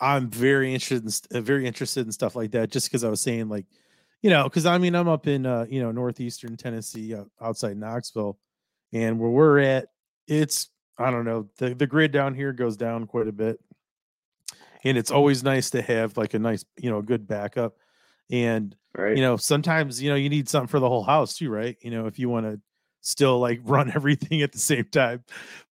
I'm 0.00 0.30
very 0.30 0.72
interested 0.72 1.02
in 1.02 1.10
st- 1.10 1.32
uh, 1.32 1.40
very 1.40 1.66
interested 1.66 2.06
in 2.06 2.12
stuff 2.12 2.36
like 2.36 2.52
that, 2.52 2.70
just 2.70 2.88
because 2.88 3.02
I 3.02 3.08
was 3.08 3.20
saying 3.20 3.48
like, 3.48 3.66
you 4.22 4.30
know, 4.30 4.44
because 4.44 4.66
I 4.66 4.78
mean 4.78 4.94
I'm 4.94 5.08
up 5.08 5.26
in 5.26 5.46
uh, 5.46 5.66
you 5.68 5.80
know 5.80 5.90
northeastern 5.90 6.56
Tennessee, 6.56 7.14
uh, 7.14 7.24
outside 7.40 7.76
Knoxville, 7.76 8.38
and 8.92 9.18
where 9.18 9.30
we're 9.30 9.58
at, 9.60 9.88
it's 10.26 10.70
I 10.98 11.10
don't 11.10 11.24
know 11.24 11.48
the 11.58 11.74
the 11.74 11.86
grid 11.86 12.12
down 12.12 12.34
here 12.34 12.52
goes 12.52 12.76
down 12.76 13.06
quite 13.06 13.28
a 13.28 13.32
bit, 13.32 13.60
and 14.84 14.98
it's 14.98 15.10
always 15.10 15.42
nice 15.42 15.70
to 15.70 15.82
have 15.82 16.16
like 16.16 16.34
a 16.34 16.38
nice 16.38 16.64
you 16.76 16.90
know 16.90 17.02
good 17.02 17.26
backup, 17.26 17.76
and 18.30 18.74
Right. 18.98 19.16
you 19.16 19.22
know 19.22 19.36
sometimes 19.36 20.02
you 20.02 20.10
know 20.10 20.16
you 20.16 20.28
need 20.28 20.48
something 20.48 20.66
for 20.66 20.80
the 20.80 20.88
whole 20.88 21.04
house 21.04 21.36
too 21.36 21.50
right 21.50 21.76
you 21.82 21.90
know 21.90 22.06
if 22.06 22.18
you 22.18 22.28
want 22.28 22.46
to 22.46 22.60
still 23.00 23.38
like 23.38 23.60
run 23.64 23.92
everything 23.94 24.42
at 24.42 24.50
the 24.50 24.58
same 24.58 24.86
time 24.86 25.22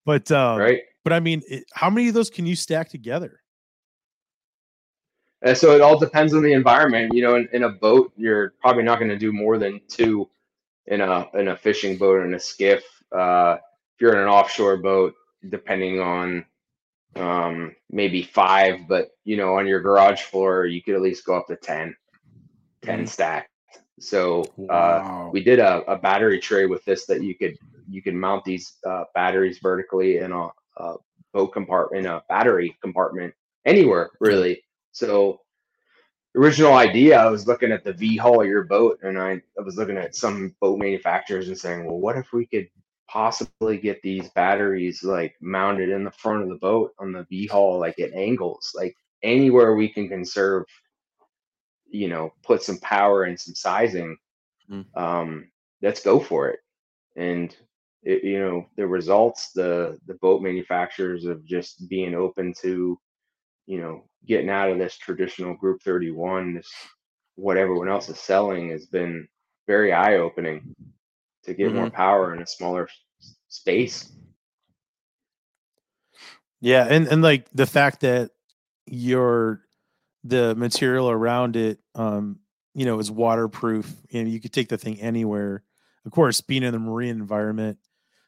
but 0.06 0.32
um 0.32 0.60
right. 0.60 0.82
but 1.04 1.12
i 1.12 1.20
mean 1.20 1.42
it, 1.50 1.66
how 1.74 1.90
many 1.90 2.08
of 2.08 2.14
those 2.14 2.30
can 2.30 2.46
you 2.46 2.56
stack 2.56 2.90
together 2.90 3.42
And 5.44 5.58
so 5.58 5.76
it 5.76 5.82
all 5.82 6.00
depends 6.00 6.34
on 6.34 6.44
the 6.44 6.54
environment. 6.54 7.14
You 7.14 7.22
know, 7.24 7.36
in, 7.36 7.48
in 7.54 7.64
a 7.64 7.70
boat, 7.70 8.12
you're 8.18 8.52
probably 8.62 8.84
not 8.84 9.00
going 9.00 9.10
to 9.12 9.18
do 9.18 9.32
more 9.32 9.58
than 9.58 9.82
two 9.88 10.30
in 10.88 11.02
a 11.02 11.28
in 11.36 11.50
a 11.50 11.58
fishing 11.58 11.98
boat 11.98 12.18
or 12.18 12.26
in 12.26 12.34
a 12.34 12.40
skiff. 12.40 12.84
Uh, 13.12 13.58
if 13.96 14.02
you're 14.02 14.14
in 14.14 14.20
an 14.20 14.28
offshore 14.28 14.78
boat, 14.78 15.16
depending 15.50 16.00
on 16.02 16.46
um, 17.16 17.76
maybe 17.90 18.24
five, 18.24 18.88
but 18.88 19.12
you 19.26 19.38
know, 19.38 19.56
on 19.58 19.68
your 19.68 19.82
garage 19.82 20.22
floor, 20.22 20.66
you 20.66 20.82
could 20.82 20.96
at 20.96 21.02
least 21.02 21.26
go 21.26 21.36
up 21.38 21.48
to 21.48 21.56
10, 21.56 21.96
10 22.84 23.06
Mhm. 23.06 23.08
stacked. 23.08 23.50
So 24.00 24.54
Wow. 24.58 25.28
uh, 25.28 25.32
we 25.32 25.44
did 25.44 25.60
a, 25.60 25.84
a 25.92 25.98
battery 25.98 26.40
tray 26.40 26.66
with 26.68 26.84
this 26.86 27.06
that 27.08 27.24
you 27.24 27.36
could 27.36 27.58
you 27.90 28.02
can 28.02 28.20
mount 28.20 28.44
these 28.46 28.74
uh, 28.86 29.06
batteries 29.16 29.60
vertically 29.60 30.18
in 30.18 30.32
a, 30.32 30.50
a 30.78 30.96
boat 31.34 31.48
compartment, 31.48 32.06
in 32.06 32.12
a 32.12 32.24
battery 32.30 32.78
compartment 32.82 33.34
anywhere 33.66 34.12
really. 34.20 34.64
So 34.98 35.42
original 36.36 36.74
idea, 36.74 37.20
I 37.20 37.30
was 37.30 37.46
looking 37.46 37.72
at 37.72 37.84
the 37.84 37.94
V 37.94 38.18
hull 38.18 38.42
of 38.42 38.48
your 38.48 38.64
boat, 38.64 38.98
and 39.04 39.20
I, 39.20 39.40
I 39.58 39.62
was 39.64 39.78
looking 39.78 39.96
at 39.96 40.16
some 40.16 40.56
boat 40.60 40.80
manufacturers 40.80 41.50
and 41.50 41.58
saying, 41.58 41.86
well, 41.86 42.00
what 42.00 42.18
if 42.18 42.34
we 42.34 42.48
could 42.48 42.68
possibly 43.08 43.78
get 43.78 44.02
these 44.02 44.30
batteries 44.30 45.04
like 45.04 45.36
mounted 45.40 45.90
in 45.90 46.04
the 46.04 46.10
front 46.10 46.42
of 46.42 46.50
the 46.50 46.56
boat 46.56 46.94
on 46.98 47.12
the 47.12 47.28
V 47.30 47.46
hull, 47.46 47.80
like 47.80 48.00
at 48.00 48.14
angles, 48.14 48.72
like 48.74 48.98
anywhere 49.22 49.76
we 49.76 49.88
can 49.88 50.10
conserve, 50.10 50.66
you 51.92 52.10
know, 52.10 52.34
put 52.44 52.64
some 52.64 52.80
power 52.80 53.26
and 53.26 53.40
some 53.40 53.54
sizing. 53.54 54.18
Mm. 54.68 54.86
Um, 54.98 55.52
let's 55.84 56.02
go 56.02 56.20
for 56.20 56.50
it. 56.50 56.60
And 57.16 57.56
it, 58.02 58.24
you 58.24 58.40
know, 58.40 58.66
the 58.78 58.88
results, 58.88 59.52
the 59.52 60.00
the 60.08 60.16
boat 60.16 60.42
manufacturers 60.42 61.26
of 61.26 61.46
just 61.46 61.88
being 61.88 62.16
open 62.16 62.52
to 62.62 63.00
you 63.68 63.80
know, 63.80 64.06
getting 64.26 64.50
out 64.50 64.72
of 64.72 64.80
this 64.80 64.98
traditional 64.98 65.54
group 65.54 65.82
31, 65.84 66.56
this 66.56 66.72
what 67.36 67.58
everyone 67.58 67.88
else 67.88 68.10
is 68.10 68.20
selling 68.20 68.72
has 68.72 68.88
been 68.88 69.28
very 69.68 69.94
eye 69.94 70.16
opening 70.16 70.76
to 71.44 71.54
get 71.54 71.74
more 71.74 71.90
power 71.90 72.34
in 72.34 72.42
a 72.42 72.48
smaller 72.48 72.88
space. 73.48 74.12
Yeah, 76.60 76.88
and 76.90 77.08
and 77.08 77.22
like 77.22 77.48
the 77.54 77.68
fact 77.68 78.02
that 78.02 78.32
your 78.88 79.62
the 80.24 80.56
material 80.56 81.10
around 81.10 81.56
it, 81.56 81.80
um, 81.96 82.40
you 82.74 82.86
know, 82.86 83.00
is 83.00 83.12
waterproof. 83.12 83.94
and 84.12 84.30
you 84.30 84.40
could 84.40 84.54
take 84.54 84.70
the 84.70 84.78
thing 84.78 85.00
anywhere. 85.00 85.64
Of 86.06 86.12
course, 86.12 86.42
being 86.42 86.64
in 86.64 86.72
the 86.72 86.80
marine 86.80 87.10
environment, 87.10 87.78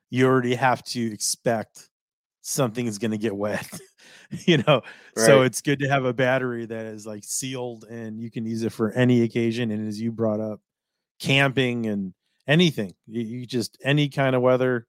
you 0.10 0.28
already 0.28 0.56
have 0.56 0.84
to 0.86 1.12
expect 1.12 1.89
something 2.50 2.86
is 2.88 2.98
going 2.98 3.12
to 3.12 3.18
get 3.18 3.36
wet. 3.36 3.68
you 4.46 4.58
know, 4.58 4.82
right. 5.16 5.26
so 5.26 5.42
it's 5.44 5.62
good 5.62 5.80
to 5.80 5.88
have 5.88 6.06
a 6.06 6.14
battery 6.14 6.66
that 6.66 6.86
is 6.86 7.06
like 7.06 7.24
sealed 7.24 7.86
and 7.86 8.20
you 8.20 8.32
can 8.32 8.46
use 8.46 8.64
it 8.64 8.72
for 8.72 8.92
any 8.92 9.22
occasion. 9.22 9.72
And 9.72 9.88
as 9.88 10.02
you 10.02 10.12
brought 10.12 10.40
up, 10.40 10.60
camping 11.20 11.86
and 11.86 12.14
anything, 12.48 12.94
you, 13.06 13.22
you 13.22 13.46
just 13.46 13.78
any 13.84 14.10
kind 14.10 14.36
of 14.36 14.42
weather. 14.42 14.88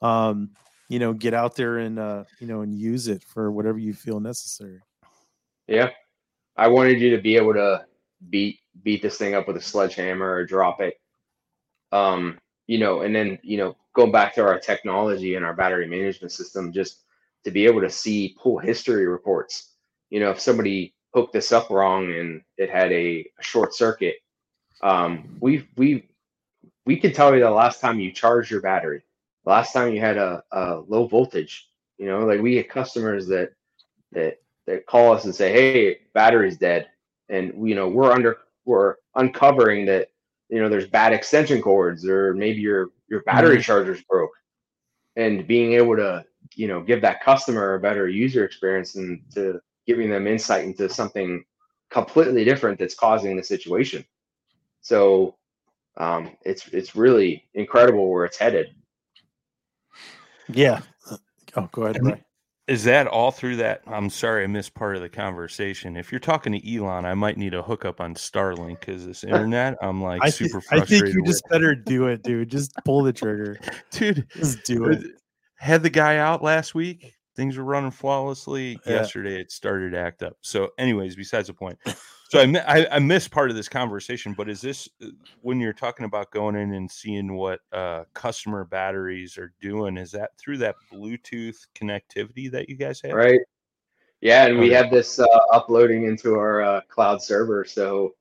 Um, 0.00 0.50
you 0.88 0.98
know, 0.98 1.14
get 1.14 1.32
out 1.32 1.56
there 1.56 1.78
and 1.78 1.98
uh, 1.98 2.24
you 2.38 2.46
know, 2.46 2.60
and 2.60 2.74
use 2.74 3.08
it 3.08 3.24
for 3.24 3.50
whatever 3.50 3.78
you 3.78 3.94
feel 3.94 4.20
necessary. 4.20 4.80
Yeah. 5.66 5.90
I 6.56 6.68
wanted 6.68 7.00
you 7.00 7.16
to 7.16 7.22
be 7.22 7.36
able 7.36 7.54
to 7.54 7.86
beat 8.28 8.58
beat 8.82 9.02
this 9.02 9.16
thing 9.16 9.34
up 9.34 9.48
with 9.48 9.56
a 9.56 9.62
sledgehammer 9.62 10.30
or 10.30 10.44
drop 10.44 10.80
it. 10.80 10.94
Um, 11.92 12.38
you 12.72 12.78
know, 12.78 13.02
and 13.02 13.14
then, 13.14 13.38
you 13.42 13.58
know, 13.58 13.76
going 13.94 14.10
back 14.10 14.34
to 14.34 14.42
our 14.42 14.58
technology 14.58 15.34
and 15.34 15.44
our 15.44 15.52
battery 15.52 15.86
management 15.86 16.32
system, 16.32 16.72
just 16.72 17.02
to 17.44 17.50
be 17.50 17.66
able 17.66 17.82
to 17.82 17.90
see 17.90 18.34
pull 18.40 18.58
history 18.58 19.06
reports. 19.06 19.74
You 20.08 20.20
know, 20.20 20.30
if 20.30 20.40
somebody 20.40 20.94
hooked 21.12 21.34
this 21.34 21.52
up 21.52 21.68
wrong 21.68 22.10
and 22.14 22.40
it 22.56 22.70
had 22.70 22.90
a, 22.92 23.26
short 23.40 23.74
circuit, 23.74 24.16
um, 24.82 25.36
we 25.40 25.68
we 25.76 26.08
we 26.86 26.96
can 26.96 27.12
tell 27.12 27.34
you 27.34 27.40
the 27.40 27.50
last 27.50 27.78
time 27.78 28.00
you 28.00 28.10
charged 28.10 28.50
your 28.50 28.62
battery 28.62 29.02
last 29.44 29.72
time 29.72 29.92
you 29.92 30.00
had 30.00 30.16
a, 30.16 30.42
a 30.52 30.82
low 30.88 31.06
voltage 31.06 31.68
you 31.98 32.06
know 32.06 32.24
like 32.24 32.40
we 32.40 32.52
get 32.52 32.68
customers 32.68 33.26
that 33.26 33.52
that 34.12 34.38
that 34.66 34.86
call 34.86 35.12
us 35.12 35.24
and 35.24 35.34
say 35.34 35.52
hey 35.52 35.98
battery's 36.14 36.58
dead 36.58 36.88
and 37.28 37.68
you 37.68 37.74
know 37.74 37.88
we're 37.88 38.12
under 38.12 38.38
we're 38.64 38.96
uncovering 39.16 39.84
that 39.86 40.08
you 40.52 40.60
know 40.60 40.68
there's 40.68 40.86
bad 40.86 41.12
extension 41.12 41.60
cords 41.60 42.06
or 42.06 42.34
maybe 42.34 42.60
your 42.60 42.90
your 43.08 43.22
battery 43.22 43.56
mm-hmm. 43.56 43.62
charger's 43.62 44.02
broke 44.02 44.30
and 45.16 45.46
being 45.46 45.72
able 45.72 45.96
to 45.96 46.24
you 46.54 46.68
know 46.68 46.80
give 46.80 47.00
that 47.00 47.22
customer 47.22 47.74
a 47.74 47.80
better 47.80 48.08
user 48.08 48.44
experience 48.44 48.94
and 48.94 49.20
to 49.34 49.60
giving 49.86 50.08
them 50.08 50.26
insight 50.26 50.64
into 50.64 50.88
something 50.88 51.44
completely 51.90 52.44
different 52.44 52.78
that's 52.78 52.94
causing 52.94 53.36
the 53.36 53.42
situation 53.42 54.04
so 54.80 55.36
um, 55.98 56.30
it's 56.42 56.68
it's 56.68 56.94
really 56.94 57.44
incredible 57.54 58.10
where 58.10 58.24
it's 58.24 58.38
headed 58.38 58.74
yeah. 60.48 60.80
Uh, 61.10 61.16
oh, 61.56 61.68
go 61.72 61.82
ahead. 61.84 62.04
Ray. 62.04 62.22
Is 62.68 62.84
that 62.84 63.08
all 63.08 63.32
through 63.32 63.56
that? 63.56 63.82
I'm 63.86 64.08
sorry, 64.08 64.44
I 64.44 64.46
missed 64.46 64.74
part 64.74 64.94
of 64.94 65.02
the 65.02 65.08
conversation. 65.08 65.96
If 65.96 66.12
you're 66.12 66.20
talking 66.20 66.52
to 66.52 66.76
Elon, 66.76 67.04
I 67.04 67.14
might 67.14 67.36
need 67.36 67.54
a 67.54 67.62
hookup 67.62 68.00
on 68.00 68.14
Starlink 68.14 68.80
because 68.80 69.04
this 69.04 69.24
internet, 69.24 69.76
I'm 69.82 70.00
like 70.00 70.22
I 70.22 70.30
super 70.30 70.60
th- 70.60 70.64
frustrated. 70.68 71.08
I 71.08 71.12
think 71.12 71.14
you 71.14 71.24
just 71.24 71.42
better 71.48 71.74
do 71.74 72.06
it, 72.06 72.22
dude. 72.22 72.50
Just 72.50 72.72
pull 72.84 73.02
the 73.02 73.12
trigger, 73.12 73.58
dude. 73.90 74.26
Just 74.36 74.62
do 74.64 74.86
uh, 74.86 74.90
it. 74.90 75.06
Had 75.56 75.82
the 75.82 75.90
guy 75.90 76.18
out 76.18 76.42
last 76.42 76.74
week. 76.74 77.14
Things 77.34 77.56
were 77.56 77.64
running 77.64 77.90
flawlessly. 77.90 78.78
Yeah. 78.86 78.94
Yesterday, 78.94 79.40
it 79.40 79.50
started 79.50 79.92
to 79.92 79.98
act 79.98 80.22
up. 80.22 80.36
So, 80.42 80.70
anyways, 80.78 81.16
besides 81.16 81.48
the 81.48 81.54
point. 81.54 81.78
So 82.28 82.40
I, 82.40 82.44
I, 82.66 82.96
I 82.96 82.98
missed 82.98 83.30
part 83.30 83.50
of 83.50 83.56
this 83.56 83.68
conversation, 83.68 84.34
but 84.34 84.48
is 84.48 84.60
this 84.60 84.88
uh, 85.02 85.08
when 85.40 85.60
you're 85.60 85.72
talking 85.72 86.04
about 86.04 86.30
going 86.30 86.56
in 86.56 86.74
and 86.74 86.90
seeing 86.90 87.34
what 87.34 87.60
uh, 87.72 88.04
customer 88.14 88.64
batteries 88.64 89.38
are 89.38 89.52
doing? 89.60 89.96
Is 89.96 90.10
that 90.12 90.30
through 90.38 90.58
that 90.58 90.74
Bluetooth 90.92 91.56
connectivity 91.74 92.50
that 92.50 92.68
you 92.68 92.76
guys 92.76 93.00
have? 93.02 93.12
Right. 93.12 93.40
Yeah, 94.20 94.46
and 94.46 94.60
we 94.60 94.70
have 94.70 94.90
this 94.90 95.18
uh, 95.18 95.26
uploading 95.52 96.04
into 96.04 96.36
our 96.36 96.62
uh, 96.62 96.80
cloud 96.82 97.20
server. 97.20 97.64
So, 97.64 98.14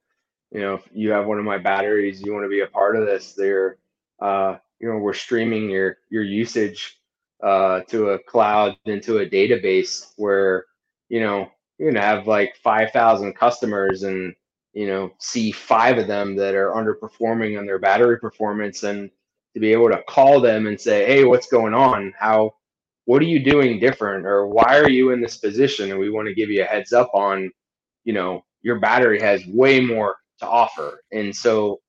you 0.52 0.60
know, 0.60 0.74
if 0.74 0.90
you 0.92 1.12
have 1.12 1.28
one 1.28 1.38
of 1.38 1.46
my 1.46 1.60
batteries, 1.60 2.24
you 2.24 2.34
want 2.34 2.44
to 2.44 2.50
be 2.50 2.62
a 2.62 2.68
part 2.68 2.96
of 2.96 3.06
this. 3.06 3.34
There, 3.34 3.78
uh, 4.20 4.58
you 4.80 4.90
know, 4.90 4.98
we're 4.98 5.14
streaming 5.14 5.70
your 5.70 5.98
your 6.10 6.24
usage 6.24 7.01
uh, 7.44 7.82
to 7.82 8.10
a 8.10 8.20
cloud 8.20 8.76
into 8.86 9.20
a 9.20 9.30
database 9.30 10.14
where 10.18 10.66
you 11.10 11.20
know 11.20 11.50
you're 11.78 11.92
gonna 11.92 12.06
have 12.06 12.28
like 12.28 12.56
5,000 12.64 13.34
customers 13.34 14.04
and 14.04 14.34
you 14.74 14.88
know 14.88 15.12
see 15.20 15.52
five 15.52 15.98
of 15.98 16.08
them 16.08 16.36
that 16.36 16.56
are 16.56 16.72
underperforming 16.72 17.58
on 17.58 17.66
their 17.66 17.80
battery 17.80 18.20
performance 18.20 18.84
and 18.84 19.10
to 19.54 19.60
be 19.60 19.74
able 19.74 19.90
to 19.90 20.02
call 20.08 20.40
them 20.40 20.68
and 20.68 20.80
say 20.80 21.06
hey 21.06 21.24
what's 21.24 21.48
going 21.48 21.74
on? 21.74 22.14
How 22.18 22.54
what 23.06 23.22
are 23.22 23.26
you 23.26 23.44
doing 23.44 23.80
different? 23.80 24.26
Or 24.26 24.48
why 24.48 24.80
are 24.80 24.90
you 24.90 25.12
in 25.12 25.22
this 25.22 25.38
position? 25.38 25.90
And 25.92 26.00
we 26.00 26.10
want 26.10 26.28
to 26.28 26.36
give 26.36 26.50
you 26.50 26.64
a 26.64 26.66
heads 26.66 26.94
up 26.94 27.10
on 27.14 27.52
you 28.04 28.14
know 28.14 28.46
your 28.62 28.80
battery 28.80 29.20
has 29.20 29.46
way 29.48 29.80
more 29.80 30.18
to 30.40 30.48
offer. 30.48 31.04
And 31.12 31.36
so 31.36 31.80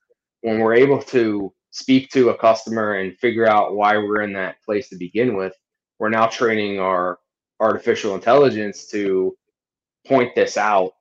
when 0.42 0.58
we're 0.58 0.74
able 0.74 1.02
to 1.02 1.52
speak 1.72 2.08
to 2.10 2.30
a 2.30 2.38
customer 2.38 2.94
and 2.94 3.18
figure 3.18 3.46
out 3.46 3.74
why 3.74 3.96
we're 3.96 4.22
in 4.22 4.32
that 4.32 4.62
place 4.64 4.88
to 4.88 4.96
begin 4.96 5.36
with 5.36 5.54
we're 6.02 6.08
now 6.08 6.26
training 6.26 6.80
our 6.80 7.20
artificial 7.60 8.16
intelligence 8.16 8.86
to 8.88 9.36
point 10.04 10.34
this 10.34 10.56
out 10.56 10.94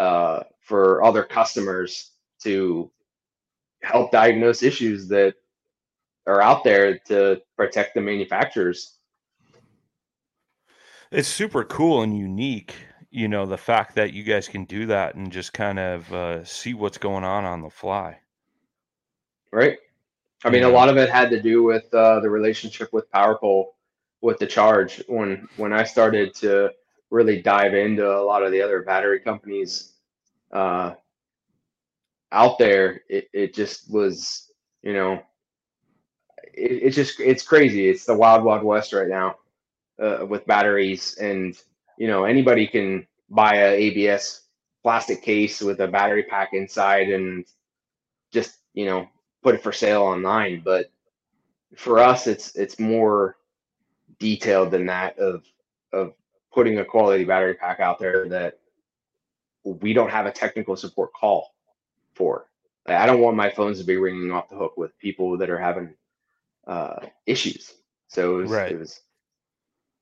uh, 0.00 0.42
for 0.60 1.04
other 1.04 1.22
customers 1.22 2.10
to 2.42 2.90
help 3.84 4.10
diagnose 4.10 4.64
issues 4.64 5.06
that 5.06 5.34
are 6.26 6.42
out 6.42 6.64
there 6.64 6.98
to 7.06 7.40
protect 7.56 7.94
the 7.94 8.00
manufacturers. 8.00 8.98
It's 11.12 11.28
super 11.28 11.62
cool 11.62 12.02
and 12.02 12.18
unique, 12.18 12.74
you 13.12 13.28
know, 13.28 13.46
the 13.46 13.56
fact 13.56 13.94
that 13.94 14.12
you 14.12 14.24
guys 14.24 14.48
can 14.48 14.64
do 14.64 14.86
that 14.86 15.14
and 15.14 15.30
just 15.30 15.52
kind 15.52 15.78
of 15.78 16.12
uh, 16.12 16.44
see 16.44 16.74
what's 16.74 16.98
going 16.98 17.22
on 17.22 17.44
on 17.44 17.62
the 17.62 17.70
fly. 17.70 18.18
Right. 19.52 19.78
I 20.44 20.50
mean, 20.50 20.62
a 20.64 20.68
lot 20.68 20.88
of 20.88 20.96
it 20.96 21.10
had 21.10 21.30
to 21.30 21.42
do 21.42 21.62
with 21.62 21.92
uh, 21.94 22.20
the 22.20 22.30
relationship 22.30 22.92
with 22.92 23.10
PowerPole 23.10 23.66
with 24.20 24.38
the 24.38 24.46
charge. 24.46 25.02
When 25.08 25.48
when 25.56 25.72
I 25.72 25.84
started 25.84 26.34
to 26.36 26.70
really 27.10 27.42
dive 27.42 27.74
into 27.74 28.08
a 28.08 28.22
lot 28.22 28.42
of 28.44 28.52
the 28.52 28.62
other 28.62 28.82
battery 28.82 29.20
companies 29.20 29.94
uh, 30.52 30.94
out 32.32 32.58
there, 32.58 33.02
it, 33.08 33.28
it 33.32 33.54
just 33.54 33.90
was, 33.92 34.52
you 34.82 34.92
know, 34.92 35.22
it, 36.54 36.72
it's 36.82 36.96
just 36.96 37.20
it's 37.20 37.42
crazy. 37.42 37.88
It's 37.88 38.04
the 38.04 38.14
wild 38.16 38.44
wild 38.44 38.62
west 38.64 38.92
right 38.92 39.08
now 39.08 39.36
uh, 40.02 40.26
with 40.26 40.46
batteries, 40.46 41.16
and 41.18 41.56
you 41.98 42.06
know 42.08 42.24
anybody 42.24 42.66
can 42.66 43.06
buy 43.30 43.56
a 43.56 43.74
ABS 43.74 44.42
plastic 44.82 45.22
case 45.22 45.60
with 45.60 45.80
a 45.80 45.88
battery 45.88 46.22
pack 46.24 46.50
inside 46.52 47.08
and 47.10 47.44
just 48.32 48.58
you 48.74 48.86
know 48.86 49.08
put 49.42 49.54
it 49.54 49.62
for 49.62 49.72
sale 49.72 50.02
online. 50.02 50.62
But 50.64 50.90
for 51.76 51.98
us, 51.98 52.26
it's 52.26 52.54
it's 52.54 52.78
more 52.78 53.36
detailed 54.18 54.70
than 54.70 54.86
that 54.86 55.18
of 55.18 55.44
of 55.92 56.14
putting 56.52 56.78
a 56.78 56.84
quality 56.84 57.24
battery 57.24 57.54
pack 57.54 57.80
out 57.80 57.98
there 57.98 58.28
that 58.28 58.58
we 59.64 59.92
don't 59.92 60.10
have 60.10 60.26
a 60.26 60.32
technical 60.32 60.76
support 60.76 61.12
call 61.12 61.54
for. 62.14 62.46
I 62.86 63.04
don't 63.06 63.20
want 63.20 63.36
my 63.36 63.50
phones 63.50 63.78
to 63.78 63.84
be 63.84 63.96
ringing 63.96 64.32
off 64.32 64.48
the 64.48 64.56
hook 64.56 64.76
with 64.78 64.98
people 64.98 65.36
that 65.36 65.50
are 65.50 65.58
having 65.58 65.94
uh, 66.66 67.00
issues. 67.26 67.74
So 68.08 68.38
it 68.38 68.42
was, 68.42 68.50
right. 68.50 68.72
it 68.72 68.78
was 68.78 69.00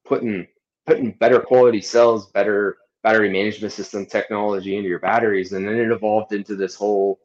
putting 0.05 0.47
putting 0.87 1.11
better 1.13 1.41
quality 1.41 1.81
cells, 1.81 2.31
better 2.31 2.79
battery 3.03 3.29
management 3.29 3.73
system 3.73 4.07
technology 4.07 4.77
into 4.77 4.89
your 4.89 5.01
batteries, 5.01 5.53
and 5.53 5.67
then 5.67 5.77
it 5.77 5.91
evolved 5.91 6.33
into 6.33 6.55
this 6.55 6.77
whole 6.77 7.19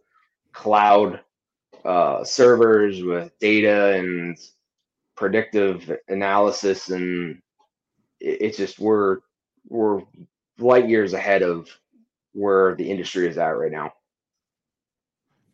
cloud 0.52 1.20
uh, 1.86 2.24
servers 2.24 3.04
with 3.04 3.32
data 3.40 3.96
and 3.98 4.38
predictive 5.16 5.92
analysis 6.08 6.90
and 6.90 7.42
it's 8.20 8.58
just 8.58 8.80
we're 8.80 9.18
we're 9.68 10.02
light 10.60 10.88
years 10.88 11.14
ahead 11.14 11.42
of 11.42 11.68
where 12.34 12.76
the 12.76 12.90
industry 12.90 13.28
is 13.28 13.38
at 13.38 13.58
right 13.58 13.72
now. 13.72 13.92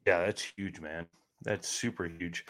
Yeah, 0.06 0.26
that's 0.26 0.42
huge, 0.42 0.80
man. 0.80 1.06
That's 1.42 1.68
super 1.68 2.06
huge. 2.06 2.46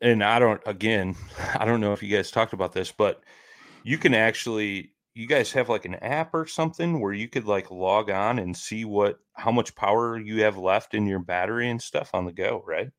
And 0.00 0.22
I 0.22 0.38
don't 0.38 0.60
again, 0.66 1.16
I 1.54 1.64
don't 1.64 1.80
know 1.80 1.92
if 1.92 2.02
you 2.02 2.14
guys 2.14 2.30
talked 2.30 2.52
about 2.52 2.72
this, 2.72 2.92
but 2.92 3.22
you 3.84 3.98
can 3.98 4.14
actually 4.14 4.92
you 5.14 5.26
guys 5.26 5.52
have 5.52 5.68
like 5.68 5.84
an 5.84 5.96
app 5.96 6.34
or 6.34 6.46
something 6.46 7.00
where 7.00 7.12
you 7.12 7.28
could 7.28 7.44
like 7.44 7.70
log 7.70 8.10
on 8.10 8.38
and 8.38 8.56
see 8.56 8.84
what 8.84 9.18
how 9.34 9.52
much 9.52 9.74
power 9.74 10.18
you 10.18 10.42
have 10.42 10.56
left 10.56 10.94
in 10.94 11.06
your 11.06 11.18
battery 11.18 11.68
and 11.70 11.80
stuff 11.80 12.10
on 12.14 12.24
the 12.24 12.32
go, 12.32 12.62
right? 12.66 12.90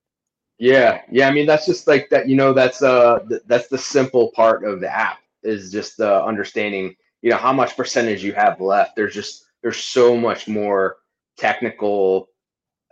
Yeah. 0.59 1.01
Yeah, 1.11 1.27
I 1.27 1.31
mean 1.31 1.45
that's 1.45 1.65
just 1.65 1.87
like 1.87 2.09
that, 2.09 2.29
you 2.29 2.35
know, 2.35 2.53
that's 2.53 2.81
uh 2.81 3.19
th- 3.27 3.41
that's 3.47 3.67
the 3.67 3.77
simple 3.77 4.31
part 4.35 4.63
of 4.63 4.79
the 4.79 4.89
app 4.89 5.19
is 5.43 5.71
just 5.71 5.99
uh, 5.99 6.23
understanding 6.25 6.95
you 7.21 7.29
know 7.29 7.37
how 7.37 7.53
much 7.53 7.75
percentage 7.75 8.23
you 8.23 8.33
have 8.33 8.61
left 8.61 8.95
there's 8.95 9.13
just 9.13 9.45
there's 9.61 9.77
so 9.77 10.15
much 10.15 10.47
more 10.47 10.97
technical 11.37 12.29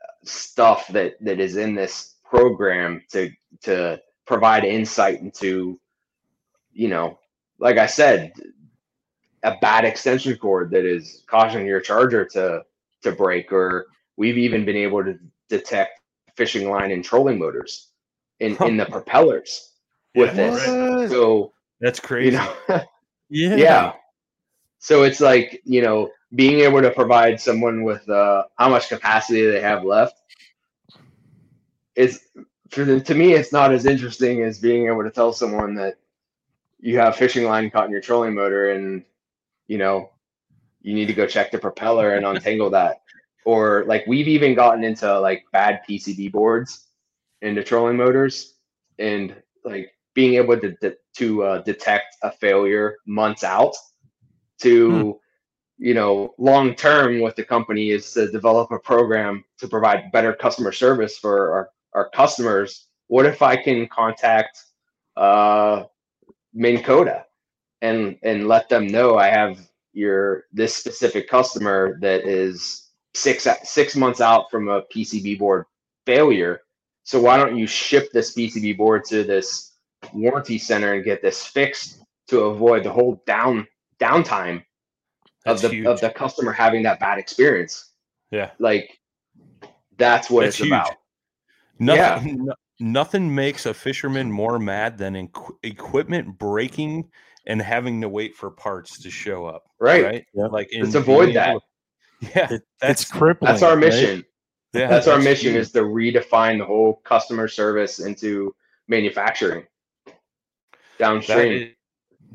uh, 0.01 0.11
stuff 0.24 0.88
that 0.88 1.13
that 1.22 1.39
is 1.39 1.57
in 1.57 1.76
this 1.76 2.15
program 2.24 3.03
to 3.11 3.30
to 3.61 4.01
provide 4.26 4.63
insight 4.63 5.19
into 5.19 5.80
you 6.72 6.88
know 6.88 7.19
like 7.59 7.78
i 7.78 7.86
said 7.86 8.32
a 9.43 9.57
bad 9.61 9.85
extension 9.85 10.37
cord 10.37 10.71
that 10.71 10.85
is 10.85 11.23
causing 11.27 11.65
your 11.65 11.81
charger 11.81 12.25
to 12.25 12.63
to 13.03 13.11
break, 13.11 13.51
or 13.51 13.87
we've 14.17 14.37
even 14.37 14.65
been 14.65 14.77
able 14.77 15.03
to 15.03 15.17
detect 15.49 15.99
fishing 16.35 16.69
line 16.69 16.91
and 16.91 17.03
trolling 17.03 17.39
motors 17.39 17.89
in 18.39 18.57
in 18.63 18.77
the 18.77 18.85
propellers 18.85 19.73
with 20.15 20.35
Yeah, 20.35 20.35
this. 20.35 20.79
right. 20.99 21.09
So 21.09 21.53
That's 21.79 21.99
you 21.99 22.07
crazy. 22.07 22.37
know, 22.37 22.55
Yeah. 23.29 23.57
yeah. 23.57 23.93
So 24.79 25.03
it's 25.03 25.21
like 25.21 25.61
you 25.65 25.81
know 25.81 26.11
being 26.35 26.61
able 26.61 26.81
to 26.81 26.91
provide 26.91 27.39
someone 27.41 27.83
with 27.83 28.07
uh, 28.09 28.43
how 28.57 28.69
much 28.69 28.89
capacity 28.89 29.45
they 29.45 29.61
have 29.61 29.83
left 29.83 30.15
is 31.95 32.21
for 32.69 32.85
the, 32.85 32.99
to 33.01 33.15
me 33.15 33.33
it's 33.33 33.51
not 33.51 33.73
as 33.73 33.85
interesting 33.85 34.43
as 34.43 34.59
being 34.59 34.87
able 34.87 35.03
to 35.03 35.11
tell 35.11 35.33
someone 35.33 35.75
that 35.75 35.95
you 36.79 36.97
have 36.97 37.15
fishing 37.15 37.45
line 37.45 37.69
caught 37.69 37.85
in 37.85 37.91
your 37.91 38.01
trolling 38.01 38.33
motor 38.33 38.71
and 38.71 39.03
you 39.72 39.78
know 39.78 40.09
you 40.82 40.93
need 40.93 41.05
to 41.05 41.13
go 41.13 41.26
check 41.26 41.49
the 41.49 41.57
propeller 41.57 42.15
and 42.15 42.26
untangle 42.26 42.69
that. 42.72 42.97
Or 43.45 43.86
like 43.88 44.05
we've 44.05 44.28
even 44.28 44.53
gotten 44.53 44.84
into 44.84 45.07
like 45.19 45.45
bad 45.53 45.82
PCB 45.88 46.32
boards 46.34 46.88
into 47.41 47.63
trolling 47.63 47.95
motors 47.95 48.55
and 48.99 49.34
like 49.63 49.93
being 50.13 50.34
able 50.34 50.59
to 50.59 50.72
de- 50.82 50.97
to 51.19 51.43
uh, 51.43 51.61
detect 51.61 52.17
a 52.22 52.32
failure 52.32 52.97
months 53.05 53.45
out 53.45 53.74
to 54.59 55.17
you 55.78 55.93
know 55.93 56.34
long 56.38 56.76
term 56.76 57.22
what 57.22 57.38
the 57.38 57.43
company 57.43 57.91
is 57.91 58.11
to 58.11 58.30
develop 58.30 58.72
a 58.72 58.80
program 58.80 59.41
to 59.59 59.69
provide 59.69 60.11
better 60.11 60.34
customer 60.34 60.74
service 60.74 61.17
for 61.17 61.53
our, 61.53 61.69
our 61.93 62.09
customers. 62.09 62.88
What 63.07 63.26
if 63.26 63.41
i 63.41 63.55
can 63.55 63.88
contact 63.88 64.59
uh 65.15 65.84
Minn 66.53 66.84
Kota 66.84 67.26
and 67.82 68.17
and 68.23 68.47
let 68.47 68.69
them 68.69 68.88
know 68.88 69.17
i 69.17 69.27
have 69.27 69.59
your 69.93 70.45
this 70.53 70.75
specific 70.75 71.27
customer 71.29 71.97
that 72.01 72.25
is 72.25 72.89
six 73.13 73.47
six 73.63 73.95
months 73.95 74.21
out 74.21 74.49
from 74.49 74.67
a 74.69 74.82
pcb 74.84 75.38
board 75.38 75.65
failure 76.05 76.61
so 77.03 77.19
why 77.19 77.38
don't 77.38 77.57
you 77.57 77.67
ship 77.67 78.09
this 78.13 78.36
pcb 78.36 78.75
board 78.77 79.03
to 79.03 79.23
this 79.23 79.73
warranty 80.13 80.57
center 80.57 80.93
and 80.93 81.03
get 81.03 81.21
this 81.21 81.43
fixed 81.45 81.99
to 82.27 82.41
avoid 82.41 82.84
the 82.84 82.91
whole 82.91 83.21
down 83.27 83.67
downtime 83.99 84.63
That's 85.45 85.63
of 85.63 85.69
the 85.71 85.75
huge. 85.75 85.86
of 85.88 85.99
the 86.01 86.09
customer 86.09 86.51
having 86.51 86.84
that 86.84 86.99
bad 86.99 87.19
experience. 87.19 87.91
yeah. 88.32 88.51
Like 88.59 88.97
that's 89.97 90.29
what 90.29 90.41
That's 90.45 90.55
it's 90.55 90.63
huge. 90.65 90.71
about. 90.71 90.95
Nothing, 91.79 92.45
no- 92.45 92.55
nothing 92.79 93.36
makes 93.36 93.65
a 93.67 93.73
fisherman 93.73 94.32
more 94.32 94.57
mad 94.59 94.97
than 94.97 95.13
equ- 95.27 95.55
equipment 95.63 96.38
breaking 96.39 97.09
and 97.47 97.61
having 97.61 98.01
to 98.01 98.09
wait 98.09 98.35
for 98.35 98.51
parts 98.51 98.99
to 99.01 99.09
show 99.09 99.45
up. 99.45 99.63
Right. 99.79 100.03
Right. 100.03 100.25
Like, 100.33 100.69
Let's 100.77 100.95
avoid 100.95 101.33
that. 101.35 101.49
able- 101.49 101.63
Yeah. 102.21 102.53
It- 102.53 102.63
that's 102.79 103.01
it's 103.03 103.11
crippling. 103.11 103.51
That's 103.51 103.63
our 103.63 103.71
right? 103.75 103.79
mission. 103.79 104.25
yeah. 104.73 104.87
that's 104.87 105.07
our 105.07 105.17
mission 105.19 105.53
huge. 105.53 105.61
is 105.61 105.71
to 105.73 105.81
redefine 105.81 106.59
the 106.59 106.65
whole 106.65 107.01
customer 107.03 107.47
service 107.47 107.99
into 107.99 108.53
manufacturing 108.87 109.65
downstream. 110.99 111.63
is, 111.63 111.69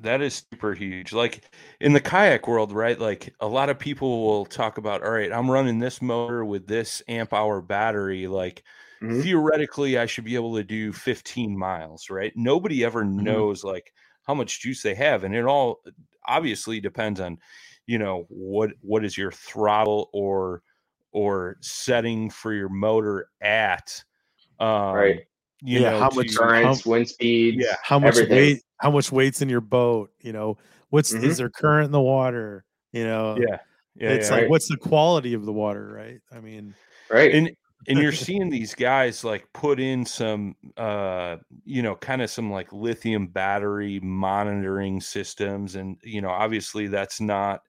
that 0.01 0.21
is 0.21 0.43
super 0.53 0.75
huge 0.75 1.13
like 1.13 1.43
in 1.81 1.93
the 1.93 2.01
kayak 2.01 2.47
world 2.49 2.73
right 2.73 2.99
like 3.01 3.33
a 3.41 3.47
lot 3.47 3.71
of 3.71 3.79
people 3.79 4.27
will 4.27 4.45
talk 4.45 4.77
about 4.79 5.03
all 5.03 5.11
right 5.11 5.33
i'm 5.33 5.51
running 5.51 5.79
this 5.79 6.03
motor 6.03 6.45
with 6.45 6.67
this 6.67 7.03
amp 7.09 7.33
hour 7.33 7.61
battery 7.63 8.27
like 8.27 8.63
Mhm. 9.03 9.23
theoretically 9.23 9.99
i 9.99 10.07
should 10.07 10.25
be 10.25 10.35
able 10.35 10.57
to 10.57 10.65
do 10.65 10.93
15 10.93 11.57
miles 11.57 12.09
right 12.11 12.33
nobody 12.37 12.85
ever 12.85 13.05
knows 13.05 13.63
like 13.65 13.93
how 14.27 14.35
much 14.35 14.61
juice 14.61 14.83
they 14.83 14.95
have 14.95 15.25
and 15.25 15.35
it 15.35 15.45
all 15.45 15.81
obviously 16.27 16.81
depends 16.81 17.21
on 17.21 17.39
you 17.87 17.99
know 17.99 18.27
what 18.29 18.71
what 18.81 19.05
is 19.05 19.17
your 19.17 19.31
throttle 19.31 20.11
or 20.13 20.63
or 21.13 21.57
setting 21.61 22.29
for 22.29 22.53
your 22.53 22.69
motor 22.69 23.29
at 23.41 24.03
um 24.59 24.95
Right. 24.95 25.21
you 25.63 25.81
Yeah, 25.81 25.91
know 25.93 25.99
how 26.01 26.11
much- 26.11 26.35
Currents, 26.37 26.85
wind 26.85 27.09
speeds, 27.09 27.57
Yeah. 27.65 27.77
How 27.83 27.99
much 27.99 28.17
everything. 28.17 28.37
weight? 28.37 28.63
How 28.79 28.91
much 28.91 29.11
weight's 29.11 29.41
in 29.41 29.49
your 29.49 29.61
boat? 29.63 30.11
You 30.21 30.33
know, 30.33 30.59
what's 30.91 31.15
Mhm. 31.15 31.23
is 31.25 31.39
there 31.39 31.49
current 31.49 31.87
in 31.87 31.93
the 31.93 32.01
water? 32.01 32.65
You 32.93 33.05
know, 33.05 33.37
yeah 33.39 33.59
yeah 33.95 34.11
it's 34.11 34.29
yeah. 34.29 34.35
like 34.35 34.41
Right. 34.43 34.51
what's 34.51 34.69
the 34.69 34.77
quality 34.77 35.33
of 35.35 35.47
the 35.47 35.53
water, 35.53 35.87
right? 35.93 36.21
I 36.33 36.41
mean, 36.41 36.75
Right. 37.11 37.35
and 37.35 37.51
and 37.89 37.99
you're 37.99 38.13
seeing 38.13 38.51
these 38.51 38.75
guys 38.75 39.25
like 39.25 39.47
put 39.53 39.81
in 39.81 40.05
some 40.05 40.55
uh 40.77 41.37
you 41.65 41.83
know 41.83 41.95
kind 41.97 42.23
of 42.23 42.31
some 42.31 42.51
like 42.51 42.73
lithium 42.73 43.27
battery 43.27 44.01
monitoring 44.01 45.01
systems 45.01 45.77
and 45.77 45.97
you 46.03 46.21
know 46.21 46.31
obviously 46.31 46.87
that's 46.87 47.21
not 47.21 47.63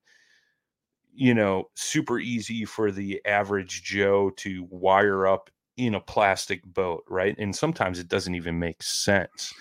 you 1.14 1.34
know 1.34 1.66
super 1.76 2.20
easy 2.20 2.66
for 2.66 2.92
the 2.92 3.22
average 3.26 3.84
joe 3.84 4.30
to 4.32 4.68
wire 4.70 5.28
up 5.28 5.50
in 5.78 5.94
a 5.96 6.00
plastic 6.00 6.64
boat 6.66 7.04
right? 7.08 7.36
And 7.38 7.56
sometimes 7.56 8.00
it 8.00 8.08
doesn't 8.10 8.36
even 8.36 8.60
make 8.60 8.82
sense. 8.84 9.54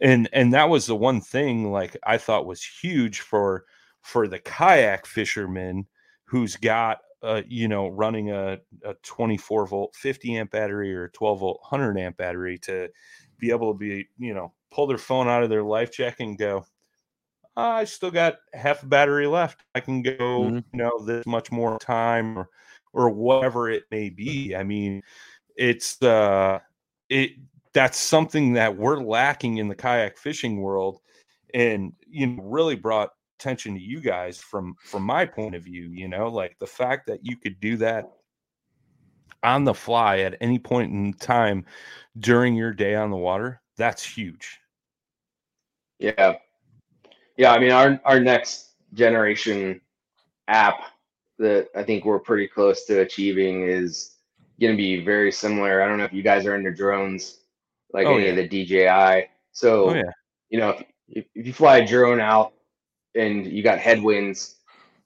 And 0.00 0.28
and 0.32 0.52
that 0.52 0.68
was 0.68 0.86
the 0.86 0.94
one 0.94 1.22
thing 1.22 1.72
like 1.72 1.96
i 2.04 2.18
thought 2.18 2.44
was 2.44 2.62
huge 2.62 3.20
for 3.20 3.64
for 4.02 4.28
the 4.28 4.38
kayak 4.38 5.06
fisherman 5.06 5.86
who's 6.26 6.54
got 6.56 6.98
uh, 7.26 7.42
you 7.48 7.68
know, 7.68 7.88
running 7.88 8.30
a, 8.30 8.58
a 8.84 8.94
24 9.02 9.66
volt 9.66 9.96
50 9.96 10.36
amp 10.36 10.50
battery 10.52 10.94
or 10.94 11.04
a 11.04 11.10
12 11.12 11.40
volt 11.40 11.60
100 11.62 11.98
amp 11.98 12.16
battery 12.16 12.58
to 12.60 12.90
be 13.38 13.50
able 13.50 13.72
to 13.72 13.78
be, 13.78 14.08
you 14.18 14.34
know, 14.34 14.54
pull 14.70 14.86
their 14.86 14.98
phone 14.98 15.28
out 15.28 15.42
of 15.42 15.50
their 15.50 15.64
life 15.64 15.92
jacket 15.92 16.24
and 16.24 16.38
go, 16.38 16.64
I 17.56 17.84
still 17.84 18.10
got 18.10 18.36
half 18.52 18.82
a 18.82 18.86
battery 18.86 19.26
left. 19.26 19.62
I 19.74 19.80
can 19.80 20.02
go, 20.02 20.44
Mhm. 20.44 20.64
you 20.72 20.78
know, 20.78 21.04
this 21.04 21.26
much 21.26 21.50
more 21.50 21.78
time 21.78 22.38
or, 22.38 22.48
or 22.92 23.10
whatever 23.10 23.70
it 23.70 23.84
may 23.90 24.10
be. 24.10 24.54
I 24.54 24.62
mean, 24.62 25.02
it's, 25.56 26.02
uh, 26.02 26.60
it, 27.10 27.32
that's 27.74 27.98
something 27.98 28.54
that 28.54 28.76
we're 28.76 28.98
lacking 29.00 29.58
in 29.58 29.68
the 29.68 29.74
kayak 29.76 30.18
fishing 30.18 30.60
world 30.62 31.00
and, 31.54 31.94
you 32.06 32.26
know, 32.28 32.42
really 32.44 32.76
brought 32.76 33.10
attention 33.38 33.74
to 33.74 33.80
you 33.80 34.00
guys 34.00 34.38
from 34.38 34.74
from 34.82 35.02
my 35.02 35.24
point 35.24 35.54
of 35.54 35.62
view 35.62 35.90
you 35.92 36.08
know 36.08 36.28
like 36.28 36.58
the 36.58 36.66
fact 36.66 37.06
that 37.06 37.24
you 37.24 37.36
could 37.36 37.60
do 37.60 37.76
that 37.76 38.10
on 39.42 39.64
the 39.64 39.74
fly 39.74 40.20
at 40.20 40.36
any 40.40 40.58
point 40.58 40.92
in 40.92 41.12
time 41.12 41.64
during 42.18 42.54
your 42.54 42.72
day 42.72 42.94
on 42.94 43.10
the 43.10 43.16
water 43.16 43.60
that's 43.76 44.04
huge 44.04 44.58
Yeah. 45.98 46.36
Yeah, 47.36 47.52
I 47.52 47.58
mean 47.58 47.72
our 47.72 48.00
our 48.04 48.18
next 48.20 48.70
generation 48.94 49.80
app 50.48 50.76
that 51.38 51.68
I 51.76 51.82
think 51.82 52.06
we're 52.06 52.18
pretty 52.18 52.48
close 52.48 52.86
to 52.86 53.00
achieving 53.00 53.62
is 53.68 54.16
going 54.58 54.72
to 54.72 54.76
be 54.76 55.04
very 55.04 55.30
similar. 55.30 55.82
I 55.82 55.86
don't 55.86 55.98
know 55.98 56.04
if 56.04 56.14
you 56.14 56.22
guys 56.22 56.46
are 56.46 56.56
into 56.56 56.72
drones 56.72 57.40
like 57.92 58.06
Oh, 58.06 58.16
any 58.16 58.24
yeah. 58.24 58.30
of 58.30 58.36
the 58.36 58.48
DJI. 58.48 59.28
So, 59.52 59.90
oh 59.90 59.94
yeah 59.94 60.10
you 60.48 60.58
know, 60.58 60.70
if, 60.70 60.84
if 61.08 61.26
if 61.34 61.46
you 61.46 61.52
fly 61.52 61.78
a 61.78 61.86
drone 61.86 62.20
out 62.20 62.52
and 63.16 63.46
you 63.46 63.62
got 63.62 63.78
headwinds, 63.78 64.56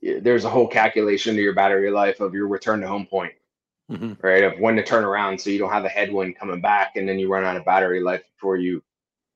there's 0.02 0.44
a 0.44 0.50
whole 0.50 0.66
calculation 0.66 1.34
to 1.34 1.42
your 1.42 1.54
battery 1.54 1.90
life 1.90 2.20
of 2.20 2.34
your 2.34 2.48
return 2.48 2.80
to 2.80 2.88
home 2.88 3.06
point, 3.06 3.32
Mhm. 3.90 4.22
right? 4.22 4.44
Of 4.44 4.58
when 4.58 4.76
to 4.76 4.82
turn 4.82 5.04
around 5.04 5.40
so 5.40 5.50
you 5.50 5.58
don't 5.58 5.72
have 5.72 5.84
a 5.84 5.88
headwind 5.88 6.36
coming 6.36 6.60
back 6.60 6.96
and 6.96 7.08
then 7.08 7.18
you 7.18 7.28
run 7.30 7.44
out 7.44 7.56
of 7.56 7.64
battery 7.64 8.00
life 8.00 8.22
before 8.34 8.56
you 8.56 8.82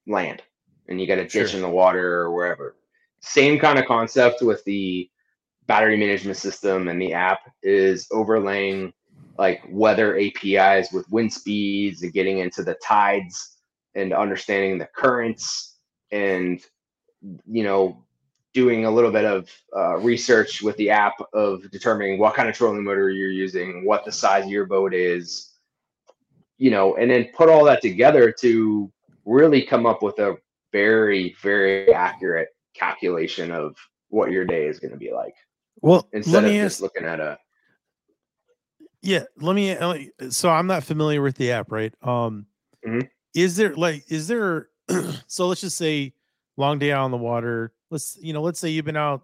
land 0.07 0.43
and 0.89 1.01
you 1.01 1.07
got 1.07 1.19
a 1.19 1.23
ditch 1.25 1.51
Sure. 1.51 1.57
in 1.57 1.63
the 1.63 1.69
water 1.69 2.21
or 2.23 2.33
wherever. 2.33 2.77
Same 3.21 3.59
kind 3.59 3.79
of 3.79 3.87
concept 3.87 4.43
with 4.43 4.63
the 4.65 5.11
battery 5.67 5.97
management 5.97 6.37
system 6.37 6.89
and 6.89 7.01
the 7.01 7.15
app 7.15 7.41
is 7.63 8.07
overlaying 8.11 8.93
like 9.39 9.63
weather 9.71 10.17
APIs 10.19 10.93
with 10.93 11.11
wind 11.11 11.33
speeds 11.33 12.03
and 12.03 12.13
getting 12.13 12.39
into 12.39 12.63
the 12.63 12.75
tides 12.75 13.59
and 13.95 14.13
understanding 14.13 14.79
the 14.79 14.87
currents 14.95 15.79
and 16.11 16.65
you 17.47 17.65
know 17.65 18.04
doing 18.55 18.85
a 18.87 18.91
little 18.91 19.11
bit 19.11 19.25
of 19.25 19.51
uh, 19.77 19.97
research 19.99 20.63
with 20.63 20.77
the 20.77 20.89
app 20.89 21.15
of 21.33 21.69
determining 21.71 22.19
what 22.19 22.35
kind 22.35 22.49
of 22.49 22.55
trolling 22.55 22.83
motor 22.85 23.11
you're 23.11 23.31
using, 23.31 23.85
what 23.85 24.05
the 24.05 24.13
size 24.13 24.45
of 24.45 24.51
your 24.51 24.65
boat 24.65 24.95
is, 24.95 25.51
you 26.57 26.71
know, 26.71 26.95
and 26.97 27.11
then 27.11 27.29
put 27.37 27.49
all 27.51 27.65
that 27.65 27.83
together 27.83 28.33
to 28.41 28.91
really 29.25 29.61
come 29.61 29.85
up 29.87 30.03
with 30.03 30.19
a 30.21 30.37
very, 30.73 31.37
very 31.43 31.93
accurate 31.93 32.49
calculation 32.75 33.51
of 33.51 33.77
what 34.09 34.31
your 34.31 34.45
day 34.45 34.67
is 34.67 34.79
going 34.79 34.93
to 34.93 34.97
be 34.97 35.13
like 35.13 35.35
well, 35.81 36.09
instead 36.13 36.35
let 36.35 36.45
of 36.45 36.51
me 36.51 36.61
just 36.61 36.77
ask. 36.77 36.83
looking 36.83 37.05
at 37.05 37.19
a 37.21 37.37
Yeah, 39.03 39.25
let 39.39 39.55
me. 39.55 39.73
uh, 39.73 39.99
So 40.31 40.49
I'm 40.49 40.67
not 40.67 40.85
familiar 40.85 41.21
with 41.21 41.37
the 41.37 41.51
app, 41.53 41.71
right? 41.73 41.93
Um, 42.03 42.47
Mhm. 42.87 43.09
is 43.35 43.57
there 43.57 43.75
like, 43.75 44.05
is 44.09 44.29
there? 44.29 44.69
so 45.27 45.49
let's 45.49 45.61
just 45.61 45.77
say, 45.77 46.13
long 46.57 46.79
day 46.79 46.93
out 46.93 47.05
on 47.05 47.11
the 47.11 47.17
water. 47.17 47.73
Let's 47.95 48.19
you 48.21 48.33
know, 48.33 48.43
let's 48.43 48.59
say 48.59 48.71
you've 48.71 48.85
been 48.85 48.97
out 48.97 49.23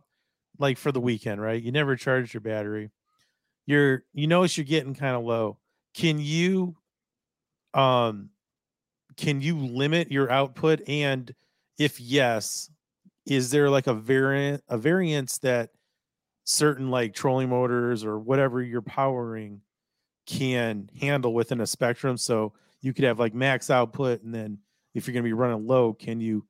like 0.60 0.78
for 0.78 0.92
the 0.92 1.00
weekend, 1.00 1.42
right? 1.42 1.60
You 1.60 1.72
never 1.72 1.96
charged 1.96 2.32
your 2.32 2.40
battery. 2.40 2.92
You're 3.66 4.04
you 4.12 4.28
notice 4.28 4.56
you're 4.56 4.64
getting 4.64 4.94
kind 4.94 5.16
of 5.16 5.24
low. 5.24 5.58
Can 5.92 6.20
you, 6.20 6.76
um, 7.74 8.30
can 9.16 9.40
you 9.40 9.58
limit 9.58 10.12
your 10.12 10.30
output? 10.30 10.88
And 10.88 11.34
if 11.78 11.98
yes, 11.98 12.70
is 13.26 13.50
there 13.50 13.68
like 13.68 13.88
a 13.88 13.94
variant 13.94 14.62
a 14.68 14.78
variance 14.78 15.38
that 15.38 15.70
certain 16.44 16.92
like 16.92 17.12
trolling 17.12 17.48
motors 17.48 18.04
or 18.04 18.20
whatever 18.20 18.62
you're 18.62 18.82
powering 18.82 19.62
can 20.26 20.88
handle 21.00 21.34
within 21.34 21.60
a 21.60 21.66
spectrum 21.66 22.16
so 22.16 22.52
you 22.82 22.92
could 22.92 23.04
have 23.04 23.18
like 23.18 23.34
max 23.34 23.68
output 23.68 24.22
and 24.22 24.32
then 24.32 24.58
if 24.94 25.08
you're 25.08 25.12
going 25.12 25.24
to 25.24 25.28
be 25.28 25.32
running 25.32 25.66
low 25.66 25.92
can 25.92 26.20
you 26.20 26.44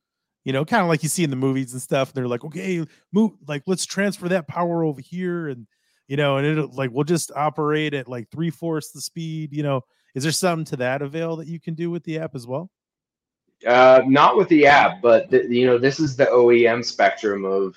you 0.51 0.53
know 0.53 0.65
kind 0.65 0.83
of 0.83 0.89
like 0.89 1.05
you 1.05 1.09
see 1.09 1.23
in 1.23 1.31
the 1.31 1.37
movies 1.37 1.73
and 1.75 1.81
stuff 1.81 2.13
they're 2.13 2.27
like 2.27 2.45
okay 2.45 2.85
move 3.13 3.31
like 3.47 3.63
let's 3.69 3.87
transfer 3.87 4.29
that 4.29 4.49
power 4.49 4.83
over 4.83 5.01
here 5.01 5.47
and 5.47 5.69
you 6.09 6.17
know 6.17 6.39
and 6.39 6.59
it 6.59 6.73
like 6.73 6.91
we'll 6.93 7.05
just 7.05 7.31
operate 7.37 7.95
at 7.95 8.09
like 8.09 8.29
three 8.31 8.51
fourths 8.51 8.91
the 8.91 9.01
speed 9.01 9.53
you 9.53 9.63
know 9.63 9.81
is 10.17 10.25
there 10.25 10.33
something 10.33 10.65
to 10.65 10.75
that 10.75 11.03
avail 11.03 11.37
that 11.37 11.47
you 11.47 11.61
can 11.61 11.75
do 11.75 11.89
with 11.89 12.03
the 12.03 12.19
app 12.19 12.35
as 12.35 12.49
well 12.49 12.69
uh, 13.67 14.01
not 14.07 14.39
with 14.39 14.49
the 14.49 14.67
app, 14.67 15.03
but 15.03 15.31
the, 15.31 15.47
you 15.47 15.67
know, 15.67 15.77
this 15.77 16.01
is 16.01 16.17
the 16.17 16.25
OEM 16.25 16.83
spectrum 16.83 17.45
of 17.45 17.77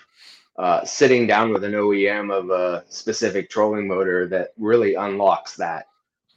uh, 0.57 0.81
sitting 0.85 1.27
down 1.27 1.51
with 1.51 1.65
an 1.65 1.73
OEM 1.73 2.31
of 2.31 2.49
a 2.51 2.85
specific 2.87 3.49
trolling 3.49 3.85
motor 3.85 4.25
that 4.25 4.53
really 4.57 4.95
unlocks 4.95 5.57
that. 5.57 5.87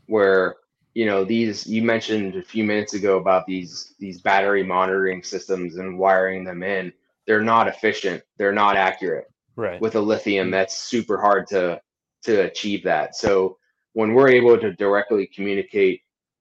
Where 0.07 0.57
you 0.97 1.05
know 1.05 1.25
these 1.25 1.67
you 1.67 1.83
mentioned 1.83 2.37
a 2.37 2.43
few 2.43 2.65
minutes 2.65 2.95
ago 2.95 3.19
about 3.19 3.45
these 3.45 3.93
these 3.99 4.19
battery 4.19 4.63
monitoring 4.63 5.23
systems 5.23 5.77
and 5.77 5.99
wiring 5.99 6.43
them 6.43 6.63
in. 6.63 6.91
They're 7.27 7.43
not 7.43 7.69
efficient. 7.69 8.23
They're 8.39 8.55
not 8.65 8.77
accurate. 8.77 9.27
Right. 9.57 9.79
With 9.79 9.95
a 9.97 10.01
lithium, 10.01 10.51
that's 10.51 10.75
super 10.75 11.21
hard 11.21 11.49
to 11.49 11.83
to 12.23 12.47
achieve 12.47 12.83
that. 12.85 13.15
So 13.15 13.59
when 13.93 14.15
we're 14.15 14.31
able 14.31 14.57
to 14.57 14.73
directly 14.73 15.27
communicate 15.27 16.01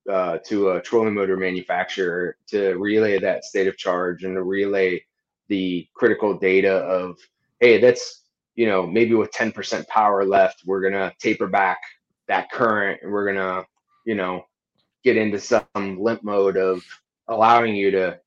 uh, 0.09 0.37
to 0.45 0.69
a 0.69 0.81
trolling 0.81 1.15
motor 1.15 1.35
manufacturer 1.35 2.37
to 2.47 2.75
relay 2.75 3.19
that 3.19 3.43
state 3.43 3.67
of 3.67 3.75
charge 3.75 4.23
and 4.23 4.35
to 4.35 4.43
relay 4.43 5.03
the 5.49 5.85
critical 5.93 6.33
data 6.33 6.75
of 6.75 7.17
hey 7.59 7.77
that's 7.81 8.23
you 8.55 8.67
know 8.67 8.87
maybe 8.87 9.15
with 9.15 9.31
10% 9.31 9.85
power 9.87 10.23
left 10.23 10.61
we're 10.65 10.81
going 10.81 10.93
to 10.93 11.13
taper 11.19 11.47
back 11.47 11.79
that 12.29 12.49
current 12.51 13.01
and 13.03 13.11
we're 13.11 13.25
going 13.25 13.35
to 13.35 13.65
you 14.05 14.15
know 14.15 14.45
get 15.03 15.17
into 15.17 15.39
some 15.39 15.65
limp 15.75 16.23
mode 16.23 16.57
of 16.57 16.83
allowing 17.27 17.75
you 17.75 17.91
to 17.91 18.19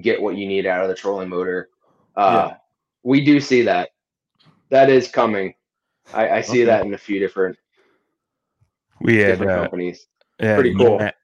get 0.00 0.20
what 0.20 0.36
you 0.36 0.46
need 0.46 0.66
out 0.66 0.82
of 0.82 0.88
the 0.88 0.94
trolling 0.94 1.28
motor 1.28 1.70
uh, 2.16 2.48
yeah. 2.50 2.56
we 3.02 3.24
do 3.24 3.40
see 3.40 3.62
that 3.62 3.90
that 4.70 4.90
is 4.90 5.08
coming 5.08 5.54
i, 6.12 6.28
I 6.28 6.40
see 6.42 6.62
okay. 6.62 6.64
that 6.66 6.84
in 6.84 6.94
a 6.94 6.98
few 6.98 7.18
different 7.18 7.56
we 9.00 9.16
had 9.16 9.32
different 9.32 9.52
uh, 9.52 9.62
companies 9.62 10.06
yeah, 10.40 10.54
pretty 10.54 10.74
cool. 10.74 10.98
Matt, 10.98 11.14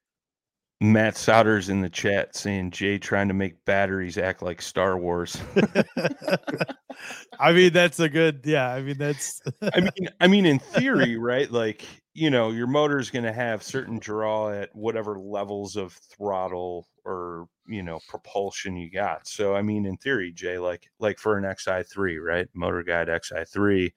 Matt 0.80 1.14
Souders 1.14 1.68
in 1.68 1.80
the 1.80 1.90
chat 1.90 2.36
saying 2.36 2.70
Jay 2.70 2.98
trying 2.98 3.28
to 3.28 3.34
make 3.34 3.64
batteries 3.64 4.18
act 4.18 4.42
like 4.42 4.62
Star 4.62 4.96
Wars. 4.98 5.38
I 7.40 7.52
mean, 7.52 7.72
that's 7.72 8.00
a 8.00 8.08
good, 8.08 8.40
yeah. 8.44 8.68
I 8.68 8.82
mean, 8.82 8.98
that's. 8.98 9.42
I 9.74 9.80
mean, 9.80 10.08
I 10.20 10.26
mean, 10.26 10.46
in 10.46 10.58
theory, 10.58 11.16
right? 11.16 11.50
Like, 11.50 11.84
you 12.20 12.28
know, 12.28 12.50
your 12.50 12.66
motor 12.66 12.98
is 12.98 13.08
going 13.08 13.24
to 13.24 13.32
have 13.32 13.62
certain 13.62 13.98
draw 13.98 14.50
at 14.50 14.68
whatever 14.76 15.18
levels 15.18 15.74
of 15.74 15.94
throttle 15.94 16.86
or 17.06 17.48
you 17.66 17.82
know 17.82 17.98
propulsion 18.10 18.76
you 18.76 18.90
got. 18.90 19.26
So, 19.26 19.54
I 19.54 19.62
mean, 19.62 19.86
in 19.86 19.96
theory, 19.96 20.30
Jay, 20.30 20.58
like, 20.58 20.90
like 20.98 21.18
for 21.18 21.38
an 21.38 21.44
XI3, 21.44 22.22
right? 22.22 22.46
Motor 22.52 22.82
Guide 22.82 23.08
XI3, 23.08 23.90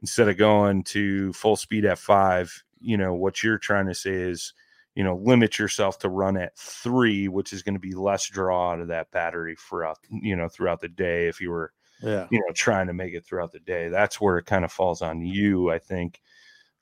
instead 0.00 0.28
of 0.28 0.36
going 0.36 0.82
to 0.82 1.32
full 1.34 1.54
speed 1.54 1.84
at 1.84 2.00
five, 2.00 2.64
you 2.80 2.96
know 2.96 3.14
what 3.14 3.44
you're 3.44 3.58
trying 3.58 3.86
to 3.86 3.94
say 3.94 4.10
is 4.10 4.54
you 4.96 5.04
know 5.04 5.14
limit 5.14 5.56
yourself 5.56 6.00
to 6.00 6.08
run 6.08 6.36
at 6.36 6.58
three 6.58 7.28
which 7.28 7.52
is 7.52 7.62
going 7.62 7.76
to 7.76 7.80
be 7.80 7.94
less 7.94 8.28
draw 8.28 8.72
out 8.72 8.80
of 8.80 8.88
that 8.88 9.10
battery 9.12 9.56
throughout 9.56 9.98
you 10.10 10.34
know 10.34 10.48
throughout 10.48 10.80
the 10.80 10.88
day 10.88 11.28
if 11.28 11.40
you 11.40 11.48
were 11.48 11.72
yeah 12.02 12.26
you 12.30 12.40
know 12.40 12.52
trying 12.52 12.88
to 12.88 12.92
make 12.92 13.14
it 13.14 13.24
throughout 13.24 13.52
the 13.52 13.60
day 13.60 13.88
that's 13.88 14.20
where 14.20 14.36
it 14.36 14.44
kind 14.44 14.64
of 14.64 14.72
falls 14.72 15.00
on 15.00 15.24
you 15.24 15.70
i 15.70 15.78
think 15.78 16.20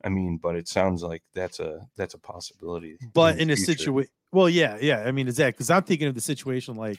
i 0.04 0.08
mean 0.08 0.36
but 0.36 0.56
it 0.56 0.68
sounds 0.68 1.02
like 1.02 1.22
that's 1.34 1.60
a 1.60 1.86
that's 1.96 2.14
a 2.14 2.18
possibility 2.18 2.96
but 3.12 3.34
in, 3.36 3.42
in 3.42 3.50
a 3.50 3.56
situation 3.56 4.10
well 4.32 4.48
yeah 4.48 4.76
yeah 4.80 5.02
i 5.06 5.12
mean 5.12 5.28
exactly 5.28 5.52
because 5.52 5.70
i'm 5.70 5.82
thinking 5.82 6.08
of 6.08 6.14
the 6.14 6.20
situation 6.20 6.74
like 6.74 6.98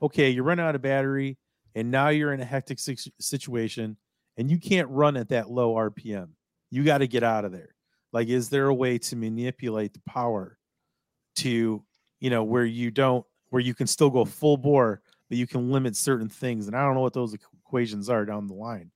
okay 0.00 0.30
you're 0.30 0.44
running 0.44 0.64
out 0.64 0.74
of 0.74 0.82
battery 0.82 1.38
and 1.74 1.90
now 1.90 2.08
you're 2.08 2.32
in 2.32 2.40
a 2.40 2.44
hectic 2.44 2.78
situation 2.78 3.96
and 4.36 4.50
you 4.50 4.58
can't 4.58 4.88
run 4.88 5.16
at 5.16 5.28
that 5.28 5.50
low 5.50 5.74
rpm 5.74 6.28
you 6.72 6.82
got 6.82 6.98
to 6.98 7.06
get 7.06 7.22
out 7.22 7.44
of 7.44 7.52
there. 7.52 7.76
Like, 8.12 8.28
is 8.28 8.48
there 8.48 8.66
a 8.66 8.74
way 8.74 8.98
to 8.98 9.14
manipulate 9.14 9.92
the 9.92 10.00
power 10.06 10.58
to, 11.36 11.84
you 12.18 12.30
know, 12.30 12.42
where 12.42 12.64
you 12.64 12.90
don't, 12.90 13.24
where 13.50 13.60
you 13.60 13.74
can 13.74 13.86
still 13.86 14.08
go 14.08 14.24
full 14.24 14.56
bore, 14.56 15.02
but 15.28 15.36
you 15.36 15.46
can 15.46 15.70
limit 15.70 15.94
certain 15.96 16.30
things? 16.30 16.66
And 16.66 16.74
I 16.74 16.82
don't 16.82 16.94
know 16.94 17.02
what 17.02 17.12
those 17.12 17.34
equations 17.34 18.08
are 18.08 18.24
down 18.24 18.46
the 18.46 18.54
line, 18.54 18.90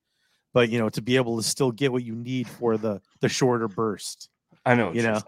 but 0.57 0.71
you 0.71 0.79
know, 0.79 0.89
to 0.89 1.03
be 1.03 1.17
able 1.17 1.37
to 1.37 1.43
still 1.43 1.71
get 1.71 1.93
what 1.93 2.03
you 2.03 2.15
need 2.15 2.49
for 2.49 2.79
the 2.79 2.99
the 3.21 3.29
shorter 3.29 3.69
burst. 3.69 4.31
I 4.65 4.75
know, 4.75 4.91
you 4.91 5.03
know. 5.03 5.21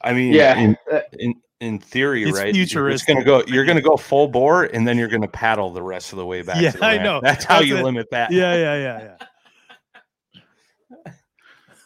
I 0.00 0.14
mean, 0.14 0.32
yeah. 0.32 0.58
In, 0.58 0.76
uh, 0.90 1.00
in, 1.18 1.34
in 1.60 1.78
theory, 1.78 2.22
it's 2.24 2.38
right? 2.38 2.54
Futuristic. 2.54 3.14
You're 3.14 3.24
gonna 3.24 3.44
go. 3.44 3.52
You're 3.52 3.66
gonna 3.66 3.82
go 3.82 3.98
full 3.98 4.26
bore, 4.26 4.64
and 4.64 4.88
then 4.88 4.96
you're 4.96 5.10
gonna 5.10 5.28
paddle 5.28 5.70
the 5.70 5.82
rest 5.82 6.12
of 6.12 6.16
the 6.16 6.24
way 6.24 6.40
back. 6.40 6.62
Yeah, 6.62 6.72
I 6.80 6.96
know. 6.96 7.20
That's 7.22 7.44
how 7.44 7.56
That's 7.56 7.68
you 7.68 7.76
it. 7.76 7.84
limit 7.84 8.06
that. 8.10 8.32
Yeah, 8.32 8.54
yeah, 8.54 9.16
yeah, 10.32 10.86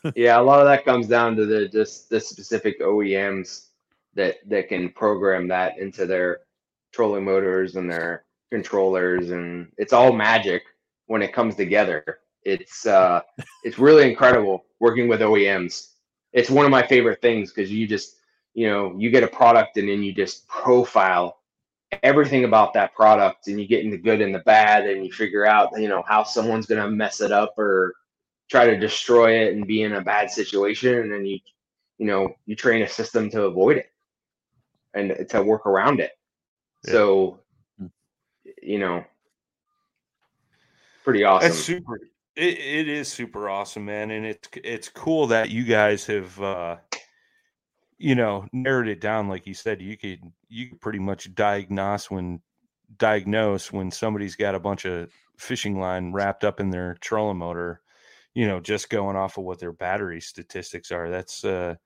yeah 0.04 0.12
yeah, 0.14 0.38
a 0.38 0.40
lot 0.40 0.60
of 0.60 0.66
that 0.66 0.84
comes 0.84 1.08
down 1.08 1.34
to 1.34 1.46
the 1.46 1.66
just 1.66 2.10
the 2.10 2.20
specific 2.20 2.80
OEMs 2.80 3.70
that 4.14 4.36
that 4.48 4.68
can 4.68 4.88
program 4.90 5.48
that 5.48 5.78
into 5.78 6.06
their 6.06 6.42
trolling 6.92 7.24
motors 7.24 7.74
and 7.74 7.90
their 7.90 8.24
controllers, 8.52 9.32
and 9.32 9.72
it's 9.78 9.92
all 9.92 10.12
magic 10.12 10.62
when 11.06 11.22
it 11.22 11.32
comes 11.32 11.56
together. 11.56 12.20
It's 12.44 12.86
uh, 12.86 13.20
it's 13.64 13.78
really 13.78 14.08
incredible 14.08 14.64
working 14.80 15.08
with 15.08 15.20
OEMs. 15.20 15.88
It's 16.32 16.50
one 16.50 16.64
of 16.64 16.70
my 16.70 16.86
favorite 16.86 17.22
things 17.22 17.52
because 17.52 17.70
you 17.70 17.86
just 17.86 18.16
you 18.54 18.68
know 18.68 18.94
you 18.98 19.10
get 19.10 19.22
a 19.22 19.28
product 19.28 19.76
and 19.76 19.88
then 19.88 20.02
you 20.02 20.12
just 20.12 20.46
profile 20.48 21.38
everything 22.02 22.44
about 22.44 22.72
that 22.74 22.94
product 22.94 23.46
and 23.46 23.60
you 23.60 23.66
get 23.66 23.84
in 23.84 23.90
the 23.90 23.96
good 23.96 24.20
and 24.20 24.34
the 24.34 24.40
bad 24.40 24.86
and 24.86 25.04
you 25.04 25.12
figure 25.12 25.46
out 25.46 25.70
you 25.78 25.88
know 25.88 26.02
how 26.06 26.22
someone's 26.22 26.66
going 26.66 26.80
to 26.80 26.90
mess 26.90 27.20
it 27.20 27.32
up 27.32 27.54
or 27.58 27.94
try 28.50 28.66
to 28.66 28.78
destroy 28.78 29.32
it 29.32 29.54
and 29.54 29.66
be 29.66 29.82
in 29.82 29.94
a 29.94 30.00
bad 30.00 30.30
situation 30.30 30.98
and 30.98 31.12
then 31.12 31.24
you 31.24 31.38
you 31.98 32.06
know 32.06 32.34
you 32.46 32.56
train 32.56 32.82
a 32.82 32.88
system 32.88 33.30
to 33.30 33.42
avoid 33.44 33.76
it 33.76 33.90
and 34.94 35.28
to 35.28 35.42
work 35.42 35.66
around 35.66 36.00
it 36.00 36.12
yeah. 36.84 36.92
so 36.92 37.40
you 38.62 38.78
know 38.78 39.04
pretty 41.04 41.24
awesome 41.24 41.48
That's 41.48 41.60
super 41.60 41.96
it, 42.36 42.58
it 42.58 42.88
is 42.88 43.08
super 43.08 43.48
awesome 43.48 43.84
man 43.84 44.10
and 44.10 44.26
it's 44.26 44.48
it's 44.62 44.88
cool 44.88 45.28
that 45.28 45.50
you 45.50 45.64
guys 45.64 46.06
have 46.06 46.40
uh 46.40 46.76
you 47.98 48.14
know 48.14 48.46
narrowed 48.52 48.88
it 48.88 49.00
down 49.00 49.28
like 49.28 49.46
you 49.46 49.54
said 49.54 49.80
you 49.80 49.96
could 49.96 50.20
you 50.48 50.68
could 50.68 50.80
pretty 50.80 50.98
much 50.98 51.32
diagnose 51.34 52.10
when 52.10 52.40
diagnose 52.98 53.72
when 53.72 53.90
somebody's 53.90 54.36
got 54.36 54.54
a 54.54 54.60
bunch 54.60 54.84
of 54.84 55.10
fishing 55.36 55.78
line 55.78 56.12
wrapped 56.12 56.44
up 56.44 56.58
in 56.60 56.70
their 56.70 56.96
trolling 57.00 57.38
motor 57.38 57.80
you 58.34 58.48
know, 58.48 58.60
just 58.60 58.90
going 58.90 59.16
off 59.16 59.38
of 59.38 59.44
what 59.44 59.60
their 59.60 59.72
battery 59.72 60.20
statistics 60.20 60.90
are. 60.90 61.08
That's 61.08 61.44
uh 61.44 61.76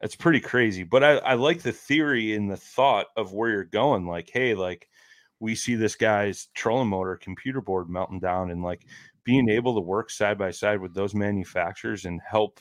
that's 0.00 0.16
pretty 0.16 0.40
crazy. 0.40 0.82
But 0.82 1.02
I, 1.02 1.16
I 1.18 1.34
like 1.34 1.62
the 1.62 1.72
theory 1.72 2.34
and 2.34 2.50
the 2.50 2.56
thought 2.56 3.06
of 3.16 3.32
where 3.32 3.48
you're 3.48 3.64
going. 3.64 4.06
Like, 4.06 4.28
hey, 4.30 4.54
like 4.54 4.88
we 5.40 5.54
see 5.54 5.74
this 5.74 5.94
guy's 5.94 6.48
trolling 6.54 6.88
motor 6.88 7.16
computer 7.16 7.60
board 7.60 7.88
melting 7.88 8.20
down 8.20 8.50
and 8.50 8.62
like 8.62 8.86
being 9.24 9.48
able 9.48 9.74
to 9.74 9.80
work 9.80 10.10
side 10.10 10.38
by 10.38 10.50
side 10.50 10.80
with 10.80 10.94
those 10.94 11.14
manufacturers 11.14 12.04
and 12.04 12.20
help 12.28 12.60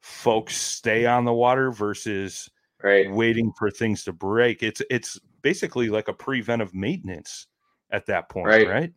folks 0.00 0.56
stay 0.56 1.04
on 1.04 1.24
the 1.24 1.32
water 1.32 1.70
versus 1.70 2.48
right. 2.82 3.10
waiting 3.10 3.52
for 3.58 3.70
things 3.70 4.04
to 4.04 4.12
break. 4.12 4.62
It's 4.62 4.80
it's 4.88 5.18
basically 5.42 5.88
like 5.88 6.08
a 6.08 6.12
preventive 6.12 6.74
maintenance 6.74 7.46
at 7.90 8.06
that 8.06 8.28
point, 8.28 8.46
right? 8.46 8.68
right? 8.68 8.92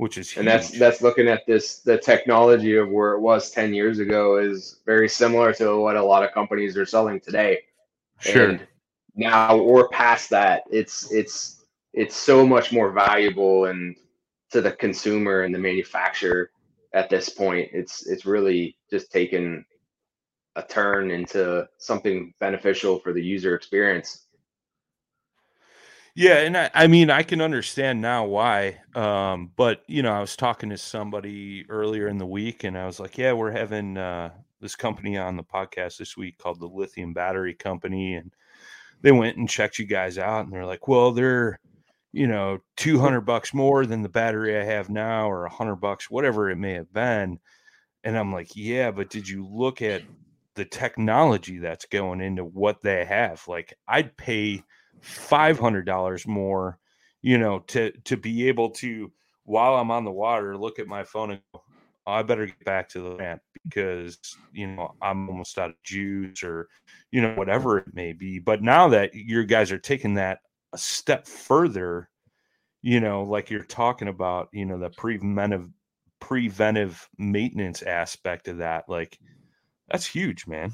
which 0.00 0.16
is 0.16 0.30
huge. 0.30 0.38
and 0.38 0.48
that's 0.48 0.70
that's 0.78 1.02
looking 1.02 1.28
at 1.28 1.46
this 1.46 1.80
the 1.80 1.98
technology 1.98 2.74
of 2.76 2.88
where 2.88 3.12
it 3.12 3.20
was 3.20 3.50
10 3.50 3.74
years 3.74 3.98
ago 3.98 4.38
is 4.38 4.80
very 4.86 5.06
similar 5.06 5.52
to 5.52 5.78
what 5.78 5.94
a 5.94 6.02
lot 6.02 6.24
of 6.24 6.32
companies 6.32 6.74
are 6.74 6.86
selling 6.86 7.20
today 7.20 7.58
sure 8.18 8.48
and 8.48 8.66
now 9.14 9.58
we're 9.58 9.88
past 9.88 10.30
that 10.30 10.62
it's 10.70 11.12
it's 11.12 11.59
it's 11.92 12.16
so 12.16 12.46
much 12.46 12.72
more 12.72 12.92
valuable 12.92 13.66
and 13.66 13.96
to 14.50 14.60
the 14.60 14.72
consumer 14.72 15.42
and 15.42 15.54
the 15.54 15.58
manufacturer 15.58 16.50
at 16.94 17.08
this 17.08 17.28
point 17.28 17.68
it's 17.72 18.06
it's 18.06 18.26
really 18.26 18.76
just 18.90 19.10
taken 19.10 19.64
a 20.56 20.62
turn 20.62 21.10
into 21.10 21.66
something 21.78 22.32
beneficial 22.40 22.98
for 22.98 23.12
the 23.12 23.22
user 23.22 23.54
experience 23.54 24.26
yeah, 26.14 26.38
and 26.38 26.56
I, 26.56 26.70
I, 26.74 26.86
mean 26.88 27.08
I 27.08 27.22
can 27.22 27.40
understand 27.40 28.00
now 28.00 28.24
why. 28.24 28.80
Um, 28.94 29.52
but 29.56 29.82
you 29.86 30.02
know, 30.02 30.12
I 30.12 30.20
was 30.20 30.36
talking 30.36 30.70
to 30.70 30.76
somebody 30.76 31.64
earlier 31.68 32.08
in 32.08 32.18
the 32.18 32.26
week, 32.26 32.64
and 32.64 32.76
I 32.76 32.86
was 32.86 32.98
like, 32.98 33.16
"Yeah, 33.16 33.32
we're 33.32 33.52
having 33.52 33.96
uh, 33.96 34.30
this 34.60 34.74
company 34.74 35.16
on 35.16 35.36
the 35.36 35.44
podcast 35.44 35.98
this 35.98 36.16
week 36.16 36.36
called 36.36 36.58
the 36.60 36.66
Lithium 36.66 37.14
Battery 37.14 37.54
Company," 37.54 38.16
and 38.16 38.32
they 39.02 39.12
went 39.12 39.36
and 39.36 39.48
checked 39.48 39.78
you 39.78 39.86
guys 39.86 40.18
out, 40.18 40.44
and 40.44 40.52
they're 40.52 40.66
like, 40.66 40.88
"Well, 40.88 41.12
they're 41.12 41.60
you 42.12 42.26
know, 42.26 42.58
200 42.76 43.20
bucks 43.22 43.54
more 43.54 43.86
than 43.86 44.02
the 44.02 44.08
battery 44.08 44.58
I 44.58 44.64
have 44.64 44.90
now 44.90 45.30
or 45.30 45.42
100 45.42 45.76
bucks, 45.76 46.10
whatever 46.10 46.50
it 46.50 46.56
may 46.56 46.72
have 46.72 46.92
been. 46.92 47.38
And 48.02 48.16
I'm 48.16 48.32
like, 48.32 48.50
yeah, 48.54 48.90
but 48.90 49.10
did 49.10 49.28
you 49.28 49.46
look 49.46 49.82
at 49.82 50.02
the 50.54 50.64
technology 50.64 51.58
that's 51.58 51.84
going 51.86 52.20
into 52.20 52.44
what 52.44 52.82
they 52.82 53.04
have? 53.04 53.46
Like, 53.46 53.74
I'd 53.86 54.16
pay 54.16 54.62
$500 55.02 56.26
more, 56.26 56.78
you 57.22 57.38
know, 57.38 57.60
to 57.68 57.92
to 58.04 58.16
be 58.16 58.48
able 58.48 58.70
to 58.70 59.12
while 59.44 59.74
I'm 59.74 59.90
on 59.90 60.04
the 60.04 60.10
water 60.10 60.56
look 60.56 60.78
at 60.78 60.86
my 60.86 61.04
phone 61.04 61.32
and 61.32 61.40
go, 61.52 61.62
oh, 62.06 62.12
I 62.12 62.22
better 62.22 62.46
get 62.46 62.64
back 62.64 62.88
to 62.90 63.00
the 63.00 63.16
ramp 63.16 63.42
because 63.64 64.18
you 64.52 64.66
know 64.66 64.94
I'm 65.02 65.28
almost 65.28 65.58
out 65.58 65.70
of 65.70 65.82
juice 65.84 66.42
or 66.42 66.68
you 67.10 67.20
know 67.20 67.34
whatever 67.34 67.78
it 67.78 67.94
may 67.94 68.12
be. 68.12 68.38
But 68.38 68.62
now 68.62 68.88
that 68.88 69.14
you 69.14 69.44
guys 69.44 69.72
are 69.72 69.78
taking 69.78 70.14
that 70.14 70.40
a 70.72 70.78
step 70.78 71.26
further, 71.26 72.08
you 72.82 73.00
know, 73.00 73.24
like 73.24 73.50
you're 73.50 73.64
talking 73.64 74.08
about, 74.08 74.48
you 74.52 74.64
know, 74.64 74.78
the 74.78 74.90
preventive 74.90 75.68
preventive 76.20 77.08
maintenance 77.18 77.82
aspect 77.82 78.46
of 78.48 78.58
that, 78.58 78.88
like 78.88 79.18
that's 79.88 80.06
huge, 80.06 80.46
man. 80.46 80.72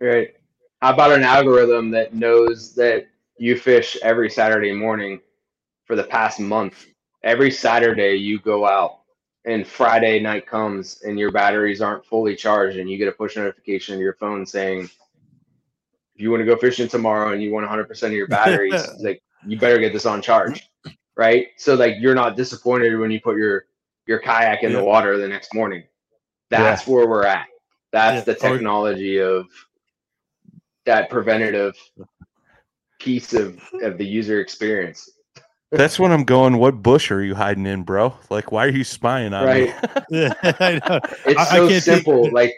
Right. 0.00 0.34
About 0.82 1.12
an 1.12 1.22
algorithm 1.22 1.90
that 1.90 2.14
knows 2.14 2.74
that 2.74 3.06
you 3.38 3.56
fish 3.56 3.96
every 4.02 4.30
Saturday 4.30 4.72
morning 4.72 5.20
for 5.84 5.96
the 5.96 6.04
past 6.04 6.38
month? 6.38 6.86
Every 7.24 7.50
Saturday 7.50 8.14
you 8.14 8.38
go 8.38 8.66
out 8.66 9.00
and 9.44 9.66
Friday 9.66 10.20
night 10.20 10.46
comes 10.46 11.02
and 11.02 11.18
your 11.18 11.32
batteries 11.32 11.80
aren't 11.80 12.04
fully 12.04 12.36
charged 12.36 12.78
and 12.78 12.88
you 12.88 12.98
get 12.98 13.08
a 13.08 13.12
push 13.12 13.36
notification 13.36 13.94
on 13.94 14.00
your 14.00 14.14
phone 14.14 14.44
saying 14.44 14.88
if 16.18 16.22
you 16.22 16.32
want 16.32 16.40
to 16.40 16.44
go 16.44 16.56
fishing 16.56 16.88
tomorrow 16.88 17.32
and 17.32 17.40
you 17.40 17.52
want 17.52 17.64
100% 17.64 18.02
of 18.02 18.12
your 18.12 18.26
batteries 18.26 18.88
like 18.98 19.22
you 19.46 19.56
better 19.56 19.78
get 19.78 19.92
this 19.92 20.04
on 20.04 20.20
charge 20.20 20.68
right 21.16 21.48
so 21.56 21.76
like 21.76 21.94
you're 22.00 22.14
not 22.14 22.36
disappointed 22.36 22.98
when 22.98 23.12
you 23.12 23.20
put 23.20 23.36
your 23.36 23.66
your 24.06 24.18
kayak 24.18 24.64
in 24.64 24.72
yeah. 24.72 24.78
the 24.78 24.84
water 24.84 25.16
the 25.16 25.28
next 25.28 25.54
morning 25.54 25.84
that's 26.50 26.86
yeah. 26.86 26.92
where 26.92 27.06
we're 27.06 27.24
at 27.24 27.46
that's 27.92 28.26
yeah. 28.26 28.34
the 28.34 28.36
oh, 28.44 28.52
technology 28.52 29.18
of 29.18 29.46
that 30.86 31.08
preventative 31.08 31.76
piece 32.98 33.32
of 33.32 33.62
of 33.80 33.96
the 33.96 34.04
user 34.04 34.40
experience 34.40 35.08
that's 35.70 35.98
when 35.98 36.12
I'm 36.12 36.24
going. 36.24 36.56
What 36.56 36.82
bush 36.82 37.10
are 37.10 37.22
you 37.22 37.34
hiding 37.34 37.66
in, 37.66 37.82
bro? 37.82 38.14
Like, 38.30 38.50
why 38.50 38.64
are 38.64 38.70
you 38.70 38.84
spying 38.84 39.34
on 39.34 39.44
right. 39.44 39.66
me? 40.10 40.30
it's 41.26 41.50
so 41.50 41.68
simple. 41.78 42.24
Take... 42.24 42.32
Like, 42.32 42.54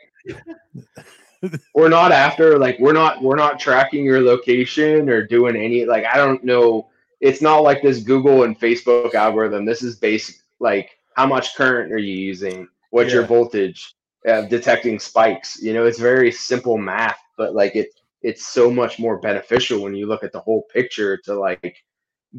we're 1.74 1.88
not 1.88 2.12
after. 2.12 2.58
Like, 2.58 2.78
we're 2.78 2.92
not. 2.92 3.22
We're 3.22 3.36
not 3.36 3.58
tracking 3.58 4.04
your 4.04 4.20
location 4.20 5.08
or 5.08 5.26
doing 5.26 5.56
any. 5.56 5.84
Like, 5.84 6.04
I 6.04 6.16
don't 6.16 6.44
know. 6.44 6.88
It's 7.20 7.42
not 7.42 7.58
like 7.58 7.82
this 7.82 8.02
Google 8.02 8.44
and 8.44 8.58
Facebook 8.58 9.14
algorithm. 9.14 9.64
This 9.64 9.82
is 9.82 9.96
basic. 9.96 10.36
Like, 10.58 10.98
how 11.14 11.26
much 11.26 11.54
current 11.54 11.92
are 11.92 11.98
you 11.98 12.14
using? 12.14 12.68
What's 12.90 13.10
yeah. 13.10 13.16
your 13.16 13.26
voltage? 13.26 13.94
Uh, 14.28 14.42
detecting 14.42 14.98
spikes. 14.98 15.62
You 15.62 15.72
know, 15.72 15.86
it's 15.86 15.98
very 15.98 16.30
simple 16.30 16.76
math, 16.76 17.18
but 17.36 17.54
like 17.54 17.76
it. 17.76 17.88
It's 18.22 18.48
so 18.48 18.70
much 18.70 18.98
more 18.98 19.18
beneficial 19.18 19.80
when 19.80 19.94
you 19.94 20.06
look 20.06 20.22
at 20.22 20.32
the 20.32 20.40
whole 20.40 20.66
picture 20.70 21.16
to 21.24 21.34
like 21.34 21.74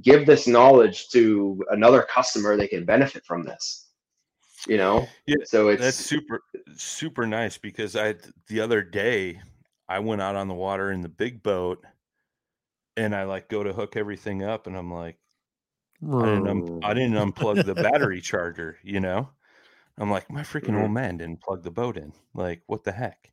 give 0.04 0.28
this 0.28 0.48
knowledge 0.48 1.10
to 1.10 1.62
another 1.72 2.04
customer 2.04 2.56
they 2.56 2.68
can 2.68 2.86
benefit 2.86 3.26
from 3.26 3.44
this 3.44 3.91
you 4.68 4.78
know? 4.78 5.08
Yeah 5.26 5.38
so 5.44 5.70
it's 5.70 5.82
that's 5.82 5.98
super 5.98 6.44
super 6.76 7.26
nice 7.26 7.58
because 7.58 7.96
i 7.96 8.16
the 8.48 8.60
other 8.60 8.82
day 8.82 9.40
i 9.90 10.00
went 10.00 10.22
out 10.22 10.36
on 10.36 10.48
the 10.48 10.54
water 10.54 10.92
in 10.92 11.02
the 11.02 11.10
big 11.10 11.44
boat 11.44 11.84
and 12.98 13.16
i 13.16 13.24
like 13.24 13.50
go 13.50 13.64
to 13.64 13.74
hook 13.74 13.96
everything 13.98 14.44
up 14.44 14.68
and 14.68 14.78
i'm 14.78 14.92
like 14.92 15.18
I 16.04 16.26
didn't, 16.26 16.48
un- 16.48 16.80
I 16.84 16.96
didn't 16.96 17.14
unplug 17.14 17.64
the 17.64 17.76
battery 17.90 18.22
charger 18.22 18.78
you 18.84 19.00
know? 19.00 19.30
I'm 19.98 20.10
like 20.10 20.32
my 20.32 20.42
freaking 20.42 20.70
mm-hmm. 20.70 20.82
old 20.82 20.92
man 20.92 21.18
didn't 21.18 21.42
plug 21.42 21.64
the 21.64 21.72
boat 21.72 21.98
in. 21.98 22.14
Like 22.34 22.64
what 22.68 22.84
the 22.84 22.92
heck? 22.92 23.32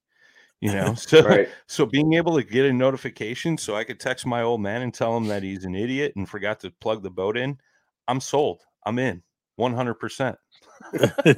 You 0.60 0.72
know? 0.72 0.94
So 0.96 1.22
right. 1.22 1.48
so 1.66 1.86
being 1.86 2.14
able 2.14 2.36
to 2.36 2.42
get 2.42 2.66
a 2.66 2.72
notification 2.72 3.56
so 3.56 3.74
i 3.76 3.84
could 3.84 4.00
text 4.00 4.26
my 4.26 4.42
old 4.42 4.60
man 4.60 4.82
and 4.82 4.92
tell 4.92 5.16
him 5.16 5.28
that 5.28 5.42
he's 5.42 5.64
an 5.64 5.74
idiot 5.74 6.12
and 6.16 6.28
forgot 6.28 6.60
to 6.60 6.70
plug 6.70 7.02
the 7.02 7.10
boat 7.10 7.36
in 7.36 7.58
i'm 8.06 8.20
sold. 8.20 8.62
I'm 8.84 8.98
in 8.98 9.22
100% 9.58 10.36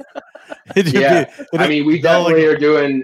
yeah 0.85 1.25
i 1.57 1.67
mean 1.67 1.85
we 1.85 1.99
definitely 1.99 2.45
are 2.45 2.57
doing 2.57 3.03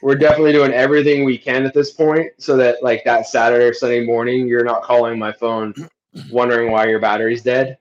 we're 0.00 0.16
definitely 0.16 0.52
doing 0.52 0.72
everything 0.72 1.24
we 1.24 1.36
can 1.38 1.64
at 1.64 1.74
this 1.74 1.92
point 1.92 2.28
so 2.38 2.56
that 2.56 2.82
like 2.82 3.04
that 3.04 3.26
saturday 3.26 3.64
or 3.64 3.74
sunday 3.74 4.04
morning 4.04 4.48
you're 4.48 4.64
not 4.64 4.82
calling 4.82 5.18
my 5.18 5.32
phone 5.32 5.74
wondering 6.30 6.70
why 6.70 6.86
your 6.86 6.98
battery's 6.98 7.42
dead 7.42 7.76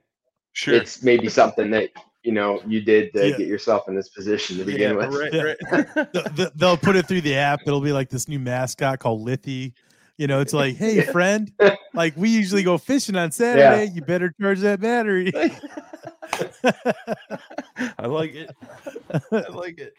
sure 0.53 0.73
it's 0.73 1.01
maybe 1.01 1.29
something 1.29 1.71
that 1.71 1.89
you 2.23 2.31
know 2.31 2.61
you 2.67 2.81
did 2.81 3.13
to 3.13 3.29
yeah. 3.29 3.37
get 3.37 3.47
yourself 3.47 3.87
in 3.87 3.95
this 3.95 4.09
position 4.09 4.57
to 4.57 4.63
begin 4.63 4.97
yeah, 4.97 5.07
with. 5.07 5.15
Right, 5.15 5.87
right. 5.95 6.51
They'll 6.55 6.77
put 6.77 6.95
it 6.95 7.07
through 7.07 7.21
the 7.21 7.35
app. 7.35 7.61
It'll 7.65 7.81
be 7.81 7.91
like 7.91 8.09
this 8.09 8.27
new 8.27 8.39
mascot 8.39 8.99
called 8.99 9.25
Lithy. 9.25 9.73
You 10.21 10.27
know, 10.27 10.39
it's 10.39 10.53
like, 10.53 10.75
hey, 10.75 11.01
friend, 11.11 11.51
like 11.95 12.15
we 12.15 12.29
usually 12.29 12.61
go 12.61 12.77
fishing 12.77 13.15
on 13.15 13.31
Saturday. 13.31 13.85
Yeah. 13.85 13.91
You 13.91 14.03
better 14.03 14.31
charge 14.39 14.59
that 14.59 14.79
battery. 14.79 15.31
I 17.97 18.05
like 18.05 18.35
it. 18.35 18.55
I 19.31 19.49
like 19.49 19.79
it. 19.79 19.95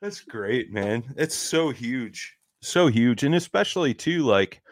That's 0.00 0.20
great, 0.20 0.72
man. 0.72 1.02
It's 1.16 1.34
so 1.34 1.70
huge. 1.70 2.36
So 2.62 2.86
huge. 2.86 3.24
And 3.24 3.34
especially 3.34 3.94
too, 3.94 4.20
like, 4.20 4.62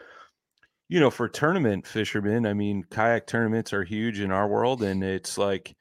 you 0.87 1.01
know, 1.01 1.11
for 1.11 1.27
tournament 1.27 1.85
fishermen, 1.85 2.45
I 2.45 2.53
mean, 2.53 2.85
kayak 2.89 3.27
tournaments 3.27 3.73
are 3.73 3.83
huge 3.83 4.21
in 4.21 4.31
our 4.31 4.47
world. 4.47 4.83
And 4.83 5.03
it's 5.03 5.37
like, 5.37 5.75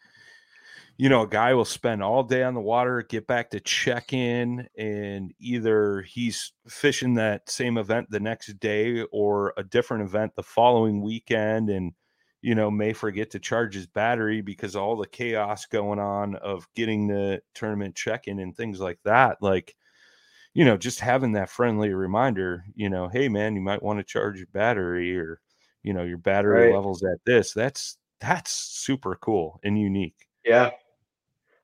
you 0.97 1.09
know, 1.09 1.23
a 1.23 1.29
guy 1.29 1.55
will 1.55 1.65
spend 1.65 2.03
all 2.03 2.23
day 2.23 2.43
on 2.45 2.55
the 2.55 2.61
water, 2.61 3.03
get 3.03 3.27
back 3.27 3.51
to 3.51 3.61
check 3.61 4.13
in, 4.13 4.69
and 4.79 5.33
either 5.41 6.03
he's 6.03 6.53
fishing 6.69 7.15
that 7.15 7.51
same 7.51 7.79
event 7.79 8.09
the 8.11 8.21
next 8.21 8.59
day 8.61 9.03
or 9.13 9.53
a 9.57 9.65
different 9.65 10.05
event 10.05 10.33
the 10.37 10.43
following 10.43 11.03
weekend, 11.03 11.69
and 11.69 11.93
you 12.43 12.55
know, 12.55 12.71
may 12.71 12.93
forget 12.93 13.31
to 13.31 13.39
charge 13.39 13.75
his 13.75 13.87
battery 13.87 14.43
because 14.43 14.77
all 14.77 14.97
the 14.97 15.07
chaos 15.07 15.65
going 15.65 15.99
on 15.99 16.37
of 16.37 16.69
getting 16.75 17.07
the 17.07 17.41
tournament 17.55 17.95
check 17.95 18.29
in 18.29 18.39
and 18.39 18.55
things 18.55 18.79
like 18.81 18.99
that. 19.03 19.39
Like, 19.41 19.75
you 20.53 20.67
know, 20.67 20.77
just 20.77 21.01
having 21.01 21.33
that 21.33 21.49
friendly 21.49 21.95
reminder, 21.95 22.63
you 22.75 22.91
know, 22.91 23.09
hey 23.09 23.31
man, 23.31 23.55
you 23.57 23.63
might 23.63 23.83
want 23.83 23.99
to 23.99 24.05
charge 24.05 24.37
your 24.37 24.47
battery 24.53 25.17
or, 25.17 25.41
you 25.83 25.95
know, 25.95 26.03
your 26.03 26.19
battery 26.19 26.67
right. 26.67 26.75
levels 26.75 27.03
at 27.03 27.19
this. 27.25 27.55
That's 27.55 27.97
that's 28.21 28.53
super 28.53 29.17
cool 29.17 29.59
and 29.65 29.81
unique. 29.81 30.29
Yeah, 30.45 30.73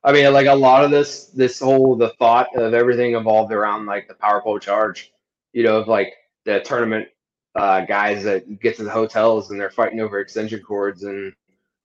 I 0.03 0.11
mean, 0.11 0.31
like 0.33 0.47
a 0.47 0.55
lot 0.55 0.83
of 0.83 0.91
this, 0.91 1.25
this 1.27 1.59
whole 1.59 1.95
the 1.95 2.09
thought 2.19 2.47
of 2.55 2.73
everything 2.73 3.15
evolved 3.15 3.51
around 3.51 3.85
like 3.85 4.07
the 4.07 4.15
power 4.15 4.41
pole 4.41 4.59
charge. 4.59 5.11
You 5.53 5.63
know, 5.63 5.77
of 5.77 5.87
like 5.87 6.13
the 6.45 6.61
tournament 6.61 7.09
uh, 7.55 7.81
guys 7.81 8.23
that 8.23 8.59
get 8.59 8.77
to 8.77 8.83
the 8.83 8.89
hotels 8.89 9.51
and 9.51 9.59
they're 9.59 9.69
fighting 9.69 9.99
over 9.99 10.19
extension 10.19 10.61
cords 10.61 11.03
and 11.03 11.33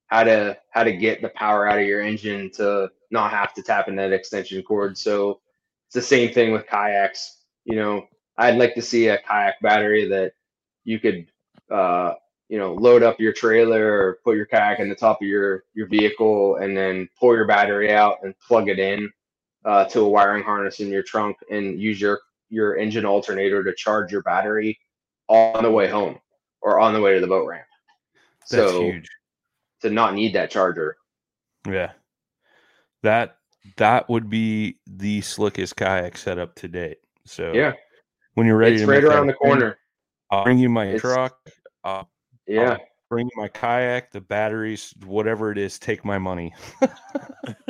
how 0.07 0.23
to 0.25 0.57
how 0.71 0.85
to 0.85 0.93
get 0.93 1.21
the 1.21 1.29
power 1.31 1.69
out 1.69 1.79
of 1.79 1.87
your 1.87 2.01
engine 2.01 2.51
to 2.53 2.91
not 3.11 3.31
have 3.33 3.53
to 3.55 3.63
tap 3.63 3.89
in 3.89 3.97
that 3.97 4.13
extension 4.13 4.63
cord. 4.63 4.97
So 4.97 5.41
it's 5.87 5.95
the 5.95 6.03
same 6.03 6.33
thing 6.33 6.53
with 6.53 6.67
kayaks. 6.67 7.39
You 7.65 7.77
know, 7.77 8.07
I'd 8.37 8.59
like 8.59 8.75
to 8.77 8.83
see 8.83 9.09
a 9.09 9.19
kayak 9.19 9.61
battery 9.61 10.09
that 10.09 10.33
you 10.85 11.01
could 11.01 11.27
uh, 11.71 12.15
you 12.49 12.59
know 12.59 12.75
load 12.75 13.03
up 13.03 13.19
your 13.19 13.33
trailer 13.33 14.01
or 14.01 14.19
put 14.25 14.37
your 14.37 14.47
kayak 14.47 14.79
in 14.79 14.89
the 14.89 14.95
top 14.95 15.21
of 15.21 15.29
your 15.29 15.65
your 15.75 15.87
vehicle 15.87 16.57
and 16.57 16.77
then 16.77 17.09
pull 17.19 17.35
your 17.35 17.47
battery 17.47 17.93
out 17.93 18.19
and 18.23 18.39
plug 18.39 18.69
it 18.69 18.79
in 18.79 19.11
uh, 19.65 19.85
to 19.85 20.01
a 20.01 20.09
wiring 20.09 20.45
harness 20.45 20.81
in 20.81 20.89
your 20.89 21.03
trunk 21.03 21.37
and 21.51 21.81
use 21.81 22.01
your 22.01 22.21
your 22.49 22.77
engine 22.77 23.05
alternator 23.05 23.65
to 23.65 23.75
charge 23.75 24.13
your 24.13 24.23
battery 24.23 24.79
on 25.29 25.63
the 25.63 25.71
way 25.71 25.89
home 25.89 26.19
or 26.61 26.79
on 26.79 26.93
the 26.93 27.01
way 27.01 27.15
to 27.15 27.21
the 27.21 27.27
boat 27.27 27.47
ramp. 27.47 27.67
That's 28.51 28.71
so 28.71 28.81
huge. 28.81 29.09
To 29.83 29.91
not 29.91 30.15
need 30.15 30.35
that 30.35 30.51
charger. 30.51 30.97
Yeah. 31.69 31.93
That 33.03 33.39
that 33.77 34.09
would 34.09 34.31
be 34.31 34.79
the 34.87 35.21
slickest 35.21 35.77
kayak 35.77 36.17
setup 36.17 36.55
to 36.57 36.69
date. 36.69 36.99
So 37.25 37.53
yeah, 37.53 37.73
when 38.35 38.47
you're 38.47 38.57
ready 38.57 38.77
it's 38.77 38.85
to 38.85 38.91
right 38.91 39.03
around 39.03 39.27
the 39.27 39.35
corner. 39.35 39.79
I'll 40.31 40.45
bring 40.45 40.59
you 40.59 40.69
my 40.69 40.87
it's, 40.87 41.01
truck. 41.01 41.37
I'll 41.85 42.09
yeah. 42.47 42.73
I'll 42.73 42.79
bring 43.09 43.31
my 43.37 43.49
kayak, 43.49 44.11
the 44.11 44.21
batteries, 44.21 44.95
whatever 45.05 45.51
it 45.53 45.59
is, 45.59 45.79
take 45.79 46.05
my 46.05 46.19
money. 46.19 46.55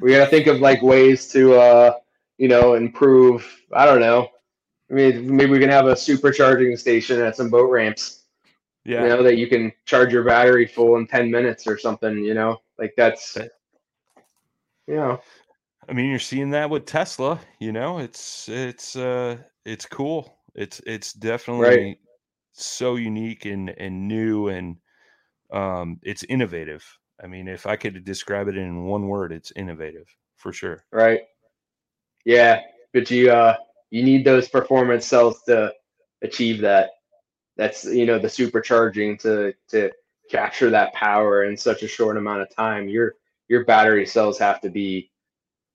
we 0.00 0.12
got 0.12 0.24
to 0.24 0.26
think 0.26 0.46
of 0.46 0.60
like 0.60 0.82
ways 0.82 1.28
to, 1.28 1.54
uh, 1.54 1.94
you 2.38 2.48
know, 2.48 2.74
improve. 2.74 3.46
I 3.72 3.86
don't 3.86 4.00
know. 4.00 4.28
I 4.90 4.94
mean, 4.94 5.34
maybe 5.34 5.50
we 5.50 5.58
can 5.58 5.70
have 5.70 5.86
a 5.86 5.94
supercharging 5.94 6.78
station 6.78 7.20
at 7.20 7.36
some 7.36 7.50
boat 7.50 7.70
ramps. 7.70 8.22
Yeah. 8.84 9.02
You 9.02 9.08
know, 9.08 9.22
that 9.24 9.36
you 9.36 9.48
can 9.48 9.72
charge 9.84 10.12
your 10.12 10.22
battery 10.22 10.66
full 10.66 10.96
in 10.96 11.08
10 11.08 11.28
minutes 11.30 11.66
or 11.66 11.76
something, 11.76 12.18
you 12.18 12.34
know, 12.34 12.60
like 12.78 12.94
that's, 12.96 13.36
you 14.86 14.94
know. 14.94 15.20
I 15.88 15.92
mean, 15.92 16.08
you're 16.08 16.20
seeing 16.20 16.50
that 16.50 16.70
with 16.70 16.86
Tesla, 16.86 17.40
you 17.58 17.72
know, 17.72 17.98
it's, 17.98 18.48
it's, 18.48 18.94
uh, 18.94 19.38
it's 19.64 19.86
cool. 19.86 20.38
It's, 20.54 20.80
it's 20.86 21.12
definitely, 21.12 21.66
right 21.66 21.98
so 22.56 22.96
unique 22.96 23.44
and 23.44 23.70
and 23.70 24.08
new 24.08 24.48
and 24.48 24.76
um, 25.52 26.00
it's 26.02 26.24
innovative. 26.24 26.84
I 27.22 27.26
mean, 27.26 27.48
if 27.48 27.66
I 27.66 27.76
could 27.76 28.04
describe 28.04 28.48
it 28.48 28.56
in 28.56 28.84
one 28.84 29.08
word, 29.08 29.32
it's 29.32 29.52
innovative 29.56 30.06
for 30.36 30.52
sure. 30.52 30.84
Right. 30.92 31.22
Yeah, 32.24 32.60
but 32.92 33.10
you 33.10 33.30
uh 33.30 33.56
you 33.90 34.02
need 34.02 34.24
those 34.24 34.48
performance 34.48 35.06
cells 35.06 35.42
to 35.44 35.72
achieve 36.22 36.60
that. 36.62 36.90
That's 37.56 37.84
you 37.84 38.04
know 38.06 38.18
the 38.18 38.28
supercharging 38.28 39.20
to 39.20 39.54
to 39.68 39.90
capture 40.30 40.70
that 40.70 40.92
power 40.92 41.44
in 41.44 41.56
such 41.56 41.82
a 41.82 41.88
short 41.88 42.16
amount 42.16 42.42
of 42.42 42.54
time. 42.54 42.88
Your 42.88 43.14
your 43.48 43.64
battery 43.64 44.06
cells 44.06 44.38
have 44.38 44.60
to 44.62 44.70
be 44.70 45.10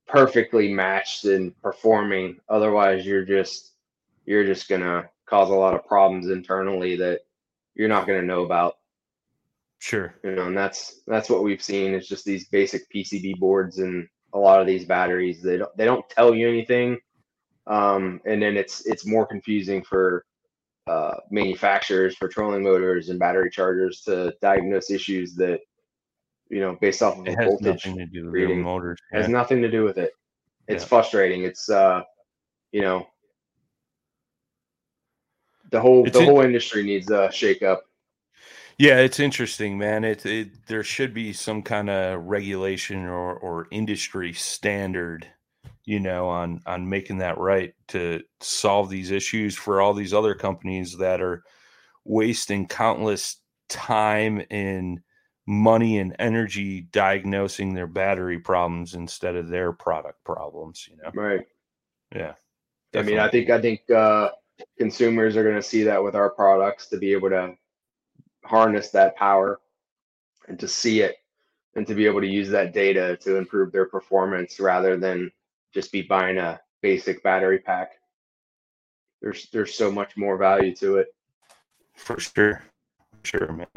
perfectly 0.08 0.74
matched 0.74 1.26
and 1.26 1.60
performing. 1.62 2.38
Otherwise, 2.50 3.06
you're 3.06 3.26
just 3.26 3.72
you're 4.26 4.46
just 4.46 4.68
gonna 4.68 5.10
cause 5.32 5.50
a 5.50 5.54
lot 5.54 5.74
of 5.74 5.86
problems 5.88 6.30
internally 6.30 6.98
that 6.98 7.22
you're 7.74 7.88
not 7.90 8.06
gonna 8.06 8.22
know 8.22 8.44
about. 8.44 8.76
Sure. 9.80 10.14
You 10.24 10.36
know, 10.36 10.48
and 10.48 10.58
that's 10.58 11.02
that's 11.08 11.30
what 11.30 11.44
we've 11.44 11.64
seen. 11.64 11.94
It's 11.96 12.08
just 12.08 12.26
these 12.26 12.48
basic 12.50 12.84
PCB 12.94 13.40
boards 13.40 13.80
and 13.80 14.08
a 14.34 14.38
lot 14.38 14.62
of 14.62 14.68
these 14.68 14.86
batteries. 14.86 15.42
They 15.42 15.58
don't 15.58 15.76
they 15.78 15.86
don't 15.86 16.08
tell 16.10 16.36
you 16.36 16.48
anything, 16.48 17.00
um, 17.66 18.22
and 18.26 18.42
then 18.42 18.58
it's 18.58 18.86
it's 18.86 19.06
more 19.08 19.26
confusing 19.26 19.84
for 19.84 20.26
uh, 20.88 21.16
manufacturers 21.32 22.16
for 22.16 22.28
trolling 22.28 22.64
motors 22.64 23.10
and 23.10 23.18
battery 23.20 23.50
chargers 23.50 24.02
to 24.02 24.34
diagnose 24.42 24.92
issues 24.92 25.34
that 25.36 25.62
you 26.50 26.60
know 26.60 26.78
based 26.82 27.02
off 27.02 27.18
of 27.18 27.28
It 27.28 27.36
voltage 27.38 27.86
nothing 27.86 27.98
to 27.98 28.06
do 28.06 28.26
with 28.26 28.34
reading. 28.34 28.62
motors. 28.62 29.00
has 29.14 29.30
nothing 29.30 29.62
to 29.62 29.72
do 29.72 29.84
with 29.86 29.98
it. 29.98 30.12
It's 30.68 30.84
Yeah. 30.84 30.88
frustrating. 30.90 31.44
It's 31.44 31.70
uh, 31.70 32.04
you 32.72 32.82
know, 32.82 33.08
the 35.72 35.82
whole 35.82 36.06
It's 36.06 36.18
the 36.18 36.24
in- 36.24 36.30
whole 36.30 36.42
industry 36.42 36.84
needs 36.84 37.10
a 37.10 37.32
shake 37.32 37.64
up. 37.64 37.84
Yeah, 38.78 38.98
it's 38.98 39.20
interesting, 39.20 39.78
man. 39.78 40.04
It, 40.04 40.26
it 40.26 40.66
there 40.68 40.84
should 40.84 41.14
be 41.14 41.34
some 41.34 41.62
kind 41.62 41.90
of 41.90 42.24
regulation 42.24 43.06
or 43.06 43.36
or 43.36 43.68
industry 43.72 44.34
standard, 44.34 45.28
you 45.86 46.00
know, 46.00 46.28
on 46.28 46.62
on 46.66 46.90
making 46.90 47.20
that 47.20 47.38
right 47.38 47.74
to 47.90 48.24
solve 48.40 48.90
these 48.90 49.12
issues 49.12 49.56
for 49.56 49.82
all 49.82 49.94
these 49.94 50.14
other 50.14 50.34
companies 50.34 50.98
that 50.98 51.22
are 51.22 51.44
wasting 52.06 52.68
countless 52.68 53.38
time 53.70 54.44
and 54.50 55.00
money 55.46 56.00
and 56.00 56.16
energy 56.18 56.82
diagnosing 56.92 57.74
their 57.74 57.88
battery 57.88 58.40
problems 58.40 58.96
instead 58.96 59.36
of 59.36 59.50
their 59.50 59.72
product 59.74 60.24
problems, 60.24 60.88
you 60.90 60.98
know. 60.98 61.12
Right. 61.14 61.46
Yeah. 62.16 62.34
I 62.96 63.04
mean, 63.04 63.20
I 63.20 63.30
think 63.30 63.50
I 63.50 63.62
think 63.62 63.90
uh, 63.90 64.32
consumers 64.78 65.36
are 65.36 65.44
going 65.44 65.56
to 65.56 65.62
see 65.62 65.84
that 65.84 66.04
with 66.04 66.16
our 66.16 66.30
products 66.30 66.88
to 66.88 66.98
be 66.98 67.12
able 67.12 67.30
to 67.30 67.54
harness 68.44 68.90
that 68.90 69.16
power 69.16 69.60
and 70.48 70.60
to 70.60 70.68
see 70.68 71.02
it 71.02 71.18
and 71.76 71.88
to 71.88 71.94
be 71.94 72.06
able 72.06 72.22
to 72.22 72.28
use 72.28 72.50
that 72.50 72.74
data 72.74 73.18
to 73.22 73.38
improve 73.38 73.72
their 73.72 73.86
performance 73.86 74.60
rather 74.60 74.98
than 74.98 75.32
just 75.74 75.92
be 75.92 76.02
buying 76.02 76.38
a 76.38 76.60
basic 76.82 77.24
battery 77.24 77.60
pack. 77.60 77.92
There's 79.22 79.48
there's 79.52 79.76
so 79.76 79.92
much 79.92 80.18
more 80.18 80.38
value 80.38 80.76
to 80.78 80.98
it. 80.98 81.14
For 81.96 82.20
sure. 82.20 82.64
For 83.24 83.38
Sure, 83.38 83.52
man. 83.52 83.68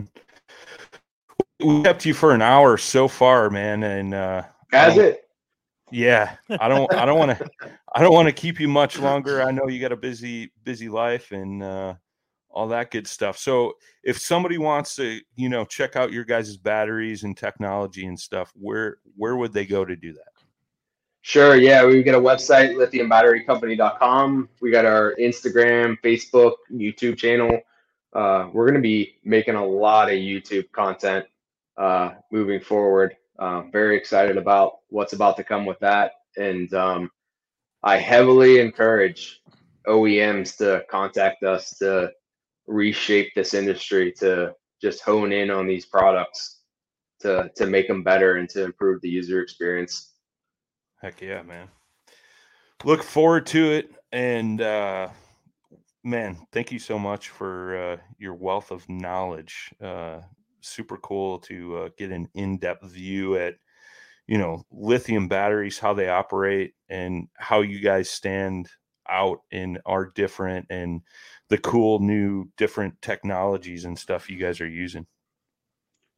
We 1.61 1.82
kept 1.82 2.07
you 2.07 2.14
for 2.14 2.32
an 2.32 2.41
hour 2.41 2.78
so 2.78 3.09
far, 3.09 3.51
man, 3.51 3.82
and 3.82 4.14
uh 4.14 4.43
I 4.72 4.91
it? 4.99 5.24
Yeah, 5.95 6.34
I 6.51 6.66
don't 6.66 6.92
I 6.92 7.05
don't 7.05 7.20
want 7.20 7.38
to 7.38 7.51
I 7.95 8.03
don't 8.03 8.12
want 8.12 8.26
to 8.26 8.32
keep 8.32 8.59
you 8.59 8.66
much 8.66 8.99
longer. 8.99 9.42
I 9.42 9.53
know 9.53 9.68
you 9.68 9.80
got 9.80 9.92
a 9.92 9.97
busy 9.97 10.51
busy 10.64 10.88
life 10.88 11.30
and 11.30 11.62
uh 11.62 11.95
all 12.51 12.66
that 12.68 12.90
good 12.90 13.07
stuff. 13.07 13.38
So 13.38 13.74
if 14.03 14.18
somebody 14.18 14.59
wants 14.59 14.97
to, 14.97 15.20
you 15.36 15.49
know, 15.49 15.64
check 15.64 15.95
out 15.95 16.12
your 16.12 16.24
guys' 16.24 16.57
batteries 16.57 17.22
and 17.22 17.36
technology 17.36 18.07
and 18.07 18.18
stuff, 18.18 18.53
where 18.57 18.97
where 19.16 19.36
would 19.36 19.53
they 19.53 19.64
go 19.66 19.84
to 19.84 19.95
do 19.95 20.12
that? 20.14 20.32
Sure. 21.22 21.55
Yeah, 21.55 21.86
we 21.86 22.03
got 22.03 22.16
a 22.16 22.20
website, 22.20 22.74
lithiumbatterycompany.com. 22.74 24.49
We 24.61 24.72
got 24.72 24.84
our 24.84 25.14
Instagram, 25.20 25.97
Facebook, 26.03 26.55
YouTube 26.72 27.16
channel. 27.16 27.61
Uh, 28.12 28.49
we're 28.53 28.66
going 28.66 28.74
to 28.74 28.80
be 28.80 29.20
making 29.22 29.55
a 29.55 29.64
lot 29.64 30.09
of 30.09 30.16
YouTube 30.16 30.72
content 30.72 31.24
uh, 31.76 32.11
moving 32.32 32.61
forward. 32.61 33.16
Uh, 33.39 33.62
very 33.72 33.97
excited 33.97 34.37
about 34.37 34.78
what's 34.89 35.12
about 35.12 35.37
to 35.37 35.45
come 35.45 35.66
with 35.66 35.78
that. 35.80 36.12
And 36.37 36.72
um, 36.74 37.11
I 37.82 37.97
heavily 37.97 38.61
encourage 38.61 39.43
OEMs 39.87 40.57
to 40.59 40.85
contact 40.91 41.43
us 41.43 41.76
to 41.78 42.12
reshape 42.66 43.32
this 43.35 43.55
industry, 43.55 44.12
to 44.18 44.55
just 44.80 45.03
hone 45.03 45.32
in 45.32 45.51
on 45.51 45.66
these 45.66 45.87
products, 45.87 46.61
to, 47.20 47.51
to 47.57 47.66
make 47.66 47.89
them 47.89 48.03
better 48.03 48.37
and 48.37 48.49
to 48.51 48.64
improve 48.64 49.01
the 49.01 49.09
user 49.09 49.41
experience. 49.41 50.12
Heck 51.01 51.20
yeah, 51.20 51.43
man. 51.43 51.68
Look 52.85 53.03
forward 53.03 53.47
to 53.47 53.72
it. 53.72 53.91
And 54.12 54.61
uh 54.61 55.09
man, 56.03 56.47
thank 56.53 56.70
you 56.70 56.78
so 56.78 56.99
much 56.99 57.30
for 57.30 57.76
uh 57.76 57.97
your 58.18 58.35
wealth 58.35 58.70
of 58.70 58.89
knowledge. 58.89 59.72
Uh 59.82 60.20
super 60.65 60.97
cool 60.99 61.39
to 61.41 61.77
uh, 61.77 61.89
get 61.97 62.11
an 62.11 62.29
in-depth 62.35 62.85
view 62.85 63.37
at 63.37 63.55
you 64.27 64.39
know 64.39 64.65
lithium 64.71 65.29
batteries, 65.29 65.79
how 65.79 65.95
they 65.95 66.09
operate 66.09 66.75
and 66.89 67.29
how 67.37 67.61
you 67.61 67.81
guys 67.81 68.11
stand 68.11 68.69
out 69.09 69.41
and 69.53 69.79
are 69.85 70.12
different 70.15 70.67
and 70.71 71.03
the 71.51 71.59
cool 71.59 71.99
new 71.99 72.49
different 72.57 73.01
technologies 73.03 73.85
and 73.85 73.99
stuff 73.99 74.31
you 74.31 74.39
guys 74.39 74.61
are 74.61 74.69
using. 74.69 75.07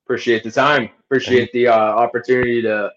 appreciate 0.05 0.45
the 0.45 0.51
time 0.51 0.89
appreciate 1.01 1.51
the 1.53 1.67
uh, 1.67 1.75
opportunity 1.75 2.63
to 2.63 2.91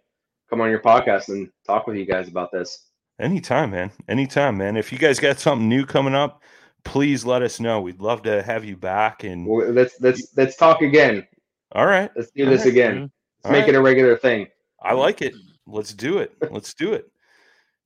come 0.48 0.62
on 0.62 0.70
your 0.70 0.82
podcast 0.82 1.30
and 1.30 1.50
talk 1.66 1.88
with 1.88 1.98
you 1.98 2.06
guys 2.06 2.28
about 2.28 2.52
this 2.52 2.90
Anytime, 3.20 3.72
man. 3.72 3.92
Anytime, 4.08 4.58
man. 4.58 4.78
If 4.78 4.94
you 4.94 4.98
guys 4.98 5.20
got 5.20 5.40
something 5.40 5.68
new 5.68 5.86
coming 5.86 6.16
up, 6.16 6.42
please 6.86 7.26
let 7.26 7.42
us 7.42 7.60
know. 7.60 7.82
We'd 7.82 8.00
love 8.00 8.22
to 8.24 8.42
have 8.42 8.64
you 8.64 8.78
back. 8.78 9.26
And 9.26 9.46
well, 9.46 9.70
let's 9.72 10.00
let's 10.00 10.30
let's 10.38 10.56
talk 10.56 10.82
again 10.82 11.28
all 11.74 11.86
right, 11.86 12.10
let's 12.16 12.32
do 12.32 12.46
All 12.46 12.50
this 12.50 12.62
right. 12.62 12.70
again 12.72 13.02
let's 13.02 13.46
All 13.46 13.52
make 13.52 13.62
right. 13.62 13.70
it 13.70 13.78
a 13.78 13.82
regular 13.82 14.18
thing 14.18 14.48
I 14.82 14.94
like 14.94 15.22
it. 15.22 15.34
Let's 15.68 15.94
do 15.94 16.18
it. 16.20 16.34
Let's 16.52 16.74
do 16.74 16.94
it. 16.94 17.12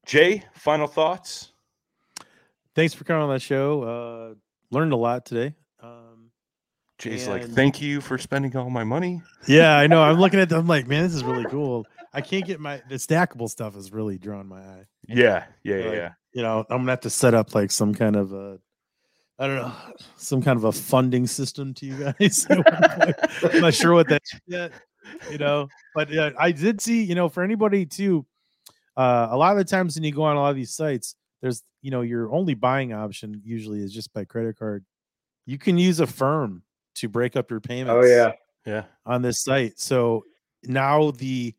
Jay, 0.05 0.43
final 0.53 0.88
thoughts. 0.88 1.51
Thanks 2.75 2.93
for 2.93 3.03
coming 3.03 3.23
on 3.23 3.29
that 3.29 3.41
show. 3.41 3.84
Uh, 3.84 4.34
learned 4.71 4.93
a 4.93 4.95
lot 4.95 5.25
today. 5.25 5.53
Um, 5.81 6.29
Jay's 6.99 7.27
like, 7.27 7.45
thank 7.45 7.81
you 7.81 7.99
for 7.99 8.17
spending 8.17 8.55
all 8.55 8.69
my 8.69 8.84
money. 8.84 9.21
yeah, 9.47 9.77
I 9.77 9.88
know. 9.88 10.01
I'm 10.03 10.19
looking 10.19 10.39
at 10.39 10.49
them. 10.49 10.59
I'm 10.59 10.67
like, 10.67 10.88
man, 10.88 11.03
this 11.03 11.13
is 11.13 11.23
really 11.23 11.45
cool. 11.45 11.86
I 12.13 12.21
can't 12.21 12.45
get 12.45 12.59
my 12.59 12.81
the 12.89 12.95
stackable 12.95 13.49
stuff 13.49 13.75
is 13.75 13.91
really 13.91 14.17
drawing 14.17 14.47
my 14.47 14.61
eye. 14.61 14.86
Yeah, 15.07 15.45
yeah, 15.63 15.75
yeah. 15.75 15.86
Like, 15.86 15.95
yeah. 15.95 16.11
You 16.34 16.41
know, 16.43 16.59
I'm 16.69 16.79
gonna 16.81 16.91
have 16.91 17.01
to 17.01 17.09
set 17.09 17.34
up 17.34 17.53
like 17.55 17.71
some 17.71 17.93
kind 17.93 18.15
of 18.15 18.34
a, 18.34 18.59
I 19.39 19.47
don't 19.47 19.55
know, 19.57 19.73
some 20.15 20.41
kind 20.41 20.57
of 20.57 20.63
a 20.65 20.71
funding 20.71 21.25
system 21.27 21.73
to 21.75 21.86
you 21.86 22.13
guys. 22.19 22.45
at 22.49 22.57
one 22.57 22.63
point. 22.63 23.55
I'm 23.55 23.61
not 23.61 23.73
sure 23.73 23.93
what 23.93 24.07
that 24.09 24.21
is 24.31 24.39
yet. 24.47 24.71
You 25.31 25.38
know, 25.38 25.67
but 25.95 26.09
yeah, 26.09 26.29
I 26.38 26.51
did 26.51 26.79
see. 26.79 27.03
You 27.03 27.15
know, 27.15 27.29
for 27.29 27.43
anybody 27.43 27.86
too, 27.86 28.25
uh, 28.95 29.27
a 29.31 29.38
lot 29.38 29.51
of 29.51 29.57
the 29.57 29.65
times 29.65 29.95
when 29.95 30.03
you 30.03 30.11
go 30.11 30.23
on 30.23 30.38
a 30.38 30.39
lot 30.39 30.51
of 30.51 30.55
these 30.55 30.75
sites, 30.75 31.15
there's 31.41 31.61
you 31.81 31.91
know 31.91 32.01
your 32.01 32.31
only 32.31 32.53
buying 32.53 32.93
option 32.93 33.41
usually 33.43 33.79
is 33.81 33.93
just 33.93 34.13
by 34.13 34.23
credit 34.23 34.57
card. 34.57 34.86
You 35.45 35.57
can 35.57 35.77
use 35.77 35.99
Affirm 35.99 36.63
to 36.95 37.09
break 37.09 37.36
up 37.36 37.49
your 37.49 37.59
payments 37.59 38.05
oh 38.05 38.07
yeah 38.07 38.34
Yeah. 38.65 38.84
on 39.05 39.23
this 39.23 39.43
site. 39.43 39.79
So 39.79 40.23
now 40.63 41.11
the 41.11 41.53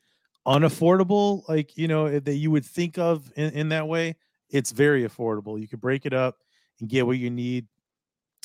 unaffordable, 0.46 1.46
like 1.48 1.76
you 1.76 1.88
know, 1.88 2.18
that 2.18 2.34
you 2.34 2.50
would 2.50 2.64
think 2.64 2.98
of 2.98 3.30
in, 3.36 3.50
in 3.52 3.68
that 3.70 3.88
way, 3.88 4.16
it's 4.48 4.70
very 4.70 5.06
affordable. 5.06 5.60
You 5.60 5.68
can 5.68 5.80
break 5.80 6.06
it 6.06 6.12
up 6.14 6.36
and 6.80 6.88
get 6.88 7.06
what 7.06 7.18
you 7.18 7.30
need, 7.30 7.66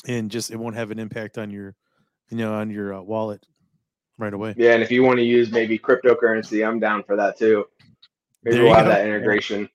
and 0.06 0.30
just 0.30 0.50
it 0.50 0.56
won't 0.56 0.76
have 0.76 0.90
an 0.90 0.98
impact 0.98 1.38
on 1.38 1.50
your, 1.50 1.74
you 2.30 2.36
know, 2.36 2.54
on 2.54 2.70
your 2.70 2.94
uh, 2.94 3.00
wallet 3.02 3.44
right 4.18 4.34
away. 4.34 4.54
yeah 4.58 4.72
and 4.74 4.82
if 4.82 4.90
you 4.90 5.02
want 5.02 5.16
to 5.18 5.24
use 5.24 5.50
maybe 5.50 5.78
cryptocurrency 5.78 6.66
i'm 6.66 6.78
down 6.78 7.02
for 7.04 7.16
that 7.16 7.38
too 7.38 7.64
maybe 8.44 8.56
There 8.58 8.64
we'll 8.66 8.74
have 8.74 8.84
go. 8.84 8.90
that 8.90 9.06
integration 9.06 9.66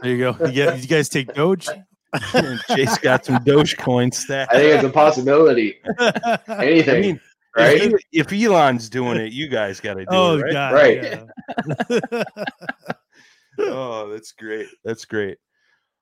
There 0.00 0.10
you 0.10 0.18
go. 0.18 0.46
You, 0.46 0.52
get, 0.52 0.80
you 0.80 0.88
guys 0.88 1.10
take 1.10 1.34
Doge. 1.34 1.68
Jay's 2.74 2.96
got 2.98 3.26
some 3.26 3.44
Dogecoin 3.44 4.14
stacked. 4.14 4.54
i 4.54 4.56
think 4.56 4.74
it's 4.74 4.84
a 4.84 4.88
possibility 4.90 5.80
anything 6.48 6.96
I 6.96 7.00
mean, 7.00 7.20
right 7.54 7.82
if, 7.82 8.00
if 8.10 8.32
Elon's 8.32 8.88
doing 8.88 9.18
it, 9.18 9.32
you 9.34 9.48
guys 9.48 9.80
got 9.80 9.94
to 9.94 10.00
do 10.06 10.06
oh 10.10 10.38
it, 10.38 10.42
right? 10.44 10.52
god, 10.54 10.72
Right. 10.72 11.02
yeah. 11.02 12.24
oh, 13.58 14.08
that's 14.10 14.32
great. 14.32 14.68
That's 14.84 15.04
great. 15.04 15.36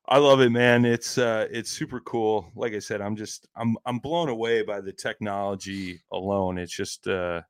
I 0.09 0.19
love 0.19 0.41
it, 0.41 0.51
man. 0.51 0.85
It's 0.85 1.19
uh 1.19 1.47
it's 1.51 1.71
super 1.71 2.01
cool. 2.01 2.51
Like 2.55 2.73
I 2.75 2.79
said, 2.79 3.01
I'm 3.01 3.17
just 3.17 3.47
I'm 3.57 3.77
I'm 3.85 3.99
blown 3.99 4.29
away 4.29 4.63
by 4.63 4.81
the 4.81 4.93
technology 4.93 6.01
alone. 6.13 6.59
It's 6.59 6.75
just 6.75 7.07
uh 7.07 7.43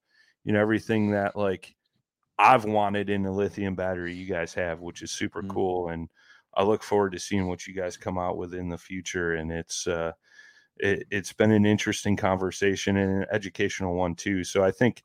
you 0.44 0.52
know 0.52 0.60
everything 0.60 1.12
that 1.12 1.36
like 1.36 1.76
I've 2.38 2.64
wanted 2.64 3.10
in 3.10 3.26
a 3.26 3.32
lithium 3.32 3.74
battery 3.76 4.14
you 4.14 4.26
guys 4.26 4.54
have, 4.54 4.80
which 4.80 5.02
is 5.02 5.12
super 5.12 5.42
Mm. 5.42 5.48
cool 5.48 5.88
and 5.90 6.08
I 6.54 6.64
look 6.64 6.82
forward 6.82 7.12
to 7.12 7.20
seeing 7.20 7.48
what 7.48 7.66
you 7.66 7.74
guys 7.74 7.96
come 7.96 8.18
out 8.18 8.36
with 8.38 8.54
in 8.54 8.68
the 8.68 8.78
future 8.78 9.34
and 9.34 9.52
it's 9.52 9.86
uh 9.86 10.12
it, 10.80 11.06
it's 11.10 11.32
been 11.32 11.50
an 11.50 11.66
interesting 11.66 12.16
conversation 12.16 12.96
and 12.96 13.22
an 13.22 13.26
educational 13.32 13.94
one 13.94 14.14
too. 14.14 14.44
So 14.44 14.62
I 14.62 14.70
think, 14.70 15.02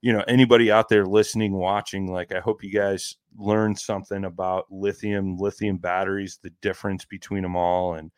you 0.00 0.12
know, 0.12 0.24
anybody 0.28 0.70
out 0.70 0.88
there 0.88 1.06
listening, 1.06 1.52
watching, 1.52 2.12
like 2.12 2.32
I 2.34 2.40
hope 2.40 2.62
you 2.62 2.72
guys 2.72 3.16
learned 3.36 3.78
something 3.78 4.24
about 4.24 4.70
lithium, 4.70 5.36
lithium 5.36 5.78
batteries, 5.78 6.38
the 6.42 6.52
difference 6.62 7.04
between 7.04 7.42
them 7.42 7.56
all, 7.56 7.94
and 7.94 8.10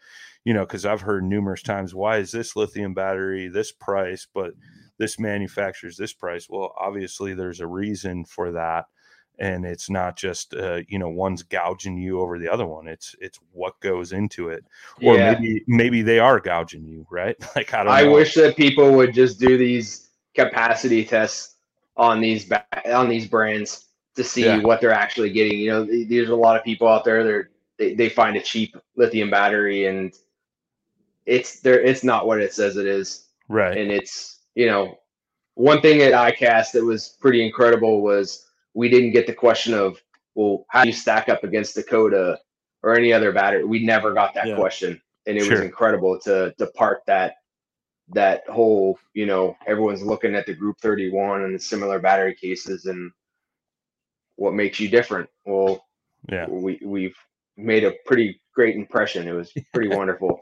you 0.44 0.54
know, 0.54 0.64
because 0.64 0.86
I've 0.86 1.00
heard 1.00 1.24
numerous 1.24 1.62
times, 1.62 1.94
why 1.94 2.18
is 2.18 2.30
this 2.30 2.54
lithium 2.54 2.94
battery 2.94 3.48
this 3.48 3.72
price, 3.72 4.28
but 4.32 4.52
this 4.96 5.18
manufacturer's 5.18 5.96
this 5.96 6.12
price? 6.12 6.46
Well, 6.48 6.72
obviously 6.78 7.34
there's 7.34 7.60
a 7.60 7.66
reason 7.66 8.24
for 8.24 8.52
that 8.52 8.86
and 9.38 9.64
it's 9.66 9.90
not 9.90 10.16
just 10.16 10.54
uh, 10.54 10.80
you 10.88 10.98
know 10.98 11.08
one's 11.08 11.42
gouging 11.42 11.96
you 11.98 12.20
over 12.20 12.38
the 12.38 12.48
other 12.48 12.66
one 12.66 12.88
it's 12.88 13.14
it's 13.20 13.38
what 13.52 13.78
goes 13.80 14.12
into 14.12 14.48
it 14.48 14.64
or 15.02 15.16
Yeah. 15.16 15.32
maybe 15.32 15.64
maybe 15.66 16.02
they 16.02 16.18
are 16.18 16.40
gouging 16.40 16.84
you 16.86 17.06
right 17.10 17.36
like 17.56 17.74
i 17.74 17.84
don't 17.84 17.92
I 17.92 18.02
know 18.02 18.12
wish 18.12 18.34
that 18.34 18.56
people 18.56 18.92
would 18.92 19.12
just 19.12 19.38
do 19.38 19.56
these 19.58 20.08
capacity 20.34 21.04
tests 21.04 21.56
on 21.96 22.20
these 22.20 22.50
on 22.86 23.08
these 23.08 23.26
brands 23.26 23.86
to 24.14 24.24
see 24.24 24.44
Yeah. 24.44 24.58
what 24.60 24.80
they're 24.80 24.92
actually 24.92 25.30
getting. 25.30 25.58
You 25.58 25.70
know, 25.70 25.86
th- 25.86 26.08
there's 26.08 26.30
a 26.30 26.34
lot 26.36 26.56
of 26.56 26.64
people 26.64 26.88
out 26.88 27.04
there. 27.04 27.22
They're 27.24 27.50
they, 27.78 27.94
they 27.94 28.08
find 28.08 28.36
a 28.36 28.40
cheap 28.40 28.76
lithium 28.96 29.30
battery 29.30 29.86
and 29.86 30.14
it's 31.26 31.60
there. 31.60 31.80
It's 31.80 32.04
not 32.04 32.26
what 32.26 32.40
it 32.40 32.52
says 32.54 32.76
it 32.76 32.86
is, 32.86 33.26
right 33.48 33.76
and 33.76 33.90
it's 33.90 34.40
you 34.54 34.66
know 34.66 34.98
one 35.54 35.80
thing 35.80 36.02
at 36.02 36.12
ICAST 36.12 36.72
that 36.72 36.84
was 36.84 37.16
pretty 37.20 37.44
incredible 37.44 38.02
was 38.02 38.45
we 38.76 38.88
didn't 38.90 39.10
get 39.12 39.26
the 39.26 39.32
question 39.32 39.72
of 39.74 40.00
well 40.36 40.66
how 40.68 40.82
do 40.82 40.88
you 40.88 40.92
stack 40.94 41.28
up 41.28 41.42
against 41.42 41.74
Dakota 41.74 42.38
or 42.82 42.94
any 42.94 43.12
other 43.12 43.32
battery. 43.32 43.64
We 43.64 43.84
never 43.84 44.12
got 44.12 44.34
that 44.34 44.46
Yeah. 44.48 44.56
question, 44.56 45.00
and 45.26 45.36
it 45.36 45.42
Sure. 45.42 45.52
was 45.52 45.60
incredible 45.62 46.20
to 46.20 46.54
to 46.58 46.66
part 46.68 47.00
that 47.06 47.36
that 48.10 48.46
whole 48.48 48.98
you 49.14 49.26
know 49.26 49.56
everyone's 49.66 50.02
looking 50.02 50.36
at 50.36 50.46
the 50.46 50.54
group 50.54 50.76
31 50.80 51.42
and 51.42 51.54
the 51.54 51.58
similar 51.58 51.98
battery 51.98 52.34
cases 52.34 52.84
and 52.84 53.10
what 54.36 54.54
makes 54.54 54.78
you 54.78 54.88
different 54.88 55.28
well 55.44 55.84
yeah 56.30 56.46
we 56.48 56.78
we've 56.84 57.16
made 57.56 57.82
a 57.82 57.92
pretty 58.04 58.40
great 58.54 58.76
impression 58.76 59.26
it 59.26 59.32
was 59.32 59.52
pretty 59.74 59.88
wonderful 59.88 60.38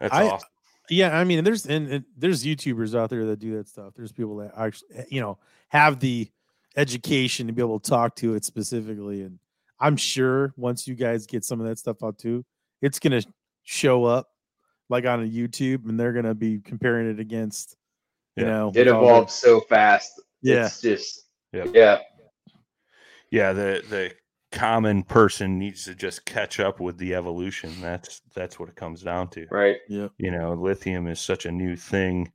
that's 0.00 0.14
I- 0.14 0.28
awesome 0.28 0.48
Yeah, 0.90 1.18
I 1.18 1.24
mean, 1.24 1.42
there's 1.44 1.66
and, 1.66 1.88
and 1.90 2.04
there's 2.16 2.44
YouTubers 2.44 2.94
out 2.98 3.10
there 3.10 3.26
that 3.26 3.38
do 3.40 3.56
that 3.58 3.68
stuff. 3.68 3.92
There's 3.94 4.10
people 4.12 4.36
that 4.36 4.52
actually, 4.56 5.04
you 5.10 5.20
know, 5.20 5.36
have 5.68 6.00
the 6.00 6.30
education 6.78 7.48
to 7.48 7.52
be 7.52 7.60
able 7.60 7.80
to 7.80 7.90
talk 7.90 8.14
to 8.16 8.34
it 8.34 8.44
specifically. 8.44 9.22
And 9.22 9.38
I'm 9.80 9.96
sure 9.96 10.54
once 10.56 10.86
you 10.86 10.94
guys 10.94 11.26
get 11.26 11.44
some 11.44 11.60
of 11.60 11.66
that 11.66 11.78
stuff 11.78 12.02
out 12.02 12.18
too, 12.18 12.44
it's 12.80 12.98
gonna 13.00 13.22
show 13.64 14.04
up 14.04 14.28
like 14.88 15.04
on 15.04 15.22
a 15.22 15.26
YouTube, 15.26 15.86
and 15.88 15.98
they're 16.00 16.12
gonna 16.14 16.34
be 16.34 16.60
comparing 16.60 17.10
it 17.10 17.20
against, 17.20 17.76
you 18.36 18.44
Yeah. 18.44 18.50
know, 18.50 18.68
it 18.74 18.86
with 18.86 18.88
all 18.88 19.00
the- 19.02 19.06
evolved 19.08 19.30
so 19.30 19.60
fast 19.60 20.22
Yeah. 20.40 20.66
it's 20.66 20.80
just 20.80 21.24
Yep. 21.52 21.68
yeah 21.74 21.98
yeah 23.30 23.52
the 23.52 23.82
the 23.88 24.12
common 24.52 25.02
person 25.02 25.58
needs 25.58 25.84
to 25.84 25.94
just 25.94 26.24
catch 26.24 26.58
up 26.60 26.78
with 26.80 26.96
the 26.98 27.14
evolution 27.14 27.70
that's 27.82 28.20
that's 28.34 28.58
what 28.58 28.68
it 28.68 28.76
comes 28.76 29.02
down 29.02 29.28
to 29.30 29.46
right 29.50 29.76
Yeah. 29.88 30.08
you 30.18 30.30
know 30.30 30.54
lithium 30.54 31.06
is 31.06 31.20
such 31.20 31.44
a 31.46 31.50
new 31.52 31.74
thing 31.76 32.32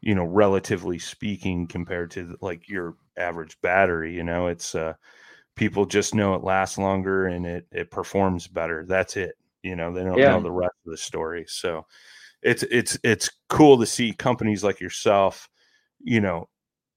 you 0.00 0.14
know 0.14 0.24
relatively 0.24 0.98
speaking 0.98 1.66
compared 1.66 2.10
to 2.10 2.36
like 2.40 2.68
your 2.68 2.96
average 3.18 3.60
battery 3.60 4.14
you 4.14 4.24
know 4.24 4.46
it's 4.46 4.74
uh 4.74 4.94
people 5.56 5.84
just 5.84 6.14
know 6.14 6.34
it 6.34 6.42
lasts 6.44 6.78
longer 6.78 7.26
and 7.26 7.46
it 7.46 7.66
it 7.72 7.90
performs 7.90 8.46
better 8.46 8.84
that's 8.86 9.16
it 9.16 9.34
you 9.62 9.76
know 9.76 9.92
they 9.92 10.02
don't 10.04 10.18
Yeah. 10.18 10.34
know 10.36 10.42
the 10.42 10.50
rest 10.50 10.74
of 10.86 10.90
the 10.92 10.96
story 10.96 11.44
so 11.48 11.84
it's 12.42 12.62
it's 12.64 12.98
it's 13.04 13.30
cool 13.48 13.78
to 13.78 13.86
see 13.86 14.12
companies 14.12 14.64
like 14.64 14.80
yourself 14.80 15.48
you 16.02 16.20
know 16.20 16.48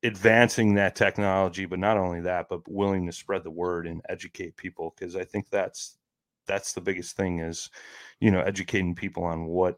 advancing 0.03 0.75
that 0.75 0.95
technology 0.95 1.65
but 1.65 1.79
not 1.79 1.97
only 1.97 2.21
that 2.21 2.47
but 2.49 2.61
willing 2.67 3.05
to 3.05 3.11
spread 3.11 3.43
the 3.43 3.51
word 3.51 3.87
and 3.87 4.01
educate 4.09 4.55
people 4.55 4.93
because 4.97 5.15
i 5.15 5.23
think 5.23 5.49
that's 5.49 5.97
that's 6.45 6.73
the 6.73 6.81
biggest 6.81 7.15
thing 7.15 7.39
is 7.39 7.69
you 8.19 8.31
know 8.31 8.41
educating 8.41 8.95
people 8.95 9.23
on 9.23 9.45
what 9.45 9.77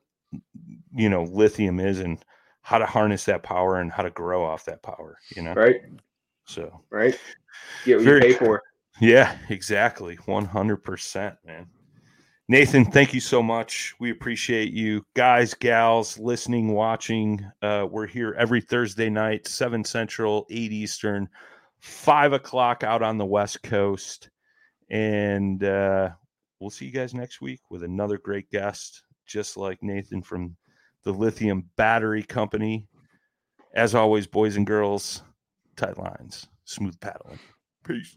you 0.95 1.09
know 1.09 1.23
lithium 1.23 1.79
is 1.79 1.99
and 1.99 2.23
how 2.65 2.79
to 2.79 2.85
harness 2.87 3.25
that 3.25 3.43
power 3.43 3.79
and 3.79 3.91
how 3.91 4.01
to 4.01 4.09
grow 4.09 4.43
off 4.43 4.65
that 4.65 4.81
power 4.81 5.19
you 5.35 5.43
know? 5.43 5.53
Right. 5.53 5.81
So 6.45 6.81
right. 6.89 7.17
Get 7.85 7.97
what 7.97 8.05
Very 8.05 8.27
you 8.27 8.33
pay 8.33 8.45
for. 8.45 8.63
Yeah 8.99 9.37
exactly. 9.49 10.17
100% 10.17 11.37
man. 11.45 11.67
Nathan 12.47 12.85
thank 12.85 13.13
you 13.13 13.19
so 13.19 13.43
much. 13.43 13.93
We 13.99 14.09
appreciate 14.09 14.73
you. 14.73 15.05
Guys 15.15 15.53
gals 15.53 16.17
listening 16.17 16.73
watching 16.73 17.45
uh, 17.61 17.87
we're 17.89 18.07
here 18.07 18.35
every 18.37 18.61
thursday 18.61 19.11
night 19.11 19.47
7 19.47 19.83
central 19.83 20.47
8 20.49 20.71
eastern 20.71 21.29
5 21.81 22.33
o'clock 22.33 22.83
out 22.83 23.03
on 23.03 23.19
the 23.19 23.25
west 23.25 23.61
coast. 23.61 24.31
And 24.89 25.63
uh, 25.63 26.09
we'll 26.59 26.71
see 26.71 26.85
you 26.85 26.91
guys 26.91 27.13
next 27.13 27.41
week 27.41 27.61
with 27.69 27.83
another 27.83 28.17
great 28.17 28.49
guest 28.49 29.03
just 29.27 29.55
like 29.55 29.83
nathan 29.83 30.23
from 30.23 30.55
the 31.05 31.13
lithium 31.13 31.69
battery 31.77 32.23
company. 32.23 32.87
As 33.73 33.95
always 33.95 34.27
boys 34.27 34.55
and 34.55 34.65
girls 34.65 35.21
tight 35.75 35.97
lines 35.97 36.47
smooth 36.65 36.99
paddling. 36.99 37.39
Peace 37.85 38.15